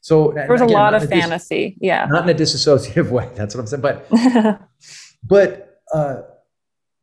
So 0.03 0.31
there's 0.33 0.49
was 0.49 0.61
a 0.61 0.65
lot 0.65 0.93
of 0.95 1.03
a 1.03 1.07
dis- 1.07 1.19
fantasy. 1.19 1.77
Yeah. 1.79 2.05
not 2.09 2.27
in 2.27 2.35
a 2.35 2.39
disassociative 2.39 3.09
way. 3.17 3.29
That's 3.35 3.53
what 3.55 3.61
I'm 3.61 3.67
saying. 3.67 3.81
But 3.81 4.07
but 5.23 5.79
uh, 5.93 6.21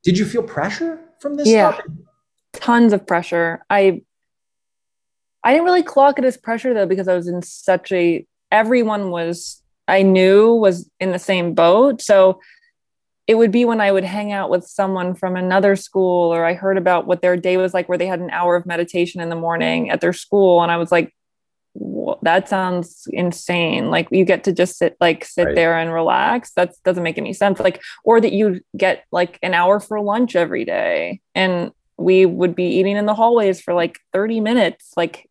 did 0.05 0.19
you 0.19 0.25
feel 0.25 0.43
pressure 0.43 0.99
from 1.21 1.35
this 1.37 1.49
Yeah. 1.49 1.75
stuff? 1.75 1.85
tons 2.55 2.93
of 2.93 3.07
pressure. 3.07 3.63
I 3.71 4.03
I 5.45 5.53
didn't 5.53 5.65
really 5.67 5.83
clock 5.83 6.19
it 6.19 6.25
as 6.25 6.37
pressure 6.37 6.75
though 6.75 6.87
because 6.87 7.09
I 7.09 7.15
was 7.15 7.29
in 7.29 7.43
such 7.43 7.93
a 7.93 8.27
everyone 8.51 9.11
was 9.11 9.63
I 9.87 10.03
knew 10.03 10.55
was 10.55 10.91
in 11.01 11.13
the 11.13 11.19
same 11.19 11.55
boat. 11.55 12.03
So 12.03 12.41
it 13.27 13.37
would 13.37 13.51
be 13.53 13.65
when 13.67 13.81
I 13.81 13.93
would 13.93 14.05
hang 14.05 14.33
out 14.33 14.49
with 14.51 14.65
someone 14.67 15.15
from 15.15 15.37
another 15.37 15.77
school 15.77 16.33
or 16.35 16.45
I 16.47 16.55
heard 16.55 16.79
about 16.79 17.07
what 17.07 17.21
their 17.23 17.37
day 17.37 17.57
was 17.59 17.75
like 17.75 17.89
where 17.89 17.99
they 17.99 18.07
had 18.07 18.21
an 18.21 18.31
hour 18.31 18.57
of 18.57 18.65
meditation 18.67 19.21
in 19.21 19.29
the 19.29 19.37
morning 19.37 19.91
at 19.91 20.01
their 20.01 20.15
school 20.15 20.63
and 20.63 20.73
I 20.73 20.77
was 20.79 20.91
like 20.91 21.15
that 22.23 22.49
sounds 22.49 23.07
insane 23.13 23.91
like 23.91 24.09
you 24.11 24.25
get 24.25 24.43
to 24.45 24.53
just 24.53 24.79
sit 24.79 24.97
like 25.01 25.25
sit 25.25 25.45
Right. 25.45 25.55
there 25.55 25.79
and 25.79 25.93
relax 25.93 26.51
that 26.57 26.73
doesn't 26.85 27.03
make 27.05 27.19
any 27.19 27.33
sense 27.33 27.61
like 27.61 27.81
or 28.03 28.21
that 28.21 28.33
you 28.33 28.61
get 28.77 29.05
like 29.13 29.39
an 29.43 29.55
hour 29.55 29.79
for 29.79 30.01
lunch 30.01 30.35
every 30.35 30.65
day 30.65 31.21
and 31.35 31.71
we 31.99 32.25
would 32.25 32.55
be 32.55 32.65
eating 32.65 32.97
in 32.97 33.07
the 33.07 33.15
hallways 33.15 33.61
for 33.61 33.75
like 33.75 33.99
30 34.13 34.41
minutes. 34.41 34.93
Like 34.97 35.29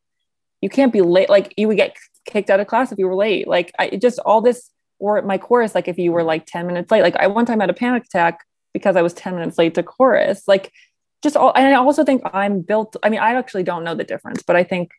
you 0.62 0.70
can't 0.70 0.94
be 0.94 1.02
late. 1.02 1.30
Like 1.30 1.54
you 1.58 1.68
would 1.68 1.78
get 1.78 1.96
kicked 2.26 2.50
out 2.50 2.60
of 2.60 2.68
class 2.68 2.92
if 2.92 3.00
you 3.00 3.08
were 3.08 3.16
late. 3.16 3.48
Like 3.48 3.74
i 3.80 3.90
just 3.90 4.20
all 4.20 4.42
this 4.42 4.70
or 5.00 5.22
my 5.22 5.38
chorus 5.38 5.76
like 5.76 5.88
if 5.88 5.98
you 5.98 6.12
were 6.12 6.24
like 6.24 6.46
10 6.46 6.68
minutes 6.68 6.92
late. 6.92 7.02
Like 7.02 7.16
i 7.16 7.28
one 7.28 7.46
time 7.46 7.62
had 7.62 7.70
a 7.70 7.74
panic 7.74 8.06
attack 8.06 8.46
because 8.74 8.96
i 8.96 9.02
was 9.02 9.14
10 9.14 9.36
minutes 9.36 9.58
late 9.58 9.76
to 9.76 9.84
chorus. 9.84 10.44
Like 10.48 10.72
just 11.24 11.38
all 11.38 11.54
and 11.56 11.68
i 11.68 11.74
also 11.74 12.04
think 12.04 12.22
i'm 12.32 12.62
built 12.62 12.96
i 13.02 13.10
mean 13.10 13.20
i 13.20 13.34
actually 13.34 13.64
don't 13.64 13.84
know 13.84 13.96
the 13.96 14.04
difference 14.04 14.44
but 14.44 14.56
i 14.56 14.64
think 14.64 14.92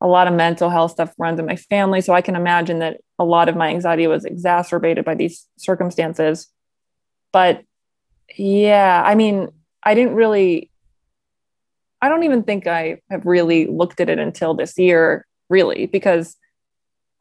a 0.00 0.06
lot 0.06 0.28
of 0.28 0.32
mental 0.32 0.70
health 0.70 0.92
stuff 0.92 1.12
runs 1.18 1.38
in 1.38 1.44
my 1.44 1.56
family. 1.56 2.00
So 2.00 2.12
i 2.14 2.20
can 2.20 2.36
imagine 2.36 2.78
that 2.80 3.00
a 3.18 3.24
lot 3.24 3.48
of 3.48 3.56
my 3.56 3.68
anxiety 3.68 4.06
was 4.06 4.24
exacerbated 4.24 5.04
by 5.04 5.14
these 5.14 5.46
circumstances. 5.58 6.46
But 7.32 7.64
yeah 8.36 9.02
i 9.04 9.14
mean 9.14 9.48
i 9.82 9.94
didn't 9.94 10.14
really 10.14 10.69
i 12.02 12.08
don't 12.08 12.22
even 12.24 12.42
think 12.42 12.66
i 12.66 13.00
have 13.10 13.26
really 13.26 13.66
looked 13.66 14.00
at 14.00 14.08
it 14.08 14.18
until 14.18 14.54
this 14.54 14.78
year 14.78 15.26
really 15.48 15.86
because 15.86 16.36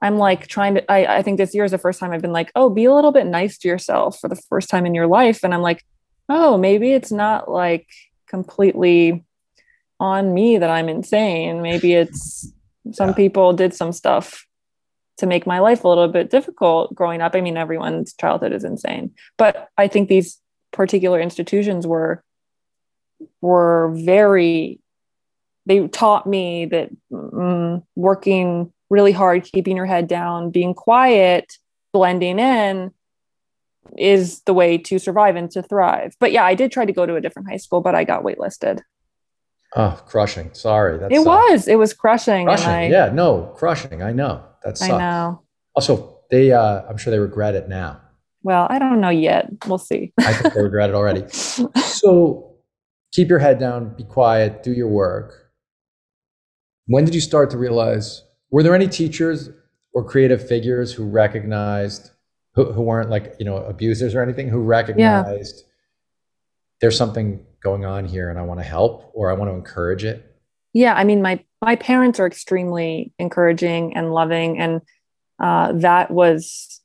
i'm 0.01 0.17
like 0.17 0.47
trying 0.47 0.75
to 0.75 0.91
I, 0.91 1.17
I 1.17 1.21
think 1.21 1.37
this 1.37 1.53
year 1.53 1.63
is 1.63 1.71
the 1.71 1.77
first 1.77 1.99
time 1.99 2.11
i've 2.11 2.21
been 2.21 2.31
like 2.31 2.51
oh 2.55 2.69
be 2.69 2.85
a 2.85 2.93
little 2.93 3.11
bit 3.11 3.25
nice 3.25 3.57
to 3.59 3.67
yourself 3.67 4.19
for 4.19 4.27
the 4.29 4.41
first 4.49 4.69
time 4.69 4.85
in 4.85 4.93
your 4.95 5.07
life. 5.07 5.43
And 5.43 5.53
i'm 5.53 5.61
like 5.61 5.83
oh 6.29 6.57
maybe 6.57 6.93
it's 6.93 7.11
not 7.11 7.49
like 7.49 7.87
completely 8.27 9.25
on 9.99 10.33
me 10.33 10.57
that 10.57 10.69
i'm 10.69 10.87
insane. 10.87 11.61
Maybe 11.61 11.93
it's 11.93 12.51
some 12.93 13.09
Yeah. 13.09 13.15
people 13.15 13.53
did 13.53 13.73
some 13.73 13.91
stuff 13.91 14.45
to 15.17 15.25
make 15.27 15.45
my 15.45 15.59
life 15.59 15.83
a 15.83 15.87
little 15.89 16.07
bit 16.07 16.29
difficult 16.29 16.95
growing 16.95 17.19
up. 17.21 17.35
I 17.35 17.41
mean 17.41 17.57
everyone's 17.57 18.13
childhood 18.13 18.53
is 18.53 18.63
insane. 18.63 19.11
But 19.37 19.67
i 19.77 19.87
think 19.87 20.07
these 20.07 20.39
particular 20.71 21.19
institutions 21.19 21.85
were 21.87 22.23
were 23.41 23.91
very 23.95 24.79
they 25.65 25.87
taught 25.87 26.25
me 26.25 26.65
that 26.65 26.89
mm, 27.11 27.83
working 27.95 28.71
really 28.89 29.11
hard 29.11 29.43
keeping 29.43 29.75
your 29.77 29.85
head 29.85 30.07
down 30.07 30.49
being 30.51 30.73
quiet 30.73 31.57
blending 31.93 32.39
in 32.39 32.91
is 33.97 34.41
the 34.41 34.53
way 34.53 34.77
to 34.77 34.99
survive 34.99 35.35
and 35.35 35.49
to 35.51 35.61
thrive 35.63 36.15
but 36.19 36.31
yeah 36.31 36.43
i 36.43 36.53
did 36.55 36.71
try 36.71 36.85
to 36.85 36.93
go 36.93 37.05
to 37.05 37.15
a 37.15 37.21
different 37.21 37.49
high 37.49 37.57
school 37.57 37.81
but 37.81 37.95
i 37.95 38.03
got 38.03 38.23
waitlisted 38.23 38.81
Oh, 39.75 40.01
crushing. 40.07 40.51
Sorry. 40.55 40.97
That 40.97 41.11
it 41.11 41.17
sucks. 41.21 41.27
was 41.27 41.67
it 41.67 41.75
was 41.75 41.93
crushing, 41.93 42.47
crushing. 42.47 42.67
i 42.67 42.87
yeah, 42.89 43.11
no, 43.13 43.53
crushing. 43.55 44.01
I 44.01 44.11
know. 44.13 44.43
that's 44.63 44.81
i 44.81 44.87
know 44.87 45.43
Also, 45.75 46.17
they 46.31 46.51
uh, 46.51 46.81
I'm 46.89 46.97
sure 46.97 47.11
they 47.11 47.19
regret 47.19 47.53
it 47.53 47.69
now. 47.69 48.01
well 48.41 48.65
i 48.71 48.79
don't 48.79 48.99
know 48.99 49.09
yet 49.09 49.47
we'll 49.67 49.77
see 49.77 50.11
I 50.19 50.33
think 50.33 50.55
they 50.55 50.61
regret 50.63 50.89
it 50.89 50.95
already. 50.95 51.23
So 51.83 52.48
keep 53.11 53.29
your 53.29 53.39
head 53.39 53.59
down, 53.59 53.95
be 53.95 54.03
quiet, 54.03 54.63
do 54.63 54.71
your 54.71 54.87
work. 54.87 55.51
When 56.87 57.05
did 57.05 57.15
you 57.15 57.21
start 57.21 57.49
to 57.51 57.57
realize 57.57 58.23
were 58.51 58.63
there 58.63 58.75
any 58.75 58.87
teachers 58.87 59.49
or 59.93 60.03
creative 60.03 60.47
figures 60.47 60.93
who 60.93 61.05
recognized 61.05 62.11
who, 62.53 62.71
who 62.71 62.81
weren't 62.81 63.09
like, 63.09 63.35
you 63.39 63.45
know, 63.45 63.57
abusers 63.57 64.15
or 64.15 64.23
anything, 64.23 64.49
who 64.49 64.61
recognized 64.61 65.63
there's 66.81 66.97
something 66.97 67.45
going 67.61 67.85
on 67.85 68.05
here 68.05 68.29
and 68.29 68.39
I 68.39 68.41
want 68.41 68.59
to 68.59 68.65
help 68.65 69.11
or 69.13 69.29
I 69.29 69.33
want 69.33 69.51
to 69.51 69.55
encourage 69.55 70.03
it? 70.03 70.29
yeah 70.73 70.93
i 70.93 71.03
mean 71.03 71.21
my 71.21 71.43
my 71.61 71.75
parents 71.75 72.19
are 72.19 72.27
extremely 72.27 73.13
encouraging 73.19 73.95
and 73.95 74.13
loving 74.13 74.59
and 74.59 74.81
uh, 75.39 75.71
that 75.73 76.11
was 76.11 76.81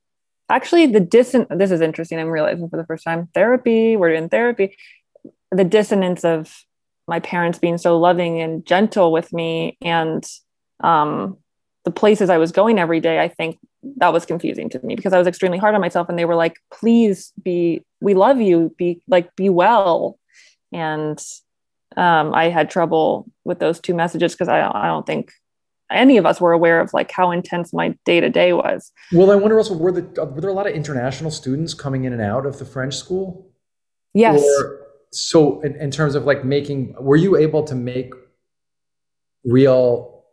actually 0.49 0.87
the 0.87 1.01
distant 1.01 1.49
this 1.59 1.71
is 1.71 1.81
interesting 1.81 2.19
i'm 2.19 2.29
realizing 2.29 2.69
for 2.69 2.77
the 2.77 2.87
first 2.87 3.05
time 3.05 3.29
therapy 3.35 3.97
we're 3.97 4.13
in 4.13 4.29
therapy 4.29 4.77
the 5.55 5.65
dissonance 5.65 6.25
of 6.25 6.65
my 7.07 7.21
parents 7.21 7.59
being 7.59 7.79
so 7.79 7.99
loving 7.99 8.41
and 8.41 8.65
gentle 8.67 9.13
with 9.13 9.33
me 9.33 9.77
and 9.83 10.25
um, 10.81 11.37
the 11.85 11.91
places 11.91 12.31
i 12.31 12.39
was 12.39 12.53
going 12.53 12.79
every 12.79 13.01
day 13.01 13.21
i 13.21 13.29
think 13.29 13.59
that 13.97 14.13
was 14.13 14.25
confusing 14.25 14.69
to 14.71 14.81
me 14.85 14.97
because 14.97 15.13
i 15.13 15.19
was 15.19 15.27
extremely 15.27 15.59
hard 15.59 15.75
on 15.75 15.81
myself 15.81 16.09
and 16.09 16.19
they 16.19 16.25
were 16.25 16.35
like 16.35 16.57
please 16.73 17.33
be 17.43 17.83
we 18.01 18.15
love 18.15 18.41
you 18.41 18.75
be 18.79 19.01
like 19.07 19.35
be 19.37 19.49
well 19.49 20.19
and 20.73 21.23
um, 21.97 22.35
I 22.35 22.49
had 22.49 22.71
trouble 22.71 23.31
with 23.45 23.59
those 23.59 23.81
two 23.81 23.95
messages 23.95 24.33
because 24.33 24.49
I, 24.49 24.61
I 24.61 24.87
don't 24.87 25.07
think 25.07 25.33
any 25.91 26.17
of 26.17 26.27
us 26.27 26.41
were 26.41 26.53
aware 26.53 26.81
of 26.81 26.93
like 26.93 27.11
how 27.11 27.31
intense 27.31 27.73
my 27.73 27.97
day 28.05 28.21
to 28.21 28.29
day 28.29 28.53
was. 28.53 28.91
Well, 29.13 29.31
I 29.31 29.37
wonder 29.37 29.57
also 29.57 29.77
were 29.77 29.93
the 29.93 30.03
were 30.25 30.41
there 30.41 30.51
a 30.51 30.55
lot 30.55 30.67
of 30.67 30.75
international 30.75 31.31
students 31.31 31.75
coming 31.75 32.05
in 32.05 32.13
and 32.13 32.23
out 32.23 32.47
of 32.47 32.59
the 32.59 32.65
French 32.65 32.97
school? 32.97 33.49
Yes. 34.13 34.43
Or 34.43 34.84
so 35.15 35.61
in, 35.63 35.77
in 35.77 35.91
terms 35.91 36.15
of 36.15 36.25
like 36.25 36.45
making 36.45 36.95
were 37.01 37.17
you 37.17 37.37
able 37.37 37.63
to 37.65 37.75
make 37.75 38.13
real 39.45 40.25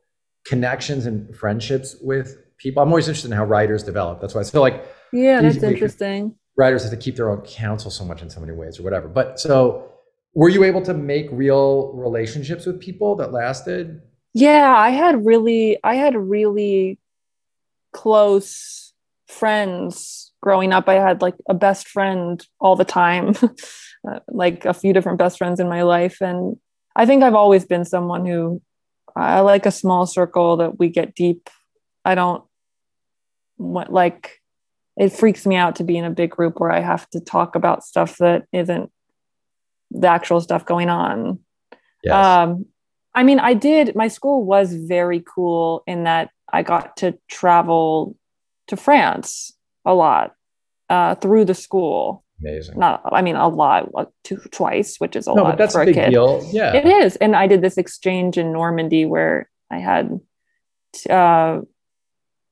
connections 0.45 1.05
and 1.05 1.35
friendships 1.35 1.95
with 2.01 2.37
people? 2.57 2.81
I'm 2.81 2.89
always 2.89 3.07
interested 3.07 3.31
in 3.31 3.37
how 3.37 3.45
writers 3.45 3.83
develop. 3.83 4.21
That's 4.21 4.33
why 4.33 4.41
I 4.41 4.43
feel 4.43 4.61
like 4.61 4.85
yeah, 5.13 5.41
that's 5.41 5.61
interesting. 5.61 6.35
writers 6.57 6.83
have 6.83 6.91
to 6.91 6.97
keep 6.97 7.15
their 7.15 7.29
own 7.29 7.41
counsel 7.41 7.91
so 7.91 8.05
much 8.05 8.21
in 8.21 8.29
so 8.29 8.39
many 8.39 8.53
ways 8.53 8.79
or 8.79 8.83
whatever. 8.83 9.07
But 9.07 9.39
so 9.39 9.91
were 10.33 10.49
you 10.49 10.63
able 10.63 10.81
to 10.83 10.93
make 10.93 11.27
real 11.31 11.91
relationships 11.93 12.65
with 12.65 12.79
people 12.79 13.15
that 13.17 13.31
lasted? 13.31 14.01
Yeah, 14.33 14.73
I 14.75 14.91
had 14.91 15.25
really, 15.25 15.77
I 15.83 15.95
had 15.95 16.15
really 16.15 16.99
close 17.91 18.90
friends 19.31 20.31
growing 20.41 20.73
up. 20.73 20.89
I 20.89 20.95
had 20.95 21.21
like 21.21 21.35
a 21.49 21.53
best 21.53 21.87
friend 21.87 22.45
all 22.59 22.75
the 22.75 22.85
time, 22.85 23.33
uh, 24.09 24.19
like 24.27 24.65
a 24.65 24.73
few 24.73 24.93
different 24.93 25.19
best 25.19 25.37
friends 25.37 25.59
in 25.59 25.69
my 25.69 25.83
life. 25.83 26.21
And 26.21 26.57
I 26.95 27.05
think 27.05 27.23
I've 27.23 27.35
always 27.35 27.65
been 27.65 27.85
someone 27.85 28.25
who 28.25 28.61
I 29.15 29.39
like 29.41 29.65
a 29.65 29.71
small 29.71 30.05
circle 30.05 30.57
that 30.57 30.79
we 30.79 30.89
get 30.89 31.15
deep. 31.15 31.49
I 32.03 32.15
don't 32.15 32.43
want 33.57 33.91
like 33.91 34.41
it 34.97 35.09
freaks 35.09 35.45
me 35.45 35.55
out 35.55 35.75
to 35.77 35.83
be 35.83 35.97
in 35.97 36.05
a 36.05 36.09
big 36.09 36.31
group 36.31 36.59
where 36.59 36.71
I 36.71 36.81
have 36.81 37.09
to 37.11 37.19
talk 37.19 37.55
about 37.55 37.83
stuff 37.83 38.17
that 38.17 38.45
isn't 38.51 38.91
the 39.91 40.07
actual 40.07 40.41
stuff 40.41 40.65
going 40.65 40.89
on. 40.89 41.39
Yes. 42.03 42.13
Um, 42.13 42.65
I 43.13 43.23
mean, 43.23 43.39
I 43.39 43.53
did, 43.53 43.95
my 43.95 44.07
school 44.07 44.43
was 44.43 44.73
very 44.73 45.23
cool 45.33 45.83
in 45.85 46.03
that 46.03 46.29
I 46.51 46.63
got 46.63 46.97
to 46.97 47.17
travel 47.29 48.15
to 48.67 48.77
France 48.77 49.53
a 49.85 49.93
lot 49.93 50.33
uh, 50.89 51.15
through 51.15 51.45
the 51.45 51.53
school. 51.53 52.23
Amazing. 52.39 52.79
Not, 52.79 53.01
I 53.11 53.21
mean, 53.21 53.35
a 53.35 53.47
lot, 53.47 53.93
like 53.93 54.07
two, 54.23 54.37
twice, 54.51 54.97
which 54.97 55.15
is 55.15 55.27
a 55.27 55.33
no, 55.33 55.43
lot 55.43 55.57
that's 55.57 55.73
for 55.73 55.83
a, 55.83 55.85
big 55.85 55.95
kid. 55.95 56.09
Deal. 56.09 56.47
Yeah, 56.51 56.73
it 56.73 56.85
is. 56.85 57.15
And 57.17 57.35
I 57.35 57.47
did 57.47 57.61
this 57.61 57.77
exchange 57.77 58.37
in 58.37 58.51
Normandy 58.51 59.05
where 59.05 59.49
I 59.69 59.77
had, 59.77 60.19
uh, 61.09 61.61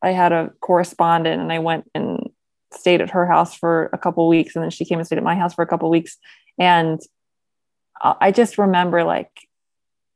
I 0.02 0.12
had 0.12 0.32
a 0.32 0.52
correspondent, 0.62 1.42
and 1.42 1.52
I 1.52 1.60
went 1.60 1.90
and 1.94 2.30
stayed 2.72 3.02
at 3.02 3.10
her 3.10 3.26
house 3.26 3.56
for 3.56 3.90
a 3.92 3.98
couple 3.98 4.28
weeks, 4.30 4.56
and 4.56 4.64
then 4.64 4.70
she 4.70 4.86
came 4.86 5.00
and 5.00 5.06
stayed 5.06 5.18
at 5.18 5.24
my 5.24 5.36
house 5.36 5.54
for 5.54 5.64
a 5.64 5.68
couple 5.68 5.90
weeks, 5.90 6.18
and 6.58 7.02
I 8.02 8.32
just 8.32 8.58
remember 8.58 9.04
like 9.04 9.30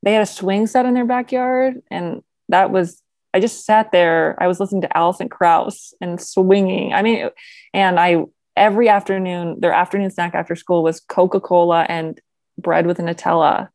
they 0.04 0.14
had 0.14 0.22
a 0.22 0.26
swing 0.26 0.68
set 0.68 0.86
in 0.86 0.94
their 0.94 1.06
backyard, 1.06 1.82
and 1.92 2.24
that 2.48 2.72
was 2.72 3.02
I 3.34 3.40
just 3.40 3.66
sat 3.66 3.92
there. 3.92 4.36
I 4.40 4.48
was 4.48 4.60
listening 4.60 4.82
to 4.82 4.98
Alison 4.98 5.28
Krauss 5.30 5.94
and 6.00 6.22
swinging. 6.22 6.94
I 6.94 7.02
mean, 7.02 7.30
and 7.74 8.00
I 8.00 8.24
every 8.56 8.90
afternoon, 8.90 9.60
their 9.60 9.74
afternoon 9.74 10.12
snack 10.12 10.36
after 10.36 10.56
school 10.56 10.84
was 10.84 11.00
Coca 11.00 11.40
Cola 11.40 11.86
and 11.90 12.20
bread 12.58 12.86
with 12.86 13.00
Nutella, 13.00 13.70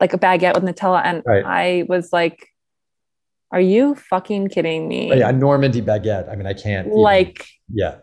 like 0.00 0.12
a 0.12 0.18
baguette 0.18 0.54
with 0.54 0.64
Nutella. 0.64 1.02
And 1.04 1.22
right. 1.26 1.44
I 1.44 1.84
was 1.88 2.12
like, 2.12 2.48
"Are 3.50 3.60
you 3.60 3.96
fucking 3.96 4.48
kidding 4.48 4.86
me?" 4.86 5.12
Oh, 5.12 5.16
yeah, 5.16 5.30
Normandy 5.32 5.82
baguette. 5.82 6.30
I 6.30 6.36
mean, 6.36 6.46
I 6.46 6.54
can't. 6.54 6.86
Even, 6.86 6.98
like, 6.98 7.46
yeah. 7.72 7.96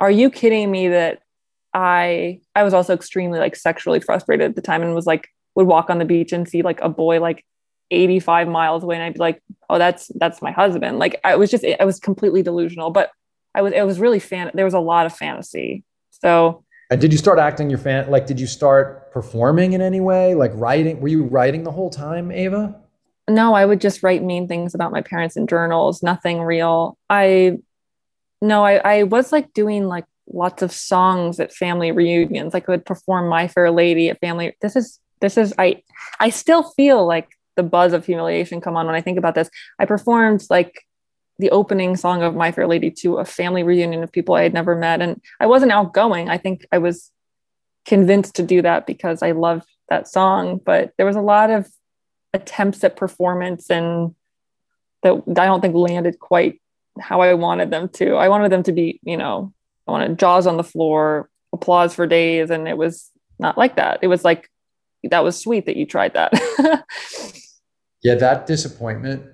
Are 0.00 0.10
you 0.10 0.30
kidding 0.30 0.70
me 0.70 0.88
that 0.88 1.20
I 1.72 2.40
I 2.54 2.62
was 2.62 2.74
also 2.74 2.94
extremely 2.94 3.38
like 3.38 3.56
sexually 3.56 4.00
frustrated 4.00 4.50
at 4.50 4.56
the 4.56 4.62
time 4.62 4.82
and 4.82 4.94
was 4.94 5.06
like 5.06 5.28
would 5.54 5.66
walk 5.66 5.90
on 5.90 5.98
the 5.98 6.04
beach 6.04 6.32
and 6.32 6.48
see 6.48 6.62
like 6.62 6.80
a 6.80 6.88
boy 6.88 7.20
like 7.20 7.44
85 7.94 8.48
miles 8.48 8.82
away 8.82 8.96
and 8.96 9.04
I'd 9.04 9.14
be 9.14 9.20
like, 9.20 9.42
oh, 9.70 9.78
that's 9.78 10.10
that's 10.16 10.42
my 10.42 10.50
husband. 10.50 10.98
Like 10.98 11.20
I 11.24 11.36
was 11.36 11.50
just 11.50 11.64
I 11.64 11.84
was 11.84 11.98
completely 11.98 12.42
delusional, 12.42 12.90
but 12.90 13.10
I 13.54 13.62
was 13.62 13.72
it 13.72 13.86
was 13.86 13.98
really 13.98 14.20
fan 14.20 14.50
there 14.54 14.64
was 14.64 14.74
a 14.74 14.80
lot 14.80 15.06
of 15.06 15.14
fantasy. 15.14 15.84
So 16.10 16.64
and 16.90 17.00
did 17.00 17.12
you 17.12 17.18
start 17.18 17.38
acting 17.38 17.70
your 17.70 17.78
fan 17.78 18.10
like 18.10 18.26
did 18.26 18.38
you 18.38 18.46
start 18.46 19.12
performing 19.12 19.72
in 19.72 19.80
any 19.80 20.00
way? 20.00 20.34
Like 20.34 20.52
writing 20.54 21.00
were 21.00 21.08
you 21.08 21.24
writing 21.24 21.64
the 21.64 21.72
whole 21.72 21.90
time, 21.90 22.30
Eva? 22.30 22.80
No, 23.28 23.54
I 23.54 23.64
would 23.64 23.80
just 23.80 24.02
write 24.02 24.22
mean 24.22 24.46
things 24.46 24.74
about 24.74 24.92
my 24.92 25.00
parents 25.00 25.36
in 25.36 25.46
journals, 25.46 26.02
nothing 26.02 26.42
real. 26.42 26.98
I 27.08 27.58
no, 28.42 28.64
I, 28.64 28.76
I 28.76 29.02
was 29.04 29.32
like 29.32 29.54
doing 29.54 29.86
like 29.86 30.04
lots 30.30 30.62
of 30.62 30.72
songs 30.72 31.40
at 31.40 31.52
family 31.52 31.92
reunions. 31.92 32.52
Like 32.52 32.68
I 32.68 32.72
would 32.72 32.84
perform 32.84 33.28
My 33.28 33.48
Fair 33.48 33.70
Lady 33.70 34.10
at 34.10 34.20
family. 34.20 34.54
This 34.60 34.76
is 34.76 35.00
this 35.20 35.38
is 35.38 35.54
I 35.58 35.82
I 36.20 36.30
still 36.30 36.62
feel 36.62 37.06
like 37.06 37.28
the 37.56 37.62
buzz 37.62 37.92
of 37.92 38.04
humiliation 38.04 38.60
come 38.60 38.76
on 38.76 38.86
when 38.86 38.94
I 38.94 39.00
think 39.00 39.18
about 39.18 39.34
this. 39.34 39.50
I 39.78 39.84
performed 39.84 40.44
like 40.50 40.84
the 41.38 41.50
opening 41.50 41.96
song 41.96 42.22
of 42.22 42.34
My 42.34 42.52
Fair 42.52 42.66
Lady 42.66 42.90
to 42.90 43.16
a 43.16 43.24
family 43.24 43.62
reunion 43.62 44.02
of 44.02 44.12
people 44.12 44.34
I 44.34 44.42
had 44.42 44.54
never 44.54 44.76
met. 44.76 45.02
And 45.02 45.20
I 45.40 45.46
wasn't 45.46 45.72
outgoing. 45.72 46.28
I 46.28 46.38
think 46.38 46.66
I 46.70 46.78
was 46.78 47.10
convinced 47.84 48.36
to 48.36 48.42
do 48.42 48.62
that 48.62 48.86
because 48.86 49.22
I 49.22 49.32
loved 49.32 49.68
that 49.88 50.08
song. 50.08 50.60
But 50.64 50.92
there 50.96 51.06
was 51.06 51.16
a 51.16 51.20
lot 51.20 51.50
of 51.50 51.68
attempts 52.32 52.82
at 52.84 52.96
performance 52.96 53.70
and 53.70 54.14
that 55.02 55.22
I 55.28 55.46
don't 55.46 55.60
think 55.60 55.74
landed 55.74 56.18
quite 56.18 56.60
how 57.00 57.20
I 57.20 57.34
wanted 57.34 57.70
them 57.70 57.88
to. 57.90 58.14
I 58.14 58.28
wanted 58.28 58.52
them 58.52 58.62
to 58.64 58.72
be, 58.72 59.00
you 59.02 59.16
know, 59.16 59.52
I 59.88 59.90
wanted 59.90 60.18
jaws 60.18 60.46
on 60.46 60.56
the 60.56 60.64
floor, 60.64 61.28
applause 61.52 61.94
for 61.94 62.06
days. 62.06 62.50
And 62.50 62.68
it 62.68 62.76
was 62.76 63.10
not 63.38 63.58
like 63.58 63.76
that. 63.76 63.98
It 64.02 64.06
was 64.06 64.24
like, 64.24 64.48
that 65.10 65.24
was 65.24 65.38
sweet 65.38 65.66
that 65.66 65.76
you 65.76 65.84
tried 65.84 66.14
that. 66.14 66.32
yeah, 68.04 68.14
that 68.16 68.46
disappointment, 68.46 69.24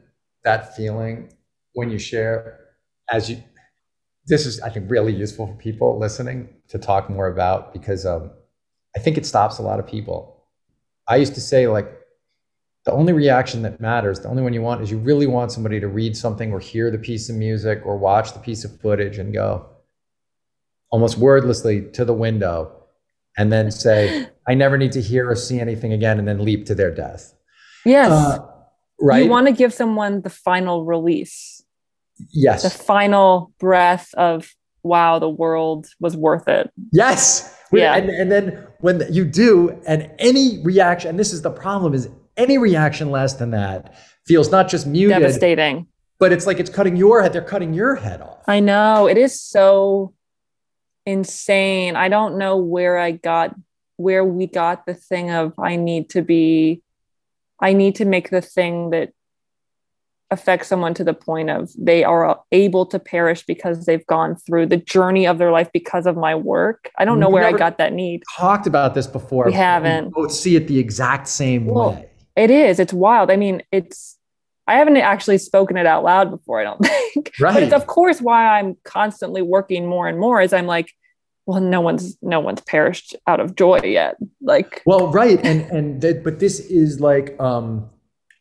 that 0.44 0.76
feeling 0.76 1.32
when 1.74 1.90
you 1.90 1.98
share, 1.98 2.60
as 3.10 3.28
you, 3.28 3.42
this 4.26 4.46
is, 4.46 4.60
I 4.60 4.70
think, 4.70 4.88
really 4.88 5.12
useful 5.12 5.48
for 5.48 5.54
people 5.54 5.98
listening 5.98 6.48
to 6.68 6.78
talk 6.78 7.10
more 7.10 7.26
about 7.26 7.72
because 7.72 8.06
um, 8.06 8.30
I 8.96 9.00
think 9.00 9.18
it 9.18 9.26
stops 9.26 9.58
a 9.58 9.62
lot 9.62 9.80
of 9.80 9.86
people. 9.86 10.44
I 11.08 11.16
used 11.16 11.34
to 11.34 11.40
say, 11.40 11.66
like, 11.66 11.90
the 12.84 12.92
only 12.92 13.12
reaction 13.12 13.62
that 13.62 13.80
matters, 13.80 14.20
the 14.20 14.28
only 14.28 14.42
one 14.42 14.52
you 14.52 14.62
want 14.62 14.82
is 14.82 14.90
you 14.90 14.98
really 14.98 15.26
want 15.26 15.50
somebody 15.50 15.80
to 15.80 15.88
read 15.88 16.16
something 16.16 16.52
or 16.52 16.60
hear 16.60 16.90
the 16.90 16.98
piece 16.98 17.28
of 17.28 17.34
music 17.36 17.82
or 17.84 17.98
watch 17.98 18.32
the 18.32 18.38
piece 18.38 18.64
of 18.64 18.80
footage 18.80 19.18
and 19.18 19.34
go 19.34 19.66
almost 20.90 21.18
wordlessly 21.18 21.82
to 21.92 22.04
the 22.04 22.14
window 22.14 22.72
and 23.36 23.52
then 23.52 23.70
say, 23.70 24.28
I 24.48 24.54
never 24.54 24.78
need 24.78 24.92
to 24.92 25.02
hear 25.02 25.28
or 25.28 25.34
see 25.34 25.60
anything 25.60 25.92
again, 25.92 26.18
and 26.18 26.26
then 26.26 26.44
leap 26.44 26.66
to 26.66 26.74
their 26.74 26.94
death. 26.94 27.34
Yes. 27.84 28.10
Uh, 28.10 28.49
right. 29.00 29.24
You 29.24 29.30
want 29.30 29.46
to 29.46 29.52
give 29.52 29.72
someone 29.72 30.22
the 30.22 30.30
final 30.30 30.84
release. 30.84 31.62
Yes. 32.32 32.62
The 32.62 32.70
final 32.70 33.52
breath 33.58 34.12
of, 34.14 34.54
wow, 34.82 35.18
the 35.18 35.28
world 35.28 35.86
was 36.00 36.16
worth 36.16 36.48
it. 36.48 36.70
Yes. 36.92 37.56
Yeah. 37.72 37.94
And, 37.94 38.10
and 38.10 38.30
then 38.30 38.66
when 38.80 39.02
you 39.10 39.24
do, 39.24 39.80
and 39.86 40.10
any 40.18 40.60
reaction, 40.62 41.10
and 41.10 41.18
this 41.18 41.32
is 41.32 41.42
the 41.42 41.50
problem, 41.50 41.94
is 41.94 42.08
any 42.36 42.58
reaction 42.58 43.10
less 43.10 43.34
than 43.34 43.52
that 43.52 43.94
feels 44.26 44.50
not 44.50 44.68
just 44.68 44.86
muted, 44.86 45.18
devastating, 45.18 45.86
but 46.18 46.32
it's 46.32 46.46
like 46.46 46.60
it's 46.60 46.70
cutting 46.70 46.96
your 46.96 47.22
head. 47.22 47.32
They're 47.32 47.42
cutting 47.42 47.72
your 47.72 47.94
head 47.94 48.20
off. 48.20 48.42
I 48.46 48.60
know. 48.60 49.06
It 49.06 49.16
is 49.16 49.40
so 49.40 50.14
insane. 51.06 51.96
I 51.96 52.08
don't 52.08 52.38
know 52.38 52.56
where 52.56 52.98
I 52.98 53.12
got 53.12 53.54
where 53.96 54.24
we 54.24 54.46
got 54.46 54.86
the 54.86 54.94
thing 54.94 55.30
of 55.30 55.52
I 55.58 55.76
need 55.76 56.10
to 56.10 56.22
be 56.22 56.82
I 57.60 57.72
need 57.72 57.94
to 57.96 58.04
make 58.04 58.30
the 58.30 58.40
thing 58.40 58.90
that 58.90 59.12
affects 60.30 60.68
someone 60.68 60.94
to 60.94 61.02
the 61.02 61.12
point 61.12 61.50
of 61.50 61.70
they 61.76 62.04
are 62.04 62.40
able 62.52 62.86
to 62.86 62.98
perish 62.98 63.44
because 63.44 63.84
they've 63.84 64.06
gone 64.06 64.36
through 64.36 64.66
the 64.66 64.76
journey 64.76 65.26
of 65.26 65.38
their 65.38 65.50
life 65.50 65.68
because 65.72 66.06
of 66.06 66.16
my 66.16 66.34
work. 66.34 66.90
I 66.98 67.04
don't 67.04 67.18
know 67.18 67.28
we 67.28 67.34
where 67.34 67.46
I 67.46 67.52
got 67.52 67.78
that 67.78 67.92
need. 67.92 68.22
Talked 68.36 68.66
about 68.66 68.94
this 68.94 69.06
before. 69.06 69.46
We 69.46 69.52
haven't. 69.52 70.06
We 70.06 70.22
both 70.22 70.32
see 70.32 70.54
it 70.54 70.68
the 70.68 70.78
exact 70.78 71.26
same 71.26 71.66
well, 71.66 71.94
way. 71.94 72.10
It 72.36 72.50
is. 72.50 72.78
It's 72.78 72.92
wild. 72.92 73.30
I 73.30 73.36
mean, 73.36 73.62
it's 73.72 74.16
I 74.66 74.74
haven't 74.74 74.96
actually 74.98 75.38
spoken 75.38 75.76
it 75.76 75.84
out 75.84 76.04
loud 76.04 76.30
before, 76.30 76.60
I 76.60 76.64
don't 76.64 76.80
think. 77.14 77.32
Right. 77.40 77.54
But 77.54 77.64
it's 77.64 77.72
of 77.72 77.88
course 77.88 78.20
why 78.20 78.58
I'm 78.58 78.76
constantly 78.84 79.42
working 79.42 79.86
more 79.86 80.06
and 80.06 80.18
more 80.18 80.40
is 80.40 80.52
I'm 80.52 80.66
like, 80.66 80.92
well, 81.50 81.60
no 81.60 81.80
one's 81.80 82.16
no 82.22 82.38
one's 82.38 82.60
perished 82.60 83.16
out 83.26 83.40
of 83.40 83.56
joy 83.56 83.80
yet. 83.82 84.16
Like 84.40 84.82
Well, 84.86 85.08
right. 85.08 85.44
And 85.44 85.62
and 85.72 86.00
that, 86.00 86.22
but 86.22 86.38
this 86.38 86.60
is 86.60 87.00
like 87.00 87.34
um 87.40 87.90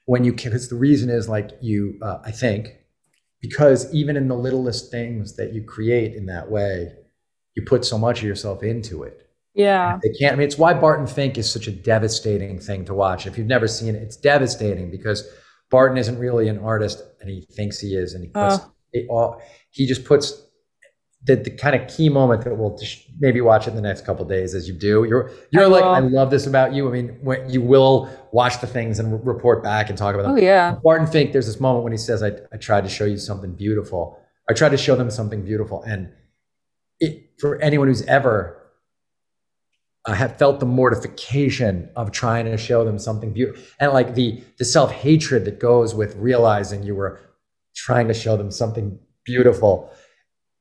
when 0.06 0.24
you 0.24 0.32
because 0.32 0.70
the 0.70 0.76
reason 0.76 1.10
is 1.10 1.28
like 1.28 1.50
you 1.60 1.98
uh, 2.04 2.20
I 2.24 2.30
think 2.30 2.76
because 3.42 3.92
even 3.92 4.16
in 4.16 4.28
the 4.28 4.36
littlest 4.36 4.92
things 4.92 5.38
that 5.38 5.54
you 5.54 5.64
create 5.64 6.14
in 6.14 6.28
that 6.28 6.52
way, 6.52 6.92
you 7.56 7.64
put 7.66 7.84
so 7.84 7.98
much 7.98 8.20
of 8.20 8.26
yourself 8.26 8.62
into 8.62 9.02
it. 9.02 9.28
Yeah. 9.56 9.98
They 10.04 10.12
can't 10.20 10.34
I 10.34 10.36
mean 10.36 10.46
it's 10.46 10.60
why 10.60 10.76
Barton 10.76 11.08
Fink 11.08 11.40
is 11.40 11.52
such 11.52 11.66
a 11.66 11.72
devastating 11.72 12.60
thing 12.60 12.86
to 12.86 12.94
watch. 12.94 13.26
If 13.26 13.40
you've 13.40 13.48
never 13.48 13.68
seen 13.68 13.96
it, 13.96 14.04
it's 14.04 14.18
devastating 14.18 14.92
because 14.92 15.28
Barton 15.72 15.98
isn't 15.98 16.20
really 16.20 16.48
an 16.48 16.60
artist, 16.60 17.02
and 17.22 17.30
he 17.30 17.42
thinks 17.42 17.80
he 17.80 17.96
is, 17.96 18.14
and 18.14 18.24
he 18.24 18.30
puts 18.30 18.56
uh. 18.56 18.68
it 18.94 19.08
all. 19.10 19.42
He 19.72 19.88
just 19.88 20.06
puts 20.06 20.49
the, 21.24 21.36
the 21.36 21.50
kind 21.50 21.76
of 21.76 21.88
key 21.88 22.10
moment 22.10 22.44
that 22.46 22.56
we'll 22.56 22.80
maybe 23.20 23.42
watch 23.42 23.68
in 23.68 23.76
the 23.76 23.82
next 23.82 24.06
couple 24.06 24.24
days 24.26 24.56
as 24.56 24.68
you 24.68 24.74
do. 24.74 25.04
You're 25.04 25.32
you're 25.52 25.66
I 25.66 25.68
like 25.68 25.84
will. 25.84 25.92
I 25.92 26.00
love 26.00 26.32
this 26.32 26.48
about 26.48 26.74
you. 26.74 26.88
I 26.88 26.92
mean, 26.92 27.20
when 27.22 27.50
you 27.50 27.62
will 27.62 28.10
watch 28.32 28.62
the 28.62 28.68
things 28.68 29.00
and 29.00 29.12
re- 29.12 29.34
report 29.34 29.62
back 29.62 29.90
and 29.90 29.98
talk 29.98 30.16
about 30.16 30.24
them. 30.24 30.32
Oh 30.32 30.38
yeah. 30.38 30.78
Barton 30.82 31.08
Fink, 31.08 31.34
there's 31.34 31.48
this 31.48 31.60
moment 31.60 31.84
when 31.84 31.92
he 31.92 31.98
says, 31.98 32.24
"I 32.24 32.32
I 32.54 32.58
tried 32.58 32.86
to 32.86 32.90
show 32.90 33.06
you 33.06 33.18
something 33.18 33.54
beautiful. 33.54 34.20
I 34.50 34.54
tried 34.54 34.70
to 34.70 34.78
show 34.78 34.96
them 34.96 35.12
something 35.12 35.44
beautiful." 35.44 35.84
And 35.84 36.12
it, 37.00 37.32
for 37.40 37.62
anyone 37.62 37.88
who's 37.90 38.04
ever 38.04 38.60
uh, 40.06 40.14
have 40.14 40.38
felt 40.38 40.62
the 40.62 40.66
mortification 40.66 41.90
of 41.96 42.12
trying 42.12 42.46
to 42.46 42.58
show 42.58 42.86
them 42.86 42.98
something 42.98 43.34
beautiful 43.34 43.62
and 43.80 43.92
like 43.92 44.16
the 44.16 44.42
the 44.58 44.66
self-hatred 44.66 45.44
that 45.44 45.60
goes 45.60 45.94
with 45.94 46.16
realizing 46.16 46.84
you 46.84 46.96
were 46.96 47.20
trying 47.76 48.08
to 48.08 48.14
show 48.14 48.38
them 48.38 48.50
something 48.50 48.98
beautiful 49.26 49.92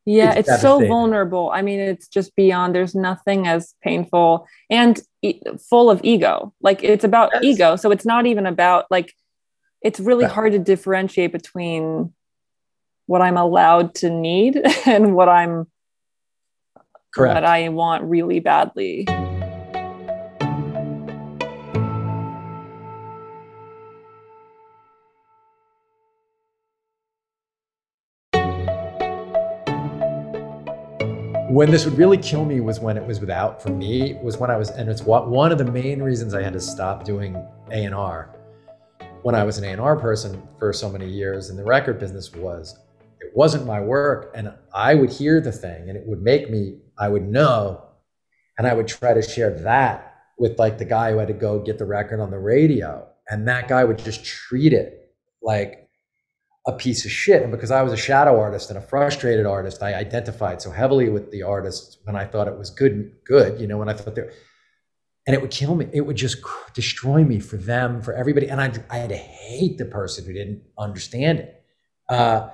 yeah 0.08 0.32
it's, 0.32 0.48
it's 0.48 0.62
so 0.62 0.84
vulnerable 0.86 1.50
i 1.52 1.60
mean 1.60 1.78
it's 1.78 2.08
just 2.08 2.34
beyond 2.34 2.74
there's 2.74 2.94
nothing 2.94 3.46
as 3.46 3.74
painful 3.82 4.46
and 4.70 5.02
e- 5.20 5.40
full 5.68 5.90
of 5.90 6.00
ego 6.02 6.52
like 6.62 6.82
it's 6.82 7.04
about 7.04 7.30
yes. 7.34 7.44
ego 7.44 7.76
so 7.76 7.90
it's 7.90 8.06
not 8.06 8.24
even 8.24 8.46
about 8.46 8.86
like 8.90 9.12
it's 9.82 10.00
really 10.00 10.24
yeah. 10.24 10.30
hard 10.30 10.52
to 10.52 10.58
differentiate 10.58 11.30
between 11.30 12.12
what 13.04 13.20
i'm 13.20 13.36
allowed 13.36 13.94
to 13.94 14.08
need 14.08 14.56
and 14.86 15.14
what 15.14 15.28
i'm 15.28 15.66
Correct. 17.14 17.34
what 17.34 17.44
i 17.44 17.68
want 17.68 18.04
really 18.04 18.40
badly 18.40 19.06
when 31.58 31.72
this 31.72 31.84
would 31.84 31.98
really 31.98 32.16
kill 32.16 32.44
me 32.44 32.60
was 32.60 32.78
when 32.78 32.96
it 32.96 33.04
was 33.04 33.18
without 33.18 33.60
for 33.60 33.70
me 33.70 34.14
was 34.22 34.38
when 34.38 34.48
I 34.48 34.56
was 34.56 34.70
and 34.70 34.88
it's 34.88 35.02
what 35.02 35.28
one 35.28 35.50
of 35.50 35.58
the 35.58 35.64
main 35.64 36.00
reasons 36.00 36.32
I 36.32 36.40
had 36.40 36.52
to 36.52 36.60
stop 36.60 37.02
doing 37.02 37.34
A&R 37.72 38.30
when 39.22 39.34
I 39.34 39.42
was 39.42 39.58
an 39.58 39.64
A&R 39.64 39.96
person 39.96 40.40
for 40.60 40.72
so 40.72 40.88
many 40.88 41.08
years 41.08 41.50
in 41.50 41.56
the 41.56 41.64
record 41.64 41.98
business 41.98 42.32
was 42.32 42.78
it 43.20 43.32
wasn't 43.34 43.66
my 43.66 43.80
work 43.80 44.30
and 44.36 44.52
I 44.72 44.94
would 44.94 45.10
hear 45.10 45.40
the 45.40 45.50
thing 45.50 45.88
and 45.88 45.98
it 45.98 46.06
would 46.06 46.22
make 46.22 46.48
me 46.48 46.78
I 46.96 47.08
would 47.08 47.28
know 47.28 47.82
and 48.56 48.64
I 48.64 48.72
would 48.72 48.86
try 48.86 49.12
to 49.12 49.20
share 49.20 49.50
that 49.64 50.14
with 50.38 50.60
like 50.60 50.78
the 50.78 50.84
guy 50.84 51.10
who 51.10 51.18
had 51.18 51.26
to 51.26 51.34
go 51.34 51.58
get 51.58 51.76
the 51.76 51.86
record 51.86 52.20
on 52.20 52.30
the 52.30 52.38
radio 52.38 53.04
and 53.28 53.48
that 53.48 53.66
guy 53.66 53.82
would 53.82 53.98
just 53.98 54.24
treat 54.24 54.72
it 54.72 55.12
like 55.42 55.87
a 56.68 56.72
piece 56.72 57.06
of 57.06 57.10
shit. 57.10 57.42
And 57.42 57.50
because 57.50 57.70
I 57.70 57.82
was 57.82 57.94
a 57.94 57.96
shadow 57.96 58.38
artist 58.38 58.68
and 58.68 58.78
a 58.78 58.82
frustrated 58.82 59.46
artist, 59.46 59.82
I 59.82 59.94
identified 59.94 60.60
so 60.60 60.70
heavily 60.70 61.08
with 61.08 61.30
the 61.30 61.42
artists 61.42 61.96
when 62.04 62.14
I 62.14 62.26
thought 62.26 62.46
it 62.46 62.58
was 62.58 62.68
good, 62.68 63.10
good, 63.24 63.58
you 63.58 63.66
know, 63.66 63.78
when 63.78 63.88
I 63.88 63.94
thought 63.94 64.14
they 64.14 64.28
and 65.26 65.34
it 65.34 65.42
would 65.42 65.50
kill 65.50 65.74
me. 65.74 65.86
It 65.92 66.02
would 66.02 66.16
just 66.16 66.38
destroy 66.74 67.24
me 67.24 67.38
for 67.38 67.56
them, 67.56 68.00
for 68.02 68.14
everybody. 68.14 68.48
And 68.48 68.60
I, 68.60 68.72
I 68.90 68.96
had 68.96 69.10
to 69.10 69.16
hate 69.16 69.76
the 69.76 69.84
person 69.84 70.24
who 70.24 70.32
didn't 70.32 70.62
understand 70.78 71.40
it. 71.40 71.62
Uh, 72.08 72.48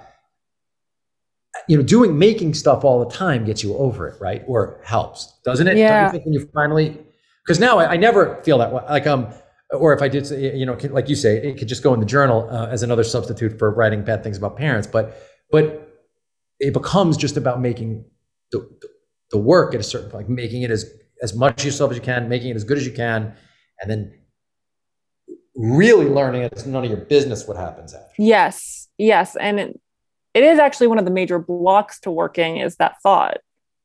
you 1.69 1.77
know, 1.77 1.83
doing, 1.85 2.19
making 2.19 2.55
stuff 2.55 2.85
all 2.85 3.05
the 3.05 3.15
time 3.15 3.45
gets 3.45 3.62
you 3.62 3.77
over 3.77 4.09
it, 4.09 4.21
right? 4.21 4.43
Or 4.49 4.81
helps, 4.85 5.39
doesn't 5.45 5.69
it? 5.69 5.77
Yeah. 5.77 5.89
Don't 5.89 6.07
you 6.07 6.12
think 6.12 6.25
when 6.25 6.33
you 6.35 6.51
finally, 6.53 6.99
because 7.45 7.61
now 7.61 7.79
I, 7.79 7.93
I 7.93 7.97
never 7.97 8.43
feel 8.43 8.59
that 8.59 8.73
way. 8.73 8.83
Like, 8.89 9.07
um, 9.07 9.33
or 9.71 9.93
if 9.93 10.03
I 10.03 10.09
did, 10.09 10.29
you 10.31 10.67
know, 10.67 10.77
like 10.91 11.09
you 11.09 11.17
say, 11.17 11.37
it 11.37 11.59
could 11.59 11.69
just 11.69 11.83
go 11.83 11.95
in 11.95 12.01
the 12.01 12.07
journal 12.07 12.49
uh, 12.51 12.69
as 12.69 12.83
another 12.83 13.05
substitute 13.05 13.59
for 13.59 13.71
writing 13.71 14.05
bad 14.05 14.23
things 14.23 14.37
about 14.37 14.57
parents. 14.57 14.87
But 14.87 15.17
but 15.51 15.91
it 16.61 16.73
becomes 16.73 17.17
just 17.17 17.37
about 17.37 17.61
making 17.61 18.05
the, 18.53 18.69
the 19.31 19.39
work 19.39 19.75
at 19.75 19.81
a 19.81 19.85
certain 19.85 20.11
like 20.11 20.29
making 20.29 20.62
it 20.62 20.71
as 20.71 20.87
as 21.23 21.35
much 21.35 21.65
yourself 21.65 21.91
as 21.91 21.97
you 21.97 22.03
can, 22.03 22.29
making 22.29 22.51
it 22.51 22.57
as 22.57 22.65
good 22.65 22.79
as 22.79 22.87
you 22.87 22.93
can, 22.93 23.35
and 23.81 23.91
then 23.91 24.12
really 25.55 26.07
learning 26.07 26.43
it's 26.43 26.67
none 26.67 26.85
of 26.85 26.91
your 26.91 27.01
business 27.01 27.47
what 27.47 27.57
happens 27.57 27.95
after. 27.95 28.12
Yes, 28.19 28.89
yes, 28.99 29.37
and 29.37 29.61
it, 29.61 29.81
it 30.35 30.43
is 30.43 30.59
actually 30.59 30.89
one 30.89 30.99
of 30.99 31.05
the 31.05 31.11
major 31.11 31.39
blocks 31.39 32.01
to 32.01 32.11
working 32.11 32.59
is 32.59 32.77
that 32.77 32.97
thought 33.03 33.39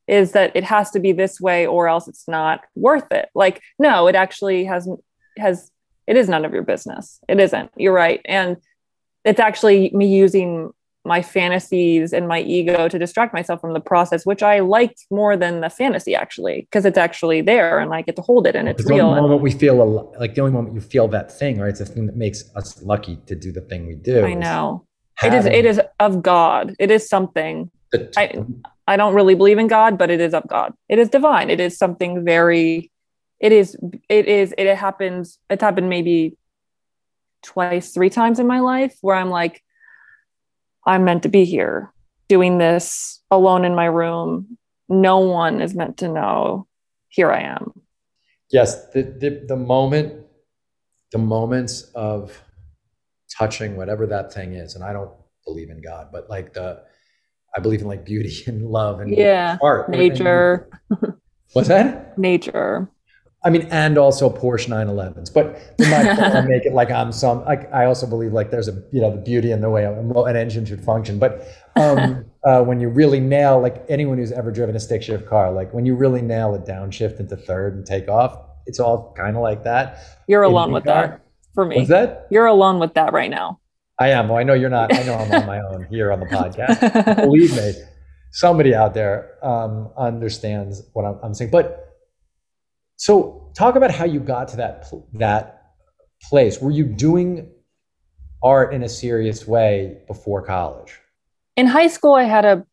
is 0.08 0.32
that 0.32 0.50
it 0.56 0.64
has 0.64 0.90
to 0.90 0.98
be 0.98 1.12
this 1.12 1.40
way 1.40 1.66
or 1.66 1.86
else 1.86 2.08
it's 2.08 2.26
not 2.26 2.62
worth 2.74 3.10
it. 3.12 3.28
Like 3.34 3.62
no, 3.78 4.08
it 4.08 4.14
actually 4.14 4.64
has 4.64 4.88
has 5.38 5.70
it 6.06 6.16
is 6.16 6.28
none 6.28 6.44
of 6.44 6.52
your 6.52 6.62
business. 6.62 7.20
It 7.28 7.38
isn't. 7.38 7.70
You're 7.76 7.92
right. 7.92 8.20
And 8.24 8.56
it's 9.24 9.38
actually 9.38 9.90
me 9.94 10.06
using 10.06 10.72
my 11.04 11.22
fantasies 11.22 12.12
and 12.12 12.28
my 12.28 12.40
ego 12.40 12.88
to 12.88 12.98
distract 12.98 13.32
myself 13.32 13.60
from 13.60 13.72
the 13.72 13.80
process, 13.80 14.26
which 14.26 14.42
I 14.42 14.58
like 14.58 14.96
more 15.10 15.36
than 15.36 15.60
the 15.60 15.70
fantasy 15.70 16.14
actually, 16.14 16.62
because 16.62 16.84
it's 16.84 16.98
actually 16.98 17.40
there 17.40 17.78
and 17.78 17.94
I 17.94 18.02
get 18.02 18.16
to 18.16 18.22
hold 18.22 18.46
it 18.46 18.54
and 18.54 18.68
it's 18.68 18.84
real. 18.84 19.14
The 19.14 19.20
moment 19.22 19.40
we 19.40 19.52
feel 19.52 20.12
like 20.18 20.34
the 20.34 20.42
only 20.42 20.52
moment 20.52 20.74
you 20.74 20.80
feel 20.80 21.08
that 21.08 21.32
thing, 21.32 21.58
right? 21.58 21.70
It's 21.70 21.78
the 21.78 21.86
thing 21.86 22.06
that 22.06 22.16
makes 22.16 22.44
us 22.54 22.82
lucky 22.82 23.16
to 23.26 23.34
do 23.34 23.50
the 23.52 23.62
thing 23.62 23.86
we 23.86 23.94
do. 23.94 24.24
I 24.24 24.34
know. 24.34 24.86
It 25.22 25.34
is 25.34 25.46
it 25.46 25.64
is 25.64 25.80
of 25.98 26.22
God. 26.22 26.74
It 26.78 26.90
is 26.90 27.08
something. 27.08 27.70
I 28.16 28.44
I 28.86 28.96
don't 28.96 29.14
really 29.14 29.34
believe 29.34 29.58
in 29.58 29.68
God, 29.68 29.96
but 29.96 30.10
it 30.10 30.20
is 30.20 30.34
of 30.34 30.46
God. 30.48 30.74
It 30.88 30.98
is 30.98 31.08
divine. 31.08 31.50
It 31.50 31.60
is 31.60 31.78
something 31.78 32.24
very 32.24 32.90
it 33.40 33.52
is 33.52 33.76
it 34.08 34.26
is 34.26 34.54
it 34.56 34.74
happens 34.76 35.38
it's 35.48 35.62
happened 35.62 35.88
maybe 35.88 36.36
twice 37.42 37.92
three 37.92 38.10
times 38.10 38.38
in 38.38 38.46
my 38.46 38.60
life 38.60 38.96
where 39.00 39.16
i'm 39.16 39.30
like 39.30 39.62
i'm 40.86 41.04
meant 41.04 41.22
to 41.22 41.28
be 41.28 41.44
here 41.44 41.92
doing 42.30 42.58
this 42.58 43.20
alone 43.32 43.64
in 43.64 43.74
my 43.74 43.86
room. 43.86 44.56
No 44.88 45.18
one 45.18 45.60
is 45.60 45.74
meant 45.74 45.98
to 45.98 46.08
know. 46.08 46.68
Here 47.08 47.30
i 47.30 47.40
am. 47.40 47.72
Yes 48.50 48.86
the 48.92 49.02
the, 49.02 49.44
the 49.48 49.56
moment 49.56 50.26
the 51.12 51.18
moments 51.18 51.82
of 51.94 52.40
touching 53.36 53.76
whatever 53.76 54.06
that 54.06 54.32
thing 54.32 54.54
is 54.54 54.74
and 54.74 54.84
i 54.84 54.92
don't 54.92 55.10
believe 55.44 55.70
in 55.70 55.80
god 55.80 56.08
but 56.12 56.28
like 56.28 56.52
the 56.52 56.82
i 57.56 57.60
believe 57.60 57.80
in 57.80 57.86
like 57.86 58.04
beauty 58.04 58.42
and 58.46 58.66
love 58.66 59.00
and 59.00 59.16
yeah 59.16 59.56
art 59.62 59.88
nature. 59.88 60.68
What's 61.52 61.68
that? 61.68 62.16
Nature 62.30 62.88
I 63.42 63.48
mean, 63.48 63.68
and 63.70 63.96
also 63.96 64.28
Porsche 64.28 64.68
911s. 64.68 65.32
But 65.32 65.58
I 65.80 66.40
make 66.46 66.66
it 66.66 66.74
like 66.74 66.90
I'm 66.90 67.10
some. 67.10 67.44
Like 67.44 67.72
I 67.72 67.86
also 67.86 68.06
believe 68.06 68.32
like 68.32 68.50
there's 68.50 68.68
a 68.68 68.82
you 68.92 69.00
know 69.00 69.10
the 69.10 69.20
beauty 69.20 69.50
in 69.50 69.62
the 69.62 69.70
way 69.70 69.84
an 69.84 70.36
engine 70.36 70.66
should 70.66 70.84
function. 70.84 71.18
But 71.18 71.46
um, 71.76 72.26
uh, 72.44 72.62
when 72.62 72.80
you 72.80 72.88
really 72.88 73.20
nail 73.20 73.60
like 73.60 73.82
anyone 73.88 74.18
who's 74.18 74.32
ever 74.32 74.50
driven 74.50 74.76
a 74.76 74.80
stick 74.80 75.02
shift 75.02 75.26
car, 75.26 75.50
like 75.52 75.72
when 75.72 75.86
you 75.86 75.94
really 75.94 76.20
nail 76.20 76.54
a 76.54 76.58
downshift 76.58 77.18
into 77.18 77.36
third 77.36 77.74
and 77.74 77.86
take 77.86 78.08
off, 78.08 78.38
it's 78.66 78.78
all 78.78 79.14
kind 79.16 79.36
of 79.36 79.42
like 79.42 79.64
that. 79.64 79.98
You're 80.26 80.42
alone 80.42 80.72
with 80.72 80.84
car. 80.84 81.08
that 81.08 81.20
for 81.54 81.64
me. 81.64 81.76
What's 81.76 81.88
that? 81.88 82.26
You're 82.30 82.46
alone 82.46 82.78
with 82.78 82.94
that 82.94 83.14
right 83.14 83.30
now. 83.30 83.58
I 83.98 84.08
am. 84.08 84.28
Well, 84.28 84.38
I 84.38 84.42
know 84.42 84.54
you're 84.54 84.70
not. 84.70 84.94
I 84.94 85.02
know 85.02 85.14
I'm 85.14 85.32
on 85.32 85.46
my 85.46 85.60
own 85.60 85.86
here 85.90 86.12
on 86.12 86.20
the 86.20 86.26
podcast. 86.36 87.16
Believe 87.16 87.54
me, 87.56 87.72
somebody 88.32 88.74
out 88.74 88.92
there 88.92 89.42
um, 89.42 89.90
understands 89.96 90.82
what 90.92 91.04
I'm, 91.04 91.18
I'm 91.22 91.34
saying. 91.34 91.50
But 91.50 91.89
so 93.00 93.50
talk 93.56 93.76
about 93.76 93.90
how 93.90 94.04
you 94.04 94.20
got 94.20 94.48
to 94.48 94.58
that 94.58 94.86
that 95.14 95.72
place. 96.28 96.60
Were 96.60 96.70
you 96.70 96.84
doing 96.84 97.50
art 98.42 98.74
in 98.74 98.82
a 98.82 98.90
serious 98.90 99.48
way 99.48 100.02
before 100.06 100.42
college? 100.42 101.00
In 101.56 101.66
high 101.66 101.86
school, 101.86 102.12
I 102.12 102.24
had 102.24 102.44
a 102.44 102.66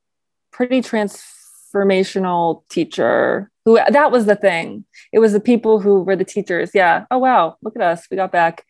pretty 0.51 0.81
transformational 0.81 2.63
teacher 2.67 3.49
who 3.63 3.79
that 3.89 4.11
was 4.11 4.25
the 4.25 4.35
thing. 4.35 4.83
It 5.13 5.19
was 5.19 5.31
the 5.31 5.39
people 5.39 5.79
who 5.79 6.01
were 6.03 6.17
the 6.17 6.25
teachers. 6.25 6.71
Yeah. 6.73 7.05
Oh 7.09 7.19
wow, 7.19 7.55
look 7.61 7.77
at 7.77 7.81
us. 7.81 8.05
We 8.11 8.17
got 8.17 8.33
back. 8.33 8.65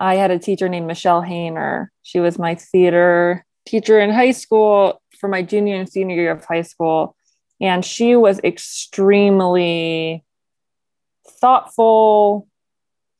I 0.00 0.14
had 0.14 0.30
a 0.30 0.38
teacher 0.38 0.66
named 0.66 0.86
Michelle 0.86 1.20
Hayner. 1.20 1.88
She 2.04 2.20
was 2.20 2.38
my 2.38 2.54
theater 2.54 3.44
teacher 3.66 4.00
in 4.00 4.14
high 4.14 4.32
school 4.32 5.02
for 5.20 5.28
my 5.28 5.42
junior 5.42 5.76
and 5.76 5.90
senior 5.90 6.16
year 6.16 6.30
of 6.30 6.46
high 6.46 6.62
school. 6.62 7.14
And 7.60 7.84
she 7.84 8.16
was 8.16 8.40
extremely 8.42 10.25
thoughtful, 11.28 12.48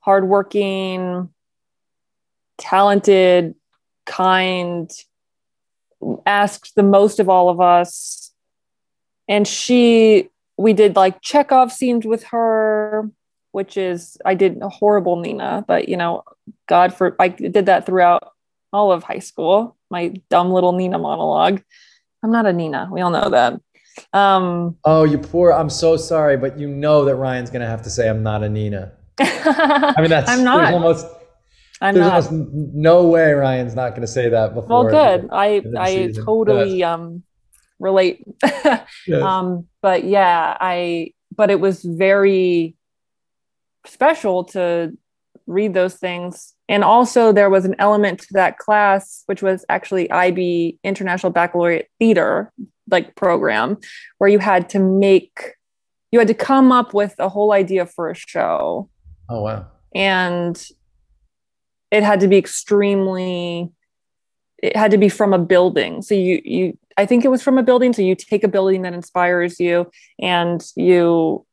hardworking, 0.01 1.31
talented, 2.59 3.55
kind, 4.05 4.91
asked 6.25 6.75
the 6.75 6.83
most 6.83 7.21
of 7.21 7.29
all 7.29 7.49
of 7.49 7.61
us. 7.61 8.33
And 9.29 9.47
she, 9.47 10.31
we 10.57 10.73
did 10.73 10.97
like 10.97 11.21
Chekhov 11.21 11.73
scenes 11.73 12.07
with 12.07 12.25
her, 12.25 13.11
which 13.53 13.77
is, 13.77 14.17
I 14.25 14.35
did 14.35 14.63
a 14.63 14.69
horrible 14.69 15.17
Nina, 15.17 15.65
but 15.67 15.89
you 15.89 15.97
know, 15.97 16.23
God 16.69 16.95
for, 16.95 17.17
I 17.19 17.29
did 17.29 17.67
that 17.67 17.87
throughout 17.87 18.33
all 18.73 18.93
of 18.93 19.03
high 19.03 19.19
school, 19.19 19.77
my 19.91 20.15
dumb 20.31 20.51
little 20.51 20.73
Nina 20.73 20.99
monologue. 20.99 21.63
I'm 22.23 22.33
not 22.33 22.47
a 22.47 22.53
Nina. 22.53 22.89
We 22.91 23.01
all 23.01 23.11
know 23.11 23.31
that. 23.31 23.61
Um, 24.13 24.77
oh, 24.85 25.05
you 25.05 25.19
poor. 25.19 25.53
I'm 25.53 25.71
so 25.71 25.97
sorry, 25.97 26.37
but 26.37 26.59
you 26.59 26.69
know 26.69 27.05
that 27.05 27.17
Rian's 27.17 27.51
going 27.51 27.63
to 27.63 27.69
have 27.69 27.83
to 27.83 27.91
say, 27.91 28.09
I'm 28.09 28.23
not 28.23 28.43
a 28.43 28.49
Nina. 28.49 28.93
I 29.19 29.95
mean, 29.99 30.11
that's 30.11 30.31
I'm 30.31 30.45
not. 30.45 30.73
almost. 30.73 31.07
I'm 31.81 31.95
there's 31.95 32.07
not. 32.07 32.33
almost 32.33 32.55
no 32.75 33.07
way 33.07 33.33
Rian's 33.33 33.75
not 33.75 33.91
going 33.91 34.03
to 34.03 34.07
say 34.07 34.29
that 34.29 34.55
before. 34.55 34.87
Well, 34.87 35.19
good. 35.19 35.29
I 35.33 35.63
I 35.79 36.07
season. 36.07 36.25
totally 36.25 36.79
yes. 36.79 36.89
um 36.89 37.23
relate. 37.79 38.25
yes. 38.43 39.23
Um, 39.23 39.67
but 39.83 40.05
yeah, 40.05 40.57
I 40.61 41.13
but 41.35 41.51
it 41.51 41.61
was 41.61 41.83
very 41.83 42.77
special 43.87 44.45
to 44.45 44.97
read 45.47 45.75
those 45.75 45.95
things. 45.95 46.55
And 46.69 46.83
also 46.83 47.33
there 47.33 47.51
was 47.51 47.64
an 47.64 47.77
element 47.79 48.21
to 48.21 48.29
that 48.33 48.59
class, 48.59 49.23
which 49.27 49.43
was 49.43 49.64
actually 49.69 50.11
IB 50.11 50.79
International 50.83 51.31
Baccalaureate 51.31 51.89
Theater, 51.99 52.53
like 52.91 53.14
program 53.14 53.79
where 54.19 54.29
you 54.29 54.39
had 54.39 54.69
to 54.71 54.79
make 54.79 55.55
you 56.12 56.19
had 56.19 56.29
to 56.29 56.35
come 56.35 56.73
up 56.73 56.95
with 56.95 57.14
a 57.19 57.29
whole 57.29 57.53
idea 57.53 57.85
for 57.85 58.11
a 58.11 58.14
show. 58.14 58.89
Oh 59.29 59.43
wow. 59.43 59.67
And 59.95 60.64
it 61.91 62.03
had 62.03 62.21
to 62.21 62.29
be 62.29 62.37
extremely 62.37 63.71
it 64.62 64.75
had 64.77 64.91
to 64.91 64.99
be 64.99 65.09
from 65.09 65.33
a 65.33 65.39
building. 65.39 66.03
So 66.03 66.14
you 66.14 66.41
you 66.45 66.79
I 66.97 67.07
think 67.07 67.25
it 67.25 67.29
was 67.29 67.43
from 67.43 67.59
a 67.59 67.62
building 67.62 67.93
so 67.93 68.03
you 68.03 68.14
take 68.14 68.43
a 68.43 68.49
building 68.49 68.83
that 68.83 68.95
inspires 68.95 69.61
you 69.61 69.91
and 70.21 70.64
you 70.75 71.45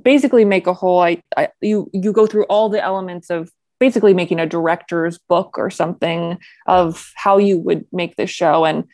basically 0.00 0.44
make 0.44 0.66
a 0.66 0.74
whole 0.74 1.00
I, 1.00 1.22
I 1.36 1.48
you 1.60 1.90
you 1.92 2.12
go 2.12 2.26
through 2.26 2.44
all 2.44 2.68
the 2.68 2.82
elements 2.82 3.30
of 3.30 3.50
basically 3.84 4.14
making 4.14 4.40
a 4.40 4.46
director's 4.46 5.18
book 5.18 5.58
or 5.58 5.68
something 5.70 6.38
of 6.66 7.12
how 7.14 7.38
you 7.38 7.58
would 7.58 7.84
make 7.92 8.16
this 8.16 8.30
show 8.30 8.64
and 8.64 8.84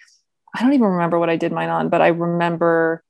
I 0.54 0.62
don't 0.62 0.72
even 0.72 0.86
remember 0.86 1.18
what 1.18 1.30
I 1.30 1.36
did 1.36 1.52
mine 1.52 1.68
on, 1.68 1.90
but 1.90 2.02
I 2.02 2.08
remember 2.08 3.04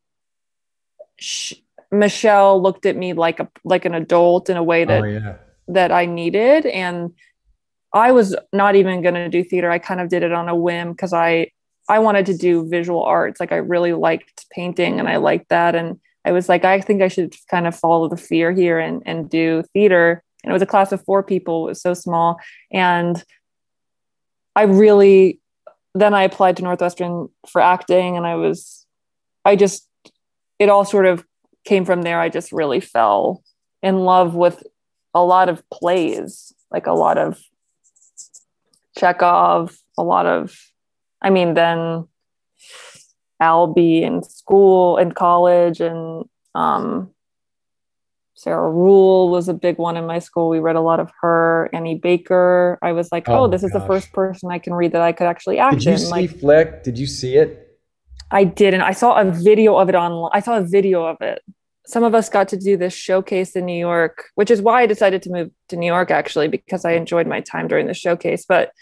she, 1.18 1.64
Michelle 1.90 2.60
looked 2.60 2.84
at 2.84 2.96
me 2.96 3.14
like 3.14 3.40
a 3.40 3.48
like 3.64 3.86
an 3.86 3.94
adult 3.94 4.50
in 4.50 4.56
a 4.58 4.62
way 4.62 4.84
that 4.84 5.02
oh, 5.02 5.06
yeah. 5.06 5.36
that 5.68 5.90
I 5.90 6.04
needed, 6.04 6.66
and 6.66 7.14
I 7.94 8.12
was 8.12 8.36
not 8.52 8.76
even 8.76 9.02
going 9.02 9.14
to 9.14 9.30
do 9.30 9.42
theater. 9.42 9.70
I 9.70 9.78
kind 9.78 10.00
of 10.02 10.10
did 10.10 10.22
it 10.22 10.32
on 10.32 10.50
a 10.50 10.54
whim 10.54 10.92
because 10.92 11.14
I 11.14 11.50
I 11.88 11.98
wanted 11.98 12.26
to 12.26 12.36
do 12.36 12.68
visual 12.68 13.02
arts. 13.02 13.40
Like 13.40 13.52
I 13.52 13.56
really 13.56 13.92
liked 13.92 14.46
painting 14.50 15.00
and 15.00 15.08
I 15.08 15.16
liked 15.16 15.48
that. 15.48 15.74
And 15.74 15.98
I 16.24 16.30
was 16.30 16.48
like, 16.48 16.64
I 16.64 16.80
think 16.80 17.02
I 17.02 17.08
should 17.08 17.34
kind 17.50 17.66
of 17.66 17.74
follow 17.74 18.08
the 18.08 18.16
fear 18.16 18.52
here 18.52 18.78
and, 18.78 19.02
and 19.06 19.28
do 19.28 19.64
theater. 19.72 20.22
And 20.42 20.50
it 20.50 20.52
was 20.52 20.62
a 20.62 20.66
class 20.66 20.92
of 20.92 21.04
four 21.04 21.22
people. 21.22 21.66
It 21.66 21.70
was 21.70 21.82
so 21.82 21.94
small. 21.94 22.38
And 22.72 23.22
I 24.56 24.62
really, 24.62 25.40
then 25.94 26.14
I 26.14 26.22
applied 26.22 26.56
to 26.56 26.62
Northwestern 26.62 27.28
for 27.48 27.60
acting 27.60 28.16
and 28.16 28.26
I 28.26 28.36
was, 28.36 28.86
I 29.44 29.56
just, 29.56 29.86
it 30.58 30.68
all 30.68 30.84
sort 30.84 31.06
of 31.06 31.24
came 31.64 31.84
from 31.84 32.02
there. 32.02 32.20
I 32.20 32.28
just 32.28 32.52
really 32.52 32.80
fell 32.80 33.42
in 33.82 34.00
love 34.00 34.34
with 34.34 34.62
a 35.14 35.22
lot 35.22 35.48
of 35.48 35.68
plays, 35.70 36.52
like 36.70 36.86
a 36.86 36.92
lot 36.92 37.18
of 37.18 37.38
Chekhov, 38.98 39.76
a 39.98 40.02
lot 40.02 40.26
of, 40.26 40.56
I 41.22 41.30
mean, 41.30 41.54
then 41.54 42.06
Albee 43.40 44.02
in 44.02 44.22
school 44.22 44.96
and 44.96 45.14
college, 45.14 45.80
and 45.80 46.28
um, 46.54 47.10
Sarah 48.40 48.70
Ruhl 48.70 49.28
was 49.28 49.48
a 49.48 49.54
big 49.54 49.76
one 49.76 49.96
in 49.96 50.06
my 50.06 50.18
school. 50.18 50.48
We 50.48 50.60
read 50.60 50.76
a 50.76 50.80
lot 50.80 50.98
of 50.98 51.10
her, 51.20 51.68
Annie 51.74 51.98
Baker. 51.98 52.78
I 52.80 52.92
was 52.92 53.12
like, 53.12 53.28
oh, 53.28 53.44
oh 53.44 53.48
this 53.48 53.62
is 53.62 53.70
the 53.72 53.80
first 53.86 54.12
person 54.12 54.50
I 54.50 54.58
can 54.58 54.72
read 54.72 54.92
that 54.92 55.02
I 55.02 55.12
could 55.12 55.26
actually 55.26 55.58
act 55.58 55.74
Did 55.74 55.84
you 55.84 55.92
in. 55.92 55.98
see 55.98 56.10
like, 56.10 56.38
Flick? 56.38 56.82
Did 56.82 56.98
you 56.98 57.06
see 57.06 57.36
it? 57.36 57.78
I 58.30 58.44
didn't. 58.44 58.80
I 58.80 58.92
saw 58.92 59.20
a 59.20 59.30
video 59.30 59.76
of 59.76 59.88
it 59.88 59.94
online. 59.94 60.30
I 60.32 60.40
saw 60.40 60.56
a 60.56 60.62
video 60.62 61.04
of 61.04 61.20
it 61.20 61.42
some 61.90 62.04
of 62.04 62.14
us 62.14 62.28
got 62.28 62.48
to 62.48 62.56
do 62.56 62.76
this 62.76 62.94
showcase 62.94 63.56
in 63.56 63.66
New 63.66 63.78
York, 63.78 64.26
which 64.36 64.50
is 64.50 64.62
why 64.62 64.82
I 64.82 64.86
decided 64.86 65.22
to 65.22 65.30
move 65.30 65.50
to 65.68 65.76
New 65.76 65.86
York 65.86 66.10
actually, 66.10 66.46
because 66.46 66.84
I 66.84 66.92
enjoyed 66.92 67.26
my 67.26 67.40
time 67.40 67.66
during 67.66 67.88
the 67.88 67.94
showcase. 67.94 68.44
But 68.48 68.72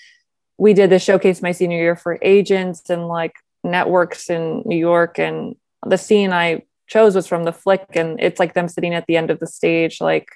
we 0.59 0.75
did 0.75 0.91
the 0.91 0.99
showcase 0.99 1.41
my 1.41 1.53
senior 1.53 1.79
year 1.79 1.97
for 1.97 2.19
agents 2.21 2.91
and 2.91 3.09
like 3.09 3.33
networks 3.65 4.29
in 4.29 4.63
New 4.67 4.77
York. 4.77 5.19
And 5.19 5.57
the 5.87 5.97
scene 5.97 6.33
I 6.33 6.65
chose 6.89 7.15
was 7.15 7.27
from 7.27 7.45
the 7.45 7.53
flick, 7.53 7.87
and 7.95 8.21
it's 8.21 8.41
like 8.41 8.55
them 8.55 8.69
sitting 8.69 8.95
at 8.95 9.07
the 9.07 9.17
end 9.17 9.31
of 9.31 9.39
the 9.39 9.47
stage, 9.47 10.01
like 10.01 10.29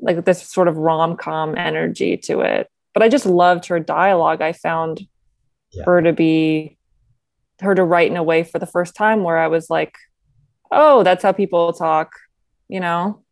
like 0.00 0.24
this 0.24 0.42
sort 0.42 0.68
of 0.68 0.76
rom-com 0.76 1.56
energy 1.56 2.16
to 2.16 2.40
it. 2.40 2.68
But 2.94 3.02
I 3.02 3.08
just 3.08 3.26
loved 3.26 3.66
her 3.66 3.80
dialogue. 3.80 4.42
I 4.42 4.52
found 4.52 5.06
yeah. 5.72 5.84
her 5.84 6.02
to 6.02 6.12
be 6.12 6.78
her 7.60 7.74
to 7.74 7.82
write 7.82 8.10
in 8.10 8.16
a 8.16 8.22
way 8.22 8.42
for 8.42 8.58
the 8.58 8.66
first 8.66 8.94
time 8.94 9.22
where 9.22 9.38
I 9.38 9.48
was 9.48 9.70
like, 9.70 9.96
oh, 10.70 11.02
that's 11.02 11.22
how 11.22 11.32
people 11.32 11.72
talk, 11.72 12.12
you 12.68 12.80
know? 12.80 13.22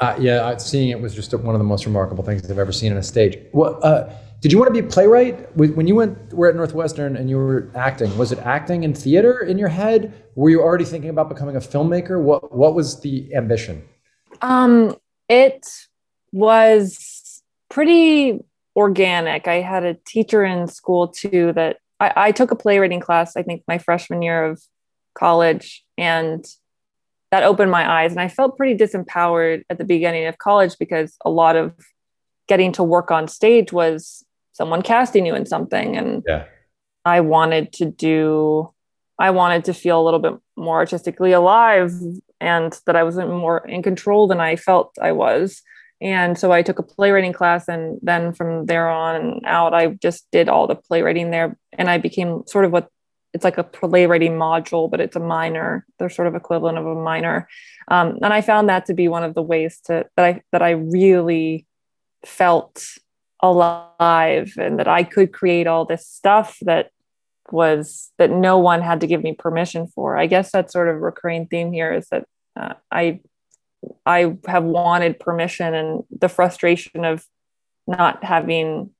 Uh, 0.00 0.16
yeah, 0.18 0.56
seeing 0.56 0.90
it 0.90 1.00
was 1.00 1.14
just 1.14 1.32
one 1.34 1.54
of 1.54 1.58
the 1.58 1.64
most 1.64 1.86
remarkable 1.86 2.24
things 2.24 2.48
I've 2.50 2.58
ever 2.58 2.72
seen 2.72 2.92
on 2.92 2.98
a 2.98 3.02
stage. 3.02 3.38
Well, 3.52 3.78
uh, 3.82 4.12
did 4.44 4.52
you 4.52 4.58
want 4.58 4.68
to 4.74 4.82
be 4.82 4.86
a 4.86 4.90
playwright 4.90 5.56
when 5.56 5.86
you 5.86 5.94
went? 5.94 6.34
Were 6.34 6.50
at 6.50 6.54
Northwestern 6.54 7.16
and 7.16 7.30
you 7.30 7.38
were 7.38 7.70
acting. 7.74 8.14
Was 8.18 8.30
it 8.30 8.38
acting 8.40 8.84
in 8.84 8.92
theater 8.92 9.38
in 9.40 9.56
your 9.56 9.68
head? 9.70 10.12
Were 10.34 10.50
you 10.50 10.60
already 10.60 10.84
thinking 10.84 11.08
about 11.08 11.30
becoming 11.30 11.56
a 11.56 11.60
filmmaker? 11.60 12.20
What 12.20 12.54
What 12.54 12.74
was 12.74 13.00
the 13.00 13.34
ambition? 13.34 13.82
Um, 14.42 14.96
it 15.30 15.66
was 16.30 17.42
pretty 17.70 18.38
organic. 18.76 19.48
I 19.48 19.62
had 19.62 19.82
a 19.82 19.94
teacher 20.06 20.44
in 20.44 20.68
school 20.68 21.08
too 21.08 21.54
that 21.54 21.78
I, 21.98 22.12
I 22.14 22.32
took 22.32 22.50
a 22.50 22.56
playwriting 22.56 23.00
class. 23.00 23.38
I 23.38 23.42
think 23.42 23.62
my 23.66 23.78
freshman 23.78 24.20
year 24.20 24.44
of 24.44 24.62
college, 25.14 25.86
and 25.96 26.44
that 27.30 27.44
opened 27.44 27.70
my 27.70 27.90
eyes 27.90 28.12
and 28.12 28.20
i 28.20 28.28
felt 28.28 28.56
pretty 28.56 28.76
disempowered 28.76 29.62
at 29.68 29.76
the 29.76 29.84
beginning 29.84 30.26
of 30.26 30.38
college 30.38 30.76
because 30.78 31.16
a 31.24 31.30
lot 31.30 31.56
of 31.56 31.72
getting 32.46 32.70
to 32.70 32.82
work 32.82 33.10
on 33.10 33.26
stage 33.26 33.72
was 33.72 34.23
someone 34.54 34.80
casting 34.80 35.26
you 35.26 35.34
in 35.34 35.44
something 35.44 35.96
and 35.96 36.22
yeah. 36.26 36.44
i 37.04 37.20
wanted 37.20 37.72
to 37.72 37.84
do 37.84 38.72
i 39.18 39.30
wanted 39.30 39.64
to 39.64 39.74
feel 39.74 40.00
a 40.00 40.04
little 40.04 40.20
bit 40.20 40.34
more 40.56 40.76
artistically 40.76 41.32
alive 41.32 41.92
and 42.40 42.80
that 42.86 42.96
i 42.96 43.02
wasn't 43.02 43.28
more 43.28 43.58
in 43.66 43.82
control 43.82 44.26
than 44.26 44.40
i 44.40 44.56
felt 44.56 44.96
i 45.02 45.12
was 45.12 45.62
and 46.00 46.38
so 46.38 46.52
i 46.52 46.62
took 46.62 46.78
a 46.78 46.82
playwriting 46.82 47.32
class 47.32 47.68
and 47.68 47.98
then 48.02 48.32
from 48.32 48.66
there 48.66 48.88
on 48.88 49.40
out 49.44 49.74
i 49.74 49.88
just 49.88 50.26
did 50.32 50.48
all 50.48 50.66
the 50.66 50.74
playwriting 50.74 51.30
there 51.30 51.58
and 51.72 51.90
i 51.90 51.98
became 51.98 52.42
sort 52.46 52.64
of 52.64 52.72
what 52.72 52.88
it's 53.34 53.44
like 53.44 53.58
a 53.58 53.64
playwriting 53.64 54.34
module, 54.34 54.88
but 54.88 55.00
it's 55.00 55.16
a 55.16 55.20
minor. 55.20 55.84
They're 55.98 56.08
sort 56.08 56.28
of 56.28 56.36
equivalent 56.36 56.78
of 56.78 56.86
a 56.86 56.94
minor, 56.94 57.48
um, 57.88 58.18
and 58.22 58.32
I 58.32 58.40
found 58.40 58.68
that 58.68 58.86
to 58.86 58.94
be 58.94 59.08
one 59.08 59.24
of 59.24 59.34
the 59.34 59.42
ways 59.42 59.80
to 59.86 60.06
that 60.16 60.24
I 60.24 60.42
that 60.52 60.62
I 60.62 60.70
really 60.70 61.66
felt 62.24 62.84
alive 63.44 64.54
and 64.56 64.78
that 64.78 64.88
I 64.88 65.04
could 65.04 65.32
create 65.32 65.66
all 65.66 65.84
this 65.84 66.06
stuff 66.06 66.56
that 66.62 66.90
was 67.50 68.10
that 68.16 68.30
no 68.30 68.58
one 68.58 68.80
had 68.80 69.02
to 69.02 69.06
give 69.06 69.22
me 69.22 69.34
permission 69.34 69.86
for. 69.86 70.16
I 70.16 70.26
guess 70.26 70.50
that's 70.50 70.72
sort 70.72 70.88
of 70.88 71.02
recurring 71.02 71.46
theme 71.46 71.72
here 71.72 71.92
is 71.92 72.08
that 72.08 72.24
uh, 72.56 72.74
I 72.90 73.20
I 74.06 74.36
have 74.46 74.64
wanted 74.64 75.20
permission 75.20 75.74
and 75.74 76.04
the 76.10 76.30
frustration 76.30 77.04
of 77.04 77.26
not 77.86 78.24
having 78.24 78.90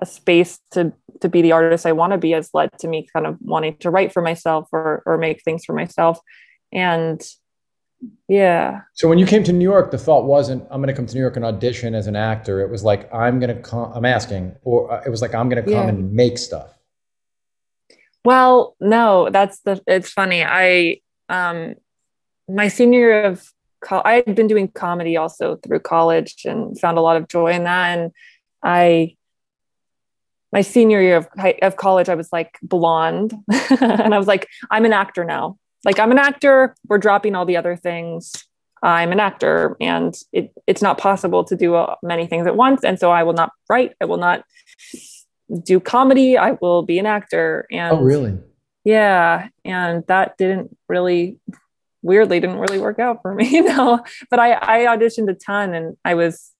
a 0.00 0.06
space 0.06 0.58
to 0.70 0.94
to 1.20 1.28
be 1.28 1.42
the 1.42 1.52
artist 1.52 1.84
I 1.84 1.92
want 1.92 2.12
to 2.12 2.18
be 2.18 2.30
has 2.30 2.50
led 2.54 2.70
to 2.78 2.88
me 2.88 3.06
kind 3.12 3.26
of 3.26 3.36
wanting 3.42 3.76
to 3.78 3.90
write 3.90 4.12
for 4.14 4.22
myself 4.22 4.68
or 4.72 5.02
or 5.04 5.18
make 5.18 5.42
things 5.42 5.66
for 5.66 5.74
myself. 5.74 6.20
And 6.72 7.20
yeah. 8.28 8.80
So 8.94 9.08
when 9.08 9.18
you 9.18 9.26
came 9.26 9.42
to 9.44 9.52
New 9.52 9.64
York, 9.64 9.90
the 9.90 9.98
thought 9.98 10.24
wasn't 10.24 10.62
I'm 10.70 10.80
going 10.80 10.88
to 10.88 10.94
come 10.94 11.06
to 11.06 11.14
New 11.14 11.20
York 11.20 11.36
and 11.36 11.44
audition 11.44 11.94
as 11.94 12.06
an 12.06 12.16
actor. 12.16 12.60
It 12.60 12.70
was 12.70 12.84
like 12.84 13.12
I'm 13.12 13.40
going 13.40 13.54
to 13.54 13.62
come. 13.62 13.92
I'm 13.94 14.04
asking, 14.04 14.56
or 14.62 14.92
uh, 14.92 15.02
it 15.04 15.10
was 15.10 15.22
like 15.22 15.34
I'm 15.34 15.48
going 15.48 15.64
to 15.64 15.70
come 15.70 15.84
yeah. 15.84 15.88
and 15.88 16.12
make 16.12 16.38
stuff. 16.38 16.74
Well, 18.24 18.76
no, 18.80 19.30
that's 19.30 19.60
the. 19.60 19.82
It's 19.86 20.10
funny. 20.10 20.44
I 20.44 21.00
um, 21.28 21.74
my 22.48 22.68
senior 22.68 23.00
year 23.00 23.22
of 23.24 23.50
co- 23.80 24.02
I 24.04 24.22
had 24.26 24.34
been 24.34 24.46
doing 24.46 24.68
comedy 24.68 25.16
also 25.16 25.56
through 25.56 25.80
college 25.80 26.44
and 26.44 26.78
found 26.78 26.98
a 26.98 27.00
lot 27.00 27.16
of 27.16 27.28
joy 27.28 27.52
in 27.52 27.64
that. 27.64 27.98
And 27.98 28.12
I 28.62 29.16
my 30.52 30.62
senior 30.62 31.00
year 31.00 31.16
of, 31.16 31.28
of 31.62 31.76
college, 31.76 32.08
I 32.08 32.14
was 32.14 32.32
like 32.32 32.58
blonde. 32.62 33.34
and 33.80 34.14
I 34.14 34.18
was 34.18 34.26
like, 34.26 34.48
I'm 34.70 34.84
an 34.84 34.92
actor 34.92 35.24
now. 35.24 35.58
Like, 35.84 35.98
I'm 35.98 36.10
an 36.10 36.18
actor. 36.18 36.74
We're 36.88 36.98
dropping 36.98 37.34
all 37.34 37.46
the 37.46 37.56
other 37.56 37.76
things. 37.76 38.44
I'm 38.82 39.12
an 39.12 39.20
actor, 39.20 39.76
and 39.80 40.14
it, 40.32 40.52
it's 40.66 40.80
not 40.80 40.96
possible 40.96 41.44
to 41.44 41.56
do 41.56 41.74
uh, 41.74 41.96
many 42.02 42.26
things 42.26 42.46
at 42.46 42.56
once. 42.56 42.82
And 42.82 42.98
so 42.98 43.10
I 43.10 43.24
will 43.24 43.34
not 43.34 43.52
write. 43.68 43.92
I 44.00 44.06
will 44.06 44.16
not 44.16 44.44
do 45.64 45.80
comedy. 45.80 46.38
I 46.38 46.52
will 46.52 46.82
be 46.82 46.98
an 46.98 47.06
actor. 47.06 47.66
And 47.70 47.98
oh, 47.98 48.00
really? 48.00 48.38
Yeah. 48.84 49.48
And 49.66 50.04
that 50.06 50.38
didn't 50.38 50.76
really, 50.88 51.38
weirdly, 52.00 52.40
didn't 52.40 52.58
really 52.58 52.78
work 52.78 52.98
out 52.98 53.20
for 53.20 53.34
me, 53.34 53.48
you 53.50 53.64
know. 53.64 54.02
But 54.30 54.38
I, 54.38 54.54
I 54.54 54.96
auditioned 54.96 55.28
a 55.28 55.34
ton, 55.34 55.74
and 55.74 55.98
I 56.04 56.14
was, 56.14 56.52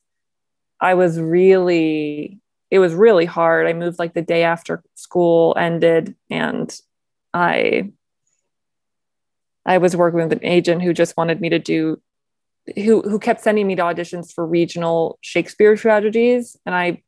I 0.79 0.95
was 0.95 1.19
really 1.19 2.41
it 2.71 2.79
was 2.79 2.95
really 2.95 3.25
hard. 3.25 3.67
I 3.67 3.73
moved 3.73 3.99
like 3.99 4.15
the 4.15 4.23
day 4.23 4.45
after 4.45 4.83
school 4.95 5.55
ended 5.59 6.15
and 6.31 6.73
I 7.35 7.93
I 9.67 9.79
was 9.79 9.97
working 9.97 10.21
with 10.21 10.33
an 10.33 10.45
agent 10.45 10.83
who 10.83 10.93
just 10.93 11.17
wanted 11.17 11.41
me 11.41 11.49
to 11.51 11.59
do 11.59 12.01
who 12.77 13.03
who 13.03 13.19
kept 13.19 13.41
sending 13.41 13.67
me 13.67 13.77
to 13.77 13.83
auditions 13.83 14.33
for 14.33 14.47
regional 14.47 15.19
Shakespeare 15.21 15.77
tragedies. 15.77 16.57
And 16.67 16.75
I 16.75 17.03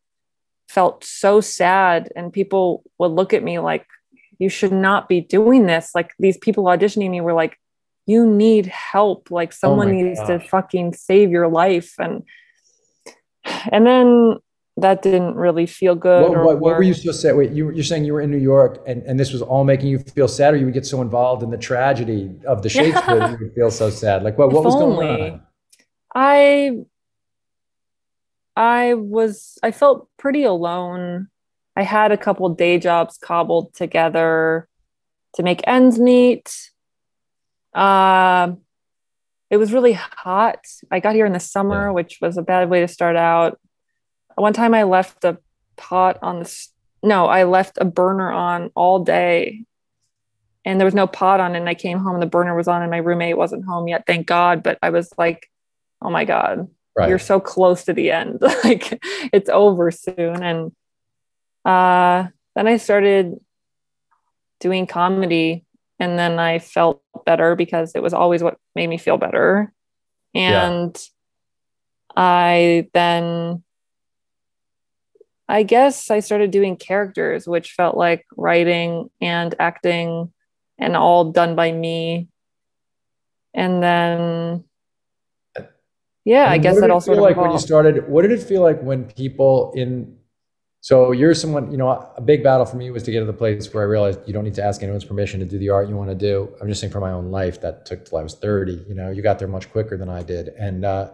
felt 0.68 1.04
so 1.04 1.40
sad. 1.40 2.10
And 2.16 2.32
people 2.32 2.82
would 2.98 3.12
look 3.12 3.32
at 3.32 3.42
me 3.42 3.58
like 3.58 3.86
you 4.38 4.48
should 4.48 4.72
not 4.72 5.08
be 5.08 5.20
doing 5.20 5.66
this. 5.66 5.90
Like 5.94 6.12
these 6.18 6.38
people 6.38 6.64
auditioning 6.64 7.10
me 7.10 7.20
were 7.20 7.34
like 7.34 7.58
you 8.06 8.26
need 8.26 8.66
help. 8.66 9.30
Like 9.30 9.50
oh 9.52 9.56
someone 9.58 9.88
oh 9.88 9.92
needs 9.92 10.18
gosh. 10.20 10.42
to 10.42 10.48
fucking 10.48 10.94
save 10.94 11.30
your 11.30 11.48
life. 11.48 11.94
And 11.98 12.24
and 13.70 13.86
then 13.86 14.38
that 14.78 15.02
didn't 15.02 15.34
really 15.34 15.66
feel 15.66 15.94
good. 15.94 16.22
What, 16.22 16.44
what, 16.44 16.60
what 16.60 16.76
were 16.76 16.82
you 16.82 16.94
so 16.94 17.12
sad? 17.12 17.36
Wait, 17.36 17.52
you, 17.52 17.70
you're 17.70 17.84
saying 17.84 18.04
you 18.04 18.14
were 18.14 18.22
in 18.22 18.30
New 18.30 18.38
York 18.38 18.82
and, 18.86 19.02
and 19.02 19.20
this 19.20 19.32
was 19.32 19.42
all 19.42 19.64
making 19.64 19.88
you 19.88 19.98
feel 19.98 20.28
sad, 20.28 20.54
or 20.54 20.56
you 20.56 20.64
would 20.64 20.74
get 20.74 20.86
so 20.86 21.02
involved 21.02 21.42
in 21.42 21.50
the 21.50 21.58
tragedy 21.58 22.30
of 22.46 22.62
the 22.62 22.68
Shakespeare 22.70 23.30
you 23.30 23.38
would 23.40 23.54
feel 23.54 23.70
so 23.70 23.90
sad? 23.90 24.22
Like, 24.22 24.38
what, 24.38 24.50
what 24.50 24.64
was 24.64 24.74
only. 24.74 25.06
going 25.06 25.32
on? 25.32 25.42
I, 26.14 26.72
I 28.56 28.94
was, 28.94 29.58
I 29.62 29.72
felt 29.72 30.08
pretty 30.18 30.44
alone. 30.44 31.28
I 31.76 31.82
had 31.82 32.10
a 32.10 32.18
couple 32.18 32.48
day 32.50 32.78
jobs 32.78 33.18
cobbled 33.18 33.74
together 33.74 34.68
to 35.34 35.42
make 35.42 35.60
ends 35.66 35.98
meet. 35.98 36.70
Uh, 37.74 38.52
it 39.50 39.58
was 39.58 39.72
really 39.72 39.92
hot. 39.92 40.64
I 40.90 41.00
got 41.00 41.14
here 41.14 41.26
in 41.26 41.32
the 41.34 41.40
summer, 41.40 41.86
yeah. 41.86 41.92
which 41.92 42.18
was 42.22 42.38
a 42.38 42.42
bad 42.42 42.70
way 42.70 42.80
to 42.80 42.88
start 42.88 43.16
out 43.16 43.58
one 44.36 44.52
time 44.52 44.74
I 44.74 44.84
left 44.84 45.24
a 45.24 45.38
pot 45.76 46.18
on 46.22 46.40
the 46.40 46.66
no, 47.02 47.26
I 47.26 47.44
left 47.44 47.78
a 47.80 47.84
burner 47.84 48.30
on 48.30 48.70
all 48.74 49.00
day 49.00 49.64
and 50.64 50.78
there 50.78 50.84
was 50.84 50.94
no 50.94 51.06
pot 51.06 51.40
on 51.40 51.56
and 51.56 51.68
I 51.68 51.74
came 51.74 51.98
home 51.98 52.14
and 52.14 52.22
the 52.22 52.26
burner 52.26 52.54
was 52.54 52.68
on 52.68 52.82
and 52.82 52.90
my 52.90 52.98
roommate 52.98 53.36
wasn't 53.36 53.64
home 53.64 53.88
yet, 53.88 54.04
thank 54.06 54.26
God. 54.26 54.62
But 54.62 54.78
I 54.82 54.90
was 54.90 55.12
like, 55.18 55.50
oh 56.00 56.10
my 56.10 56.24
God, 56.24 56.68
right. 56.96 57.08
you're 57.08 57.18
so 57.18 57.40
close 57.40 57.84
to 57.84 57.92
the 57.92 58.12
end. 58.12 58.38
like 58.64 59.02
it's 59.32 59.50
over 59.50 59.90
soon. 59.90 60.42
And 60.42 60.72
uh, 61.64 62.28
then 62.54 62.68
I 62.68 62.76
started 62.76 63.40
doing 64.60 64.86
comedy 64.86 65.64
and 65.98 66.18
then 66.18 66.38
I 66.38 66.60
felt 66.60 67.02
better 67.26 67.56
because 67.56 67.92
it 67.94 68.02
was 68.02 68.14
always 68.14 68.42
what 68.42 68.58
made 68.76 68.86
me 68.86 68.98
feel 68.98 69.18
better. 69.18 69.72
And 70.34 70.96
yeah. 70.96 72.22
I 72.22 72.88
then 72.92 73.64
I 75.48 75.62
guess 75.64 76.10
I 76.10 76.20
started 76.20 76.50
doing 76.50 76.76
characters, 76.76 77.46
which 77.46 77.72
felt 77.72 77.96
like 77.96 78.24
writing 78.36 79.10
and 79.20 79.54
acting 79.58 80.32
and 80.78 80.96
all 80.96 81.32
done 81.32 81.56
by 81.56 81.72
me. 81.72 82.28
And 83.54 83.82
then, 83.82 84.64
yeah, 86.24 86.44
I, 86.44 86.52
I 86.52 86.58
guess 86.58 86.80
that 86.80 86.90
also 86.90 87.12
like 87.14 87.36
when 87.36 87.50
you 87.50 87.58
started. 87.58 88.08
What 88.08 88.22
did 88.22 88.32
it 88.32 88.42
feel 88.42 88.62
like 88.62 88.80
when 88.82 89.04
people 89.04 89.72
in? 89.74 90.16
So 90.80 91.12
you're 91.12 91.34
someone, 91.34 91.70
you 91.70 91.76
know, 91.76 91.90
a 92.16 92.20
big 92.20 92.42
battle 92.42 92.66
for 92.66 92.76
me 92.76 92.90
was 92.90 93.04
to 93.04 93.12
get 93.12 93.20
to 93.20 93.26
the 93.26 93.32
place 93.32 93.72
where 93.72 93.84
I 93.84 93.86
realized 93.86 94.20
you 94.26 94.32
don't 94.32 94.42
need 94.42 94.54
to 94.54 94.64
ask 94.64 94.82
anyone's 94.82 95.04
permission 95.04 95.38
to 95.38 95.46
do 95.46 95.56
the 95.56 95.68
art 95.68 95.88
you 95.88 95.96
want 95.96 96.10
to 96.10 96.16
do. 96.16 96.52
I'm 96.60 96.66
just 96.66 96.80
saying 96.80 96.92
for 96.92 96.98
my 96.98 97.12
own 97.12 97.30
life 97.30 97.60
that 97.60 97.86
took 97.86 98.04
till 98.04 98.18
I 98.18 98.22
was 98.22 98.34
30. 98.34 98.86
You 98.88 98.94
know, 98.94 99.10
you 99.10 99.22
got 99.22 99.38
there 99.38 99.46
much 99.48 99.70
quicker 99.70 99.96
than 99.96 100.08
I 100.08 100.22
did, 100.22 100.48
and. 100.48 100.84
uh 100.84 101.10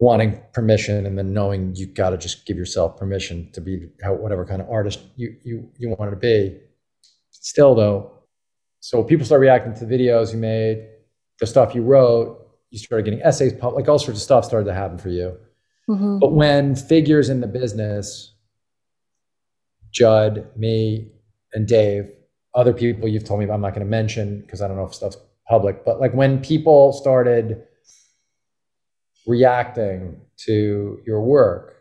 wanting 0.00 0.40
permission 0.54 1.04
and 1.04 1.16
then 1.16 1.32
knowing 1.32 1.74
you 1.76 1.86
got 1.86 2.10
to 2.10 2.18
just 2.18 2.46
give 2.46 2.56
yourself 2.56 2.96
permission 2.96 3.50
to 3.52 3.60
be 3.60 3.86
whatever 4.02 4.46
kind 4.46 4.60
of 4.60 4.68
artist 4.70 5.00
you 5.16 5.36
you 5.44 5.70
you 5.78 5.88
want 5.90 6.10
to 6.10 6.16
be. 6.16 6.58
Still 7.30 7.74
though, 7.74 8.10
so 8.80 9.04
people 9.04 9.24
start 9.24 9.40
reacting 9.40 9.74
to 9.74 9.84
the 9.84 9.94
videos 9.94 10.32
you 10.32 10.38
made, 10.38 10.88
the 11.38 11.46
stuff 11.46 11.74
you 11.74 11.82
wrote, 11.82 12.38
you 12.70 12.78
started 12.78 13.04
getting 13.04 13.22
essays, 13.22 13.52
like 13.62 13.88
all 13.88 13.98
sorts 13.98 14.18
of 14.18 14.22
stuff 14.22 14.44
started 14.44 14.64
to 14.64 14.74
happen 14.74 14.98
for 14.98 15.10
you. 15.10 15.36
Mm-hmm. 15.88 16.18
But 16.18 16.32
when 16.32 16.74
figures 16.74 17.28
in 17.28 17.40
the 17.40 17.46
business, 17.46 18.32
Judd, 19.90 20.46
me, 20.56 21.10
and 21.52 21.66
Dave, 21.66 22.10
other 22.54 22.72
people 22.72 23.08
you've 23.08 23.24
told 23.24 23.40
me 23.40 23.50
I'm 23.50 23.60
not 23.60 23.74
going 23.74 23.84
to 23.84 23.90
mention 23.90 24.40
because 24.40 24.62
I 24.62 24.68
don't 24.68 24.76
know 24.76 24.84
if 24.84 24.94
stuff's 24.94 25.18
public, 25.48 25.84
but 25.84 26.00
like 26.00 26.14
when 26.14 26.40
people 26.40 26.92
started 26.92 27.64
reacting 29.26 30.20
to 30.46 31.00
your 31.06 31.22
work. 31.22 31.76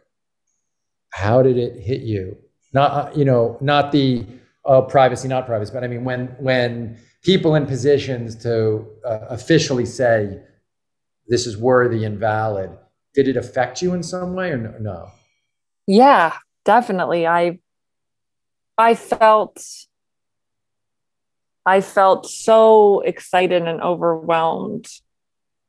How 1.11 1.41
did 1.41 1.57
it 1.57 1.79
hit 1.79 2.01
you? 2.01 2.37
Not 2.73 2.91
uh, 2.91 3.11
you 3.15 3.25
know 3.25 3.57
not 3.61 3.91
the 3.91 4.25
uh, 4.65 4.81
privacy 4.81 5.27
not 5.27 5.47
privacy 5.47 5.71
but 5.73 5.83
i 5.83 5.87
mean 5.87 6.03
when 6.03 6.27
when 6.39 6.95
people 7.23 7.55
in 7.55 7.65
positions 7.65 8.35
to 8.35 8.85
uh, 9.03 9.25
officially 9.29 9.85
say 9.85 10.39
this 11.27 11.47
is 11.47 11.57
worthy 11.57 12.03
and 12.03 12.19
valid 12.19 12.69
did 13.15 13.27
it 13.27 13.35
affect 13.35 13.81
you 13.81 13.95
in 13.95 14.03
some 14.03 14.35
way 14.35 14.51
or 14.51 14.57
no 14.79 15.09
yeah 15.87 16.37
definitely. 16.65 17.25
I 17.25 17.59
i 18.77 18.93
felt 18.93 19.59
i 21.65 21.81
felt 21.81 22.27
so 22.27 23.01
excited 23.01 23.63
and 23.63 23.81
overwhelmed. 23.81 24.87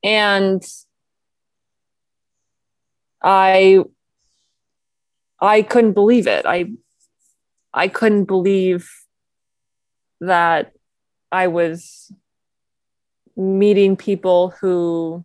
And 0.02 0.62
I 3.22 3.80
I 5.40 5.62
couldn't 5.62 5.92
believe 5.92 6.26
it. 6.26 6.46
I 6.46 6.72
I 7.72 7.88
couldn't 7.88 8.24
believe 8.24 8.90
that 10.20 10.72
I 11.32 11.46
was 11.46 12.12
meeting 13.36 13.96
people 13.96 14.54
who 14.60 15.24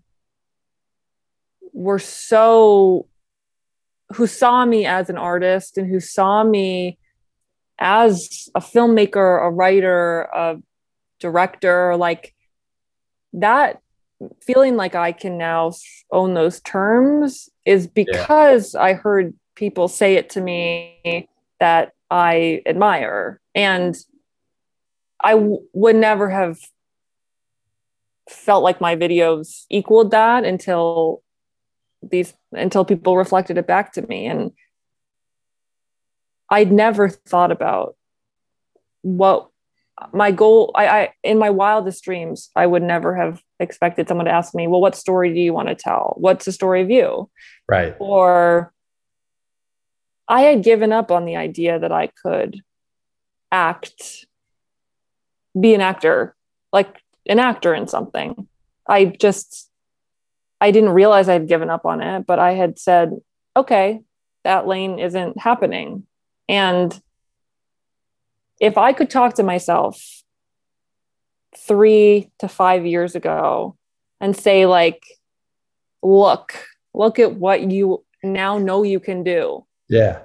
were 1.74 2.00
so 2.00 3.08
who 4.14 4.28
saw 4.28 4.66
me 4.66 4.86
as 4.86 5.10
an 5.10 5.18
artist 5.18 5.78
and 5.78 5.90
who 5.90 6.00
saw 6.00 6.44
me 6.44 6.98
as 7.80 8.48
a 8.56 8.62
filmmaker, 8.62 9.46
a 9.46 9.50
writer, 9.50 10.22
a 10.34 10.58
director, 11.20 11.98
like 11.98 12.34
that 13.34 13.82
feeling 14.42 14.76
like 14.76 14.96
I 14.96 15.12
can 15.12 15.38
now 15.38 15.74
own 16.12 16.34
those 16.34 16.62
terms 16.62 17.50
is 17.66 17.88
because 17.88 18.74
yeah. 18.74 18.82
I 18.82 18.94
heard 18.94 19.34
people 19.56 19.88
say 19.88 20.16
it 20.16 20.30
to 20.32 20.42
me 20.42 21.28
that 21.60 21.94
I 22.10 22.62
admire. 22.66 23.42
And 23.54 23.96
I 25.24 25.32
w- 25.34 25.64
would 25.74 25.96
never 25.96 26.30
have 26.30 26.60
felt 28.30 28.64
like 28.64 28.82
my 28.82 28.96
videos 28.96 29.66
equaled 29.70 30.12
that 30.12 30.46
until 30.46 31.22
these 32.02 32.34
until 32.52 32.86
people 32.86 33.18
reflected 33.18 33.58
it 33.58 33.68
back 33.68 33.94
to 33.94 34.02
me 34.04 34.26
and 34.26 34.52
I'd 36.50 36.72
never 36.72 37.10
thought 37.10 37.52
about 37.52 37.96
what 39.02 39.50
my 40.12 40.32
goal 40.32 40.72
I, 40.76 40.88
I 40.88 41.14
in 41.24 41.38
my 41.38 41.50
wildest 41.50 42.04
dreams 42.04 42.50
i 42.56 42.66
would 42.66 42.84
never 42.84 43.16
have 43.16 43.42
expected 43.60 44.08
someone 44.08 44.26
to 44.26 44.32
ask 44.32 44.54
me 44.54 44.68
well 44.68 44.82
what 44.82 44.96
story 44.96 45.34
do 45.34 45.40
you 45.40 45.54
want 45.54 45.70
to 45.70 45.76
tell? 45.76 46.16
What's 46.18 46.46
the 46.46 46.52
story 46.52 46.82
of 46.82 46.90
you? 46.90 47.30
Right. 47.68 47.96
Or 48.00 48.74
i 50.28 50.42
had 50.42 50.64
given 50.64 50.92
up 50.92 51.12
on 51.12 51.26
the 51.26 51.36
idea 51.36 51.78
that 51.78 51.92
i 51.92 52.10
could 52.24 52.62
act 53.52 54.26
be 55.60 55.76
an 55.76 55.82
actor 55.82 56.36
like 56.74 57.00
an 57.28 57.40
actor 57.40 57.74
in 57.74 57.88
something. 57.88 58.48
I 58.88 59.06
just 59.06 59.70
i 60.60 60.72
didn't 60.72 60.90
realize 60.90 61.30
i'd 61.30 61.48
given 61.48 61.70
up 61.70 61.86
on 61.86 62.02
it 62.02 62.26
but 62.26 62.40
i 62.40 62.54
had 62.54 62.80
said 62.80 63.12
okay 63.56 64.02
that 64.46 64.68
lane 64.68 65.00
isn't 65.00 65.42
happening. 65.42 66.06
And 66.48 66.98
if 68.62 68.78
I 68.78 68.94
could 68.94 69.10
talk 69.10 69.34
to 69.34 69.44
myself 69.44 70.24
three 71.58 72.32
to 72.40 72.48
five 72.48 72.86
years 72.86 73.16
ago 73.16 73.76
and 74.20 74.36
say, 74.36 74.66
like, 74.66 75.04
look, 76.02 76.56
look 76.94 77.20
at 77.20 77.36
what 77.36 77.72
you 77.72 78.04
now 78.24 78.58
know 78.58 78.84
you 78.84 79.00
can 79.00 79.24
do. 79.24 79.66
Yeah. 79.90 80.20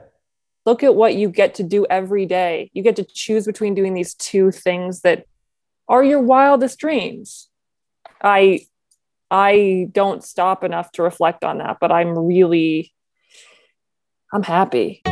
Look 0.67 0.83
at 0.83 0.95
what 0.95 1.15
you 1.15 1.29
get 1.29 1.55
to 1.57 1.63
do 1.63 1.87
every 1.89 2.27
day. 2.27 2.71
You 2.75 2.83
get 2.83 2.97
to 2.97 3.05
choose 3.05 3.47
between 3.47 3.75
doing 3.75 3.95
these 3.95 4.15
two 4.15 4.51
things 4.51 5.01
that 5.01 5.27
are 5.89 6.05
your 6.05 6.21
wildest 6.21 6.79
dreams. 6.79 7.49
I 8.23 8.67
I 9.31 9.89
don't 9.93 10.23
stop 10.25 10.65
enough 10.65 10.93
to 10.93 11.03
reflect 11.03 11.45
on 11.45 11.59
that, 11.59 11.79
but 11.81 11.91
I'm 11.93 12.19
really 12.19 12.93
I'm 14.33 14.43
happy. 14.43 15.03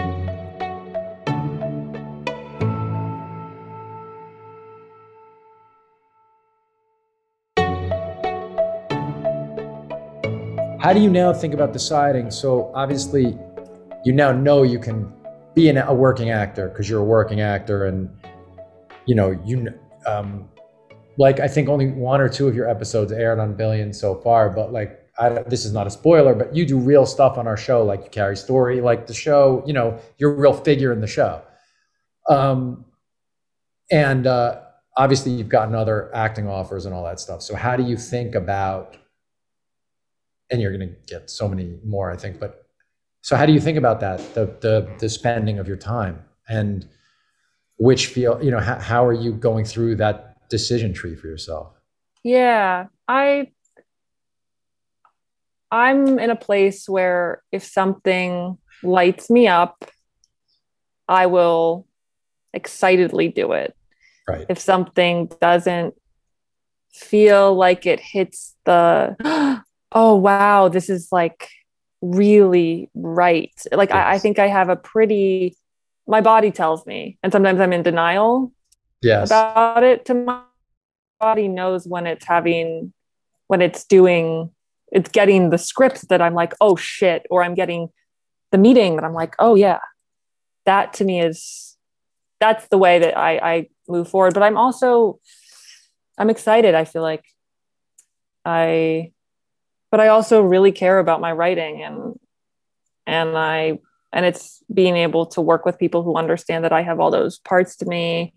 How 10.89 10.95
do 10.95 11.01
you 11.01 11.11
now 11.11 11.35
think 11.35 11.53
about 11.53 11.75
deciding? 11.75 12.31
So 12.31 12.73
obviously, 12.75 13.37
you 14.07 14.13
now 14.15 14.33
know 14.33 14.63
you 14.63 14.79
can 14.79 15.13
be 15.55 15.69
an, 15.69 15.77
a 15.77 15.93
working 15.93 16.31
actor 16.31 16.71
because 16.71 16.89
you're 16.89 17.03
a 17.03 17.05
working 17.05 17.43
actor, 17.43 17.85
and 17.85 18.09
you 19.05 19.15
know 19.15 19.39
you 19.45 19.69
um, 20.07 20.49
like 21.19 21.41
I 21.41 21.47
think 21.47 21.69
only 21.69 21.89
one 21.89 22.23
or 22.23 22.29
two 22.31 22.49
of 22.49 22.55
your 22.55 22.71
episodes 22.71 23.13
aired 23.13 23.39
on 23.39 23.53
Billions 23.53 24.01
so 24.01 24.15
far, 24.15 24.49
but 24.49 24.73
like 24.73 25.07
I, 25.19 25.29
this 25.43 25.67
is 25.67 25.75
not 25.75 25.87
a 25.87 25.91
spoiler, 25.91 26.35
but 26.35 26.57
you 26.57 26.65
do 26.65 26.79
real 26.79 27.05
stuff 27.05 27.37
on 27.37 27.47
our 27.47 27.59
show, 27.59 27.85
like 27.85 28.05
you 28.05 28.09
carry 28.09 28.35
story, 28.35 28.81
like 28.81 29.07
the 29.07 29.13
show, 29.13 29.63
you 29.67 29.75
know, 29.75 30.01
you're 30.17 30.33
a 30.33 30.39
real 30.39 30.55
figure 30.55 30.95
in 30.95 31.03
the 31.03 31.07
show. 31.07 31.43
Um, 32.31 32.87
and 33.91 34.27
uh, 34.27 34.63
obviously, 34.97 35.33
you've 35.33 35.51
gotten 35.51 35.75
other 35.75 36.11
acting 36.15 36.49
offers 36.49 36.87
and 36.87 36.95
all 36.95 37.05
that 37.05 37.21
stuff. 37.21 37.43
So, 37.43 37.55
how 37.55 37.77
do 37.77 37.83
you 37.83 37.99
think 37.99 38.35
about 38.35 38.97
and 40.51 40.61
you're 40.61 40.77
going 40.77 40.89
to 40.89 40.95
get 41.07 41.31
so 41.31 41.49
many 41.49 41.79
more, 41.85 42.11
I 42.11 42.17
think. 42.17 42.41
But 42.41 42.67
so, 43.23 43.37
how 43.37 43.47
do 43.47 43.53
you 43.53 43.61
think 43.61 43.79
about 43.79 44.01
that? 44.01 44.19
The 44.35 44.47
the 44.61 44.91
the 44.99 45.09
spending 45.09 45.59
of 45.59 45.69
your 45.69 45.77
time 45.77 46.25
and 46.49 46.87
which 47.79 48.07
feel 48.07 48.43
you 48.43 48.51
know 48.51 48.61
how, 48.61 48.79
how 48.79 49.07
are 49.07 49.13
you 49.13 49.33
going 49.33 49.65
through 49.65 49.97
that 49.97 50.49
decision 50.49 50.93
tree 50.93 51.15
for 51.15 51.27
yourself? 51.27 51.73
Yeah, 52.25 52.87
I 53.07 53.49
I'm 55.71 56.19
in 56.19 56.31
a 56.31 56.37
place 56.37 56.89
where 56.89 57.43
if 57.53 57.63
something 57.63 58.59
lights 58.83 59.29
me 59.29 59.49
up, 59.49 59.85
I 61.09 61.27
will 61.27 61.87
excitedly 62.53 63.29
do 63.29 63.53
it. 63.53 63.75
Right. 64.27 64.47
If 64.49 64.59
something 64.59 65.31
doesn't 65.41 65.95
feel 66.93 67.55
like 67.55 67.87
it 67.87 68.01
hits 68.01 68.55
the 68.65 69.63
oh 69.93 70.15
wow 70.15 70.69
this 70.69 70.89
is 70.89 71.09
like 71.11 71.49
really 72.01 72.91
right 72.95 73.53
like 73.73 73.91
yes. 73.91 73.97
I, 73.97 74.13
I, 74.15 74.19
think 74.19 74.39
i 74.39 74.47
have 74.47 74.69
a 74.69 74.77
pretty 74.77 75.57
my 76.07 76.21
body 76.21 76.51
tells 76.51 76.87
me 76.87 77.19
and 77.23 77.33
sometimes 77.33 77.61
i'm 77.61 77.73
in 77.73 77.83
denial 77.83 78.53
yes. 79.03 79.29
about 79.29 79.83
it 79.83 80.05
to 80.07 80.15
my 80.15 80.41
body 81.19 81.49
knows 81.49 81.87
when 81.87 82.07
it's 82.07 82.25
having 82.25 82.93
when 83.49 83.61
it's 83.61 83.85
doing 83.85 84.51
it's 84.93 85.11
getting 85.11 85.51
the 85.51 85.59
script 85.59 86.09
that 86.09 86.23
i'm 86.23 86.35
like 86.35 86.55
oh 86.61 86.77
shit 86.77 87.27
or 87.31 87.43
i'm 87.43 87.55
getting 87.55 87.89
the 88.53 88.59
meeting 88.59 88.97
that 88.97 89.05
i'm 89.05 89.15
like 89.15 89.35
oh 89.39 89.55
yeah 89.55 89.81
that 90.65 90.93
to 90.93 91.05
me 91.05 91.21
is 91.21 91.69
that's 92.41 92.69
the 92.69 92.79
way 92.79 92.99
that 93.01 93.17
I, 93.17 93.39
I 93.39 93.69
move 93.89 94.09
forward. 94.09 94.35
But 94.35 94.43
I'm 94.43 94.57
also 94.57 95.19
I'm 96.17 96.31
excited. 96.31 96.75
I 96.75 96.85
feel 96.85 97.03
like 97.03 97.25
I 98.45 99.13
but 99.91 100.01
I 100.01 100.09
also 100.09 100.43
really 100.43 100.73
care 100.73 100.99
about 100.99 101.21
my 101.21 101.33
writing 101.33 101.83
and 101.83 102.19
and 103.07 103.37
I 103.37 103.79
and 104.13 104.25
it's 104.25 104.63
being 104.73 104.97
able 104.97 105.27
to 105.27 105.41
work 105.41 105.65
with 105.65 105.79
people 105.79 106.03
who 106.03 106.17
understand 106.17 106.65
that 106.65 106.73
I 106.73 106.83
have 106.83 107.01
all 107.01 107.11
those 107.11 107.39
parts 107.39 107.77
to 107.77 107.87
me 107.87 108.35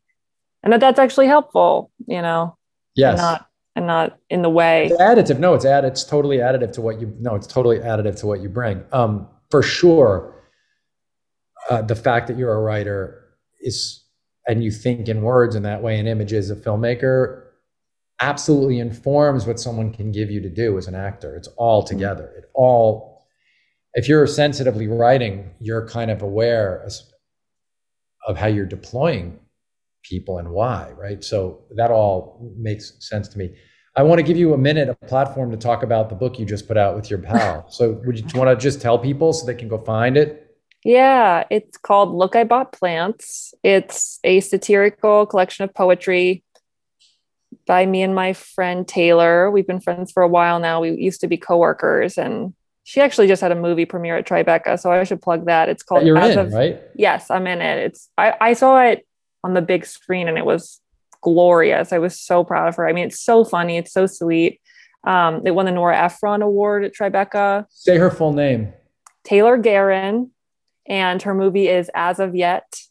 and 0.64 0.74
that 0.74 0.80
that's 0.80 1.00
actually 1.00 1.28
helpful, 1.28 1.92
you 2.08 2.22
know. 2.22 2.58
Yes. 2.96 3.12
And 3.12 3.18
not 3.18 3.48
and 3.76 3.88
not 3.88 4.18
in 4.30 4.42
the 4.42 4.50
way. 4.50 4.88
It's 4.88 5.02
additive. 5.02 5.40
No, 5.40 5.54
it's 5.54 5.66
add. 5.66 5.86
It's 5.86 6.04
totally 6.04 6.38
additive 6.38 6.74
to 6.74 6.82
what 6.82 7.00
you. 7.00 7.16
No, 7.20 7.36
it's 7.36 7.48
totally 7.48 7.80
additive 7.80 8.20
to 8.20 8.28
what 8.28 8.42
you 8.42 8.50
bring. 8.50 8.84
Um, 8.92 9.28
for 9.50 9.64
sure. 9.64 10.36
Uh, 11.70 11.82
the 11.82 11.96
fact 11.96 12.28
that 12.28 12.38
you're 12.38 12.54
a 12.54 12.60
writer 12.60 13.24
is, 13.62 14.04
and 14.48 14.64
you 14.64 14.72
think 14.72 15.08
in 15.08 15.22
words 15.22 15.56
in 15.56 15.64
that 15.64 15.82
way 15.82 16.00
and 16.00 16.08
images, 16.08 16.50
a 16.50 16.56
filmmaker 16.56 17.44
absolutely 18.22 18.80
informs 18.80 19.46
what 19.46 19.60
someone 19.60 19.92
can 19.92 20.12
give 20.12 20.32
you 20.32 20.40
to 20.42 20.50
do 20.50 20.78
as 20.78 20.88
an 20.88 20.96
actor. 20.96 21.36
It's 21.36 21.48
all 21.58 21.84
mm-hmm. 21.84 21.96
together. 21.96 22.34
It 22.38 22.46
all. 22.54 23.26
If 23.94 24.08
you're 24.08 24.28
sensitively 24.28 24.88
writing, 24.88 25.52
you're 25.60 25.86
kind 25.88 26.12
of 26.12 26.22
aware 26.22 26.88
of 28.26 28.38
how 28.38 28.48
you're 28.48 28.66
deploying 28.66 29.40
people 30.04 30.38
and 30.38 30.50
why, 30.52 30.92
right? 30.98 31.24
So 31.24 31.64
that 31.76 31.92
all 31.92 32.54
makes 32.58 32.94
sense 33.00 33.28
to 33.30 33.38
me. 33.38 33.54
I 33.98 34.04
want 34.04 34.20
to 34.20 34.24
give 34.24 34.38
you 34.38 34.54
a 34.54 34.58
minute, 34.58 34.88
a 34.88 34.96
platform 35.08 35.52
to 35.52 35.58
talk 35.58 35.84
about 35.84 36.08
the 36.08 36.16
book 36.16 36.40
you 36.40 36.46
just 36.46 36.68
put 36.68 36.78
out 36.78 36.96
with 36.96 37.10
your 37.10 37.20
pal. 37.20 37.68
So 37.72 38.02
would 38.06 38.18
you 38.18 38.40
want 38.40 38.50
to 38.50 38.62
just 38.62 38.82
tell 38.82 38.98
people 38.98 39.34
so 39.34 39.46
they 39.46 39.56
can 39.56 39.68
go 39.68 39.78
find 39.78 40.16
it? 40.16 40.48
Yeah, 40.86 41.44
it's 41.52 41.78
called 41.78 42.16
Look 42.16 42.36
I 42.36 42.44
Bought 42.46 42.72
Plants. 42.72 43.54
It's 43.64 44.20
a 44.24 44.40
satirical 44.40 45.26
collection 45.26 45.66
of 45.66 45.74
poetry 45.74 46.44
by 47.66 47.86
me 47.86 48.02
and 48.02 48.16
my 48.16 48.34
friend 48.34 48.88
Taylor. 48.88 49.50
We've 49.52 49.68
been 49.68 49.80
friends 49.80 50.12
for 50.12 50.24
a 50.24 50.28
while 50.28 50.60
now. 50.60 50.82
We 50.82 50.92
used 50.92 51.22
to 51.22 51.28
be 51.28 51.38
coworkers 51.38 52.18
and 52.18 52.54
she 52.84 53.00
actually 53.00 53.28
just 53.28 53.42
had 53.42 53.52
a 53.52 53.56
movie 53.56 53.86
premiere 53.86 54.18
at 54.18 54.28
Tribeca, 54.28 54.80
so 54.80 54.92
I 54.92 55.04
should 55.04 55.22
plug 55.22 55.46
that. 55.46 55.70
It's 55.70 55.84
called 55.84 56.06
You're 56.06 56.18
As 56.18 56.34
in, 56.34 56.40
of, 56.40 56.54
right? 56.54 56.82
Yes, 56.96 57.30
I'm 57.30 57.46
in 57.46 57.62
it. 57.62 57.78
It's 57.86 58.10
I, 58.18 58.34
I 58.42 58.54
saw 58.54 58.82
it 58.82 59.06
on 59.44 59.54
the 59.54 59.62
big 59.62 59.86
screen 59.86 60.28
and 60.28 60.38
it 60.38 60.46
was 60.46 60.82
glorious. 61.22 61.94
I 61.94 62.00
was 62.00 62.20
so 62.20 62.44
proud 62.44 62.68
of 62.68 62.76
her. 62.78 62.88
I 62.88 62.94
mean, 62.94 63.06
it's 63.06 63.22
so 63.22 63.44
funny, 63.44 63.78
it's 63.78 63.94
so 63.94 64.08
sweet. 64.08 64.60
Um, 65.04 65.42
it 65.46 65.52
won 65.52 65.66
the 65.66 65.72
Nora 65.72 65.98
Ephron 65.98 66.42
Award 66.42 66.84
at 66.84 66.94
Tribeca. 66.94 67.66
Say 67.70 67.98
her 67.98 68.12
full 68.12 68.34
name. 68.34 68.74
Taylor 69.24 69.58
Garron, 69.58 70.32
and 70.88 71.22
her 71.22 71.34
movie 71.34 71.68
is 71.68 71.90
As 71.94 72.20
of 72.20 72.36
Yet. 72.36 72.82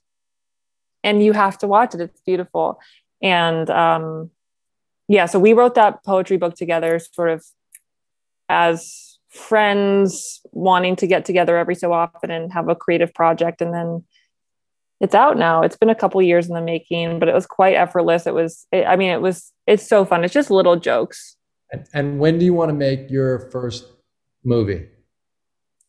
And 1.02 1.22
you 1.22 1.32
have 1.32 1.58
to 1.58 1.68
watch 1.68 1.94
it. 1.94 2.00
It's 2.00 2.20
beautiful. 2.20 2.80
And 3.22 3.68
um, 3.70 4.30
yeah, 5.10 5.26
so 5.26 5.40
we 5.40 5.54
wrote 5.54 5.74
that 5.74 6.04
poetry 6.04 6.36
book 6.36 6.54
together, 6.54 7.00
sort 7.00 7.30
of 7.30 7.44
as 8.48 9.18
friends 9.28 10.40
wanting 10.52 10.94
to 10.94 11.08
get 11.08 11.24
together 11.24 11.56
every 11.56 11.74
so 11.74 11.92
often 11.92 12.30
and 12.30 12.52
have 12.52 12.68
a 12.68 12.76
creative 12.76 13.12
project. 13.12 13.60
And 13.60 13.74
then 13.74 14.04
it's 15.00 15.14
out 15.14 15.36
now. 15.36 15.62
It's 15.62 15.76
been 15.76 15.90
a 15.90 15.96
couple 15.96 16.22
years 16.22 16.46
in 16.46 16.54
the 16.54 16.60
making, 16.60 17.18
but 17.18 17.28
it 17.28 17.34
was 17.34 17.44
quite 17.44 17.74
effortless. 17.74 18.24
It 18.24 18.34
was, 18.34 18.68
it, 18.70 18.86
I 18.86 18.94
mean, 18.94 19.10
it 19.10 19.20
was, 19.20 19.52
it's 19.66 19.88
so 19.88 20.04
fun. 20.04 20.22
It's 20.22 20.32
just 20.32 20.48
little 20.48 20.76
jokes. 20.76 21.36
And, 21.72 21.88
and 21.92 22.20
when 22.20 22.38
do 22.38 22.44
you 22.44 22.54
want 22.54 22.68
to 22.68 22.74
make 22.74 23.10
your 23.10 23.50
first 23.50 23.86
movie? 24.44 24.86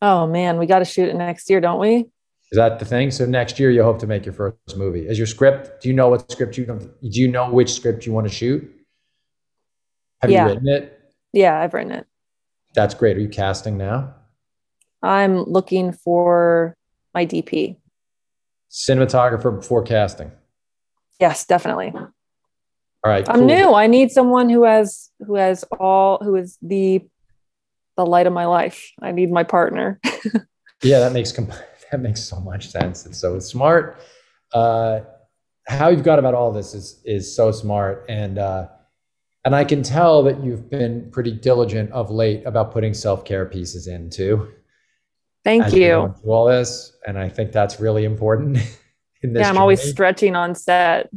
Oh 0.02 0.26
man, 0.26 0.58
we 0.58 0.66
got 0.66 0.80
to 0.80 0.86
shoot 0.86 1.10
it 1.10 1.16
next 1.16 1.48
year, 1.48 1.62
don't 1.62 1.80
we? 1.80 2.10
Is 2.52 2.58
that 2.58 2.80
the 2.80 2.86
thing? 2.86 3.12
So 3.12 3.28
next 3.28 3.60
year 3.60 3.70
you 3.70 3.84
hope 3.84 4.00
to 4.00 4.08
make 4.08 4.26
your 4.26 4.34
first 4.34 4.76
movie. 4.76 5.08
Is 5.08 5.20
your 5.20 5.28
script? 5.28 5.80
Do 5.84 5.90
you 5.90 5.94
know 5.94 6.10
what 6.10 6.32
script 6.32 6.58
you 6.58 6.66
do 6.66 7.22
you 7.22 7.28
know 7.28 7.52
which 7.52 7.72
script 7.72 8.08
you 8.08 8.14
want 8.14 8.28
to 8.28 8.34
shoot? 8.34 8.80
Have 10.22 10.32
yeah. 10.32 10.48
you 10.48 10.54
written 10.54 10.70
it? 10.70 11.14
Yeah, 11.34 11.60
I've 11.60 11.74
written 11.74 11.92
it. 11.92 12.08
That's 12.74 12.94
great. 12.94 13.18
Are 13.18 13.22
you 13.22 13.30
casting 13.30 13.78
now? 13.78 14.14
I'm 15.04 15.44
looking 15.44 15.92
for 15.92 16.76
my 17.14 17.26
DP 17.26 17.78
cinematographer 18.72 19.54
before 19.54 19.84
casting. 19.84 20.32
Yes, 21.20 21.46
definitely. 21.46 21.92
All 21.94 23.12
right. 23.12 23.28
I'm 23.28 23.46
new. 23.46 23.74
I 23.74 23.88
need 23.88 24.12
someone 24.12 24.50
who 24.50 24.64
has 24.64 25.10
who 25.26 25.36
has 25.36 25.64
all 25.80 26.20
who 26.24 26.36
is 26.36 26.58
the 26.62 27.02
the 27.98 28.06
light 28.06 28.28
of 28.28 28.34
my 28.34 28.46
life. 28.46 28.92
I 29.02 29.12
need 29.12 29.32
my 29.32 29.44
partner. 29.44 30.00
yeah, 30.84 31.00
that 31.00 31.14
makes 31.14 31.32
that 31.92 32.00
makes 32.00 32.22
so 32.22 32.40
much 32.40 32.70
sense. 32.70 33.06
It's 33.06 33.20
so 33.20 33.40
smart. 33.40 34.00
Uh, 34.54 35.02
how 35.68 35.90
you've 35.90 36.04
got 36.04 36.20
about 36.20 36.34
all 36.34 36.52
this 36.52 36.74
is 36.74 37.02
is 37.06 37.36
so 37.36 37.52
smart, 37.52 38.06
and 38.08 38.38
uh, 38.38 38.68
and 39.46 39.56
I 39.56 39.64
can 39.64 39.84
tell 39.84 40.24
that 40.24 40.44
you've 40.44 40.70
been 40.70 41.10
pretty 41.12 41.32
diligent 41.32 41.92
of 41.92 42.12
late 42.12 42.46
about 42.46 42.72
putting 42.72 42.94
self 42.94 43.26
care 43.26 43.46
pieces 43.46 43.88
in 43.88 44.10
too. 44.10 44.52
Thank 45.44 45.74
you. 45.74 46.14
All 46.26 46.46
this, 46.46 46.96
and 47.08 47.18
I 47.18 47.28
think 47.30 47.52
that's 47.52 47.80
really 47.80 48.06
important. 48.06 48.58
in 49.24 49.34
this 49.34 49.42
yeah, 49.42 49.48
I'm 49.48 49.54
journey. 49.54 49.62
always 49.62 49.82
stretching 49.84 50.36
on 50.36 50.56
set. 50.56 51.10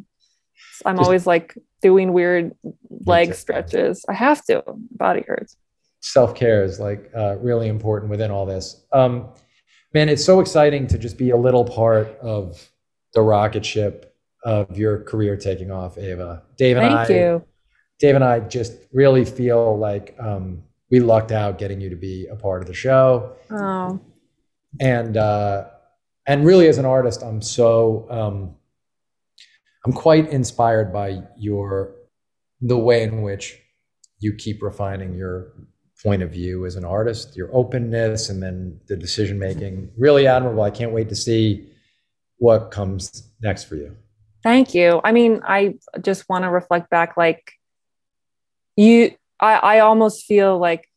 I'm 0.84 0.96
Just, 0.96 1.06
always 1.06 1.26
like 1.26 1.56
doing 1.82 2.12
weird 2.12 2.52
leg 2.90 3.34
stretches. 3.34 4.04
I 4.08 4.12
have 4.12 4.44
to. 4.46 4.62
Body 4.90 5.24
hurts. 5.26 5.56
Self 6.00 6.34
care 6.34 6.62
is 6.64 6.78
like 6.78 7.10
uh, 7.16 7.36
really 7.38 7.68
important 7.68 8.10
within 8.10 8.30
all 8.30 8.46
this. 8.46 8.84
Um, 8.92 9.28
man, 9.92 10.08
it's 10.08 10.24
so 10.24 10.40
exciting 10.40 10.86
to 10.88 10.98
just 10.98 11.16
be 11.16 11.30
a 11.30 11.36
little 11.36 11.64
part 11.64 12.18
of 12.18 12.70
the 13.14 13.22
rocket 13.22 13.64
ship 13.64 14.14
of 14.44 14.76
your 14.76 15.00
career 15.04 15.36
taking 15.36 15.70
off, 15.70 15.96
Eva. 15.96 16.42
Dave 16.58 16.76
and 16.76 16.86
I 16.86 17.06
Thank 17.06 17.10
I, 17.10 17.14
you. 17.14 17.44
Dave 17.98 18.14
and 18.14 18.24
I 18.24 18.40
just 18.40 18.74
really 18.92 19.24
feel 19.24 19.78
like 19.78 20.16
um, 20.18 20.62
we 20.90 21.00
lucked 21.00 21.32
out 21.32 21.58
getting 21.58 21.80
you 21.80 21.90
to 21.90 21.96
be 21.96 22.26
a 22.26 22.36
part 22.36 22.62
of 22.62 22.68
the 22.68 22.74
show. 22.74 23.36
Oh 23.50 24.00
and 24.80 25.16
uh, 25.16 25.66
and 26.26 26.44
really 26.44 26.68
as 26.68 26.78
an 26.78 26.84
artist, 26.84 27.22
I'm 27.22 27.42
so 27.42 28.06
um, 28.10 28.54
I'm 29.84 29.92
quite 29.92 30.28
inspired 30.30 30.92
by 30.92 31.22
your 31.36 31.94
the 32.60 32.78
way 32.78 33.02
in 33.02 33.22
which 33.22 33.58
you 34.18 34.34
keep 34.34 34.62
refining 34.62 35.14
your 35.14 35.52
point 36.02 36.22
of 36.22 36.30
view 36.30 36.66
as 36.66 36.76
an 36.76 36.84
artist, 36.84 37.36
your 37.36 37.54
openness, 37.54 38.28
and 38.30 38.42
then 38.42 38.80
the 38.88 38.96
decision 38.96 39.38
making. 39.38 39.90
Really 39.96 40.26
admirable. 40.26 40.62
I 40.62 40.70
can't 40.70 40.92
wait 40.92 41.08
to 41.10 41.16
see 41.16 41.70
what 42.38 42.70
comes 42.70 43.30
next 43.40 43.64
for 43.64 43.76
you. 43.76 43.96
Thank 44.42 44.74
you. 44.74 45.00
I 45.04 45.12
mean, 45.12 45.40
I 45.44 45.76
just 46.02 46.28
want 46.28 46.44
to 46.44 46.50
reflect 46.50 46.90
back 46.90 47.16
like 47.16 47.52
you 48.76 49.12
I, 49.40 49.54
I 49.54 49.78
almost 49.80 50.24
feel 50.24 50.58
like 50.58 50.88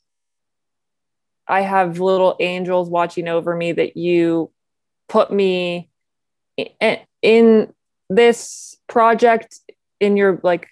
I 1.48 1.62
have 1.62 2.00
little 2.00 2.36
angels 2.40 2.90
watching 2.90 3.28
over 3.28 3.56
me 3.56 3.72
that 3.72 3.98
you 3.98 4.52
put 5.08 5.32
me 5.32 5.90
in, 6.58 7.00
in 7.22 7.74
this 8.10 8.78
project 8.88 9.60
in 10.00 10.18
your 10.18 10.40
like 10.44 10.68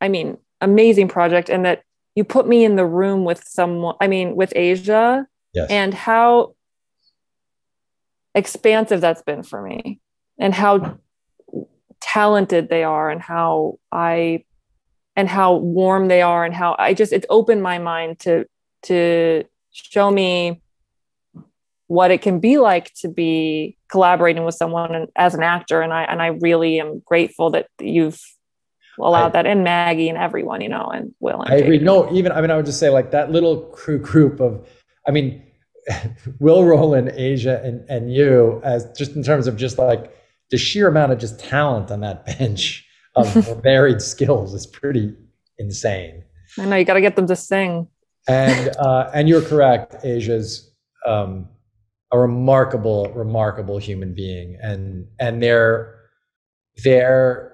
I 0.00 0.08
mean 0.08 0.38
amazing 0.60 1.08
project 1.08 1.48
and 1.48 1.64
that 1.64 1.82
you 2.14 2.24
put 2.24 2.46
me 2.46 2.64
in 2.64 2.76
the 2.76 2.86
room 2.86 3.24
with 3.24 3.42
someone 3.44 3.96
I 4.00 4.06
mean 4.06 4.36
with 4.36 4.52
Asia 4.56 5.26
yes. 5.54 5.70
and 5.70 5.92
how 5.94 6.54
expansive 8.34 9.00
that's 9.00 9.22
been 9.22 9.42
for 9.42 9.62
me 9.62 10.00
and 10.38 10.54
how 10.54 10.98
talented 12.00 12.68
they 12.68 12.84
are 12.84 13.10
and 13.10 13.20
how 13.20 13.78
I 13.90 14.44
and 15.16 15.28
how 15.28 15.54
warm 15.54 16.08
they 16.08 16.22
are 16.22 16.44
and 16.44 16.54
how 16.54 16.76
I 16.78 16.94
just 16.94 17.12
it's 17.12 17.26
opened 17.28 17.62
my 17.62 17.78
mind 17.78 18.18
to 18.20 18.46
to 18.84 19.44
show 19.70 20.10
me 20.10 20.60
what 21.86 22.10
it 22.10 22.22
can 22.22 22.40
be 22.40 22.58
like 22.58 22.92
to 22.94 23.08
be 23.08 23.76
collaborating 23.88 24.44
with 24.44 24.54
someone 24.54 25.08
as 25.16 25.34
an 25.34 25.42
actor. 25.42 25.82
And 25.82 25.92
i 25.92 26.04
and 26.04 26.22
i 26.22 26.28
really 26.28 26.80
am 26.80 27.02
grateful 27.04 27.50
that 27.50 27.66
you've 27.80 28.20
allowed 28.98 29.26
I, 29.26 29.42
that 29.42 29.46
and 29.46 29.64
maggie 29.64 30.08
and 30.08 30.18
everyone 30.18 30.60
you 30.60 30.68
know 30.68 30.86
and 30.86 31.14
will 31.20 31.42
and 31.42 31.52
i 31.52 31.56
agree. 31.56 31.78
No 31.78 32.12
even 32.12 32.32
i 32.32 32.40
mean 32.40 32.50
i 32.50 32.56
would 32.56 32.66
just 32.66 32.78
say 32.78 32.90
like 32.90 33.10
that 33.12 33.30
little 33.30 33.62
crew 33.70 33.98
group 33.98 34.40
of 34.40 34.68
i 35.06 35.10
mean 35.10 35.42
will 36.40 36.64
roland 36.64 37.10
asia 37.14 37.60
and 37.64 37.88
and 37.88 38.12
you 38.12 38.60
as 38.62 38.86
just 38.96 39.16
in 39.16 39.22
terms 39.22 39.46
of 39.46 39.56
just 39.56 39.78
like 39.78 40.14
the 40.50 40.58
sheer 40.58 40.88
amount 40.88 41.10
of 41.12 41.18
just 41.18 41.40
talent 41.40 41.90
on 41.90 42.00
that 42.00 42.26
bench 42.38 42.86
of 43.14 43.62
varied 43.62 44.00
skills 44.12 44.54
is 44.54 44.66
pretty 44.66 45.14
insane 45.58 46.22
i 46.58 46.64
know 46.64 46.76
you 46.76 46.84
got 46.84 46.94
to 46.94 47.00
get 47.00 47.16
them 47.16 47.26
to 47.26 47.36
sing 47.36 47.88
and 48.28 48.76
uh, 48.78 49.10
and 49.14 49.28
you're 49.28 49.42
correct. 49.42 50.04
Asia's 50.04 50.70
um, 51.06 51.48
a 52.12 52.18
remarkable, 52.18 53.12
remarkable 53.12 53.78
human 53.78 54.14
being, 54.14 54.58
and 54.62 55.06
and 55.18 55.42
their 55.42 56.00
their 56.84 57.52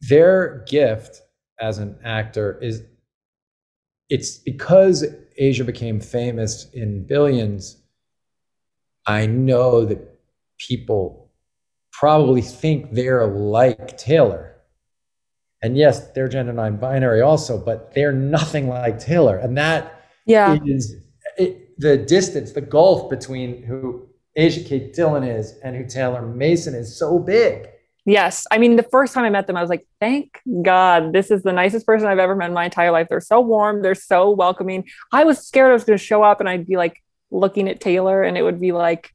their 0.00 0.64
gift 0.68 1.20
as 1.60 1.78
an 1.78 1.98
actor 2.04 2.58
is 2.60 2.82
it's 4.08 4.38
because 4.38 5.04
Asia 5.36 5.64
became 5.64 6.00
famous 6.00 6.68
in 6.72 7.06
billions. 7.06 7.82
I 9.06 9.26
know 9.26 9.84
that 9.84 10.18
people 10.58 11.30
probably 11.92 12.42
think 12.42 12.92
they're 12.92 13.26
like 13.26 13.96
Taylor. 13.96 14.55
And 15.66 15.76
yes, 15.76 16.08
they're 16.12 16.28
gender 16.28 16.52
non-binary 16.52 17.20
also, 17.20 17.58
but 17.58 17.92
they're 17.92 18.12
nothing 18.12 18.68
like 18.68 18.98
Taylor. 19.00 19.36
And 19.36 19.58
that 19.58 20.00
Yeah. 20.24 20.56
is 20.64 20.94
it, 21.36 21.78
the 21.78 21.96
distance, 21.98 22.52
the 22.52 22.60
gulf 22.60 23.10
between 23.10 23.62
who 23.64 24.06
Asia 24.36 24.60
Kate 24.62 24.94
Dillon 24.94 25.24
is 25.24 25.58
and 25.64 25.74
who 25.76 25.84
Taylor 25.84 26.22
Mason 26.22 26.74
is 26.74 26.96
so 26.98 27.18
big. 27.18 27.68
Yes. 28.04 28.46
I 28.52 28.58
mean, 28.58 28.76
the 28.76 28.84
first 28.84 29.12
time 29.12 29.24
I 29.24 29.30
met 29.30 29.48
them, 29.48 29.56
I 29.56 29.60
was 29.60 29.68
like, 29.68 29.84
thank 30.00 30.40
God, 30.62 31.12
this 31.12 31.32
is 31.32 31.42
the 31.42 31.52
nicest 31.52 31.84
person 31.84 32.06
I've 32.06 32.20
ever 32.20 32.36
met 32.36 32.46
in 32.48 32.54
my 32.54 32.64
entire 32.66 32.92
life. 32.92 33.08
They're 33.10 33.20
so 33.20 33.40
warm. 33.40 33.82
They're 33.82 33.96
so 33.96 34.30
welcoming. 34.30 34.84
I 35.12 35.24
was 35.24 35.44
scared 35.44 35.70
I 35.70 35.72
was 35.72 35.82
going 35.82 35.98
to 35.98 36.04
show 36.04 36.22
up 36.22 36.38
and 36.38 36.48
I'd 36.48 36.66
be 36.66 36.76
like 36.76 37.02
looking 37.32 37.68
at 37.68 37.80
Taylor 37.80 38.22
and 38.22 38.38
it 38.38 38.42
would 38.42 38.60
be 38.60 38.70
like, 38.70 39.12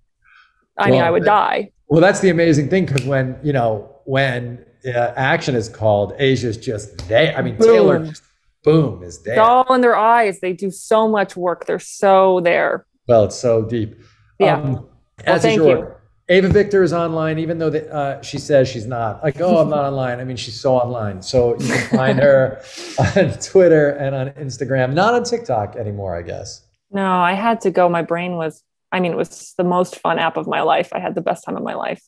I 0.77 0.91
mean, 0.91 1.01
I 1.01 1.09
would 1.09 1.23
that- 1.23 1.27
die. 1.27 1.71
Well, 1.87 2.01
that's 2.01 2.19
the 2.19 2.29
amazing 2.29 2.69
thing 2.69 2.85
because 2.85 3.05
when 3.05 3.37
you 3.43 3.51
know 3.53 3.89
when 4.05 4.65
uh, 4.85 5.13
action 5.15 5.55
is 5.55 5.69
called, 5.69 6.13
Asia's 6.17 6.57
just 6.57 7.07
there. 7.07 7.35
I 7.37 7.41
mean, 7.41 7.57
Taylor 7.57 7.99
Boom. 7.99 8.09
just 8.09 8.23
boom 8.63 9.03
is 9.03 9.21
there. 9.23 9.33
It's 9.33 9.39
all 9.39 9.73
in 9.73 9.81
their 9.81 9.95
eyes. 9.95 10.39
They 10.39 10.53
do 10.53 10.71
so 10.71 11.07
much 11.07 11.35
work. 11.35 11.65
They're 11.65 11.79
so 11.79 12.39
there. 12.41 12.85
Well, 13.07 13.25
it's 13.25 13.35
so 13.35 13.63
deep. 13.63 13.99
Yeah. 14.39 14.59
Um, 14.59 14.89
as 15.25 15.37
is 15.37 15.41
thank 15.43 15.57
your 15.57 15.77
you. 15.77 15.95
Eva 16.29 16.47
Victor 16.47 16.81
is 16.81 16.93
online, 16.93 17.39
even 17.39 17.57
though 17.57 17.69
the, 17.69 17.93
uh, 17.93 18.21
she 18.21 18.37
says 18.37 18.69
she's 18.69 18.85
not. 18.85 19.21
Like, 19.21 19.41
oh, 19.41 19.57
I'm 19.57 19.69
not 19.69 19.83
online. 19.83 20.19
I 20.19 20.23
mean, 20.23 20.37
she's 20.37 20.59
so 20.59 20.75
online. 20.75 21.21
So 21.21 21.59
you 21.59 21.67
can 21.67 21.97
find 21.97 22.19
her 22.19 22.63
on 23.17 23.31
Twitter 23.39 23.89
and 23.89 24.15
on 24.15 24.29
Instagram. 24.31 24.93
Not 24.93 25.13
on 25.13 25.23
TikTok 25.23 25.75
anymore, 25.75 26.15
I 26.15 26.21
guess. 26.21 26.65
No, 26.89 27.19
I 27.19 27.33
had 27.33 27.61
to 27.61 27.71
go. 27.71 27.89
My 27.89 28.01
brain 28.01 28.37
was, 28.37 28.63
I 28.93 29.01
mean, 29.01 29.11
it 29.11 29.17
was 29.17 29.53
the 29.57 29.65
most 29.65 29.97
fun 29.97 30.19
app 30.19 30.37
of 30.37 30.47
my 30.47 30.61
life. 30.61 30.89
I 30.93 30.99
had 30.99 31.15
the 31.15 31.21
best 31.21 31.43
time 31.43 31.57
of 31.57 31.63
my 31.63 31.73
life. 31.73 32.01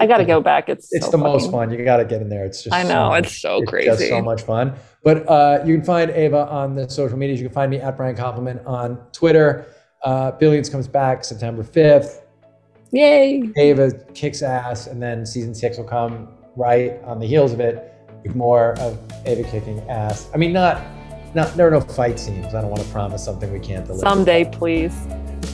I 0.00 0.06
got 0.06 0.18
to 0.18 0.24
go 0.24 0.40
back. 0.40 0.68
It's 0.68 0.88
It's 0.92 1.06
so 1.06 1.10
the 1.12 1.18
most 1.18 1.50
fun. 1.50 1.70
You 1.70 1.82
got 1.84 1.96
to 1.98 2.04
get 2.04 2.22
in 2.22 2.28
there. 2.28 2.44
It's 2.44 2.62
just. 2.62 2.74
I 2.74 2.82
so 2.84 2.88
know. 2.88 3.08
much- 3.10 3.26
It's 3.26 3.40
so 3.40 3.58
It's 3.62 3.70
crazy. 3.70 3.88
just 3.88 4.08
so 4.08 4.20
much 4.22 4.42
fun. 4.42 4.74
But 5.02 5.28
uh, 5.28 5.62
you 5.64 5.74
can 5.76 5.84
find 5.84 6.10
Eva 6.10 6.46
on 6.48 6.74
the 6.74 6.88
social 6.88 7.16
medias. 7.18 7.40
You 7.40 7.46
can 7.48 7.54
find 7.54 7.70
me 7.70 7.78
at 7.78 7.96
Brian 7.96 8.16
Koppelman 8.16 8.66
on 8.66 8.98
Twitter. 9.12 9.66
Uh, 10.02 10.30
Billions 10.32 10.68
comes 10.68 10.86
back 10.88 11.24
September 11.24 11.62
5th. 11.62 12.22
Yay. 12.92 13.50
Eva 13.56 13.92
kicks 14.14 14.42
ass, 14.42 14.86
and 14.86 15.02
then 15.02 15.26
season 15.26 15.54
six 15.54 15.76
will 15.76 15.84
come 15.84 16.28
right 16.56 17.00
on 17.04 17.18
the 17.20 17.26
heels 17.26 17.52
of 17.52 17.60
it 17.60 17.92
with 18.24 18.34
more 18.34 18.72
of 18.80 18.98
Eva 19.26 19.42
kicking 19.44 19.80
ass. 19.90 20.28
I 20.32 20.36
mean, 20.38 20.52
not, 20.52 20.82
not 21.34 21.54
there 21.54 21.66
are 21.68 21.70
no 21.70 21.80
fight 21.80 22.18
scenes. 22.18 22.54
I 22.54 22.60
don't 22.62 22.70
want 22.70 22.82
to 22.82 22.88
promise 22.88 23.24
something 23.24 23.52
we 23.52 23.60
can't 23.60 23.84
deliver. 23.86 24.00
Someday, 24.06 24.44
please. 24.50 24.94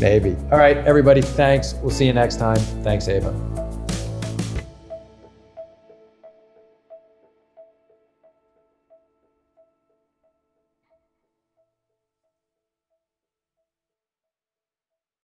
Maybe. 0.01 0.37
All 0.53 0.59
right, 0.59 0.77
everybody. 0.79 1.23
Thanks. 1.23 1.75
We'll 1.75 1.91
see 1.91 2.07
you 2.07 2.13
next 2.13 2.37
time. 2.37 2.57
Thanks, 2.83 3.09
Eva. 3.09 3.33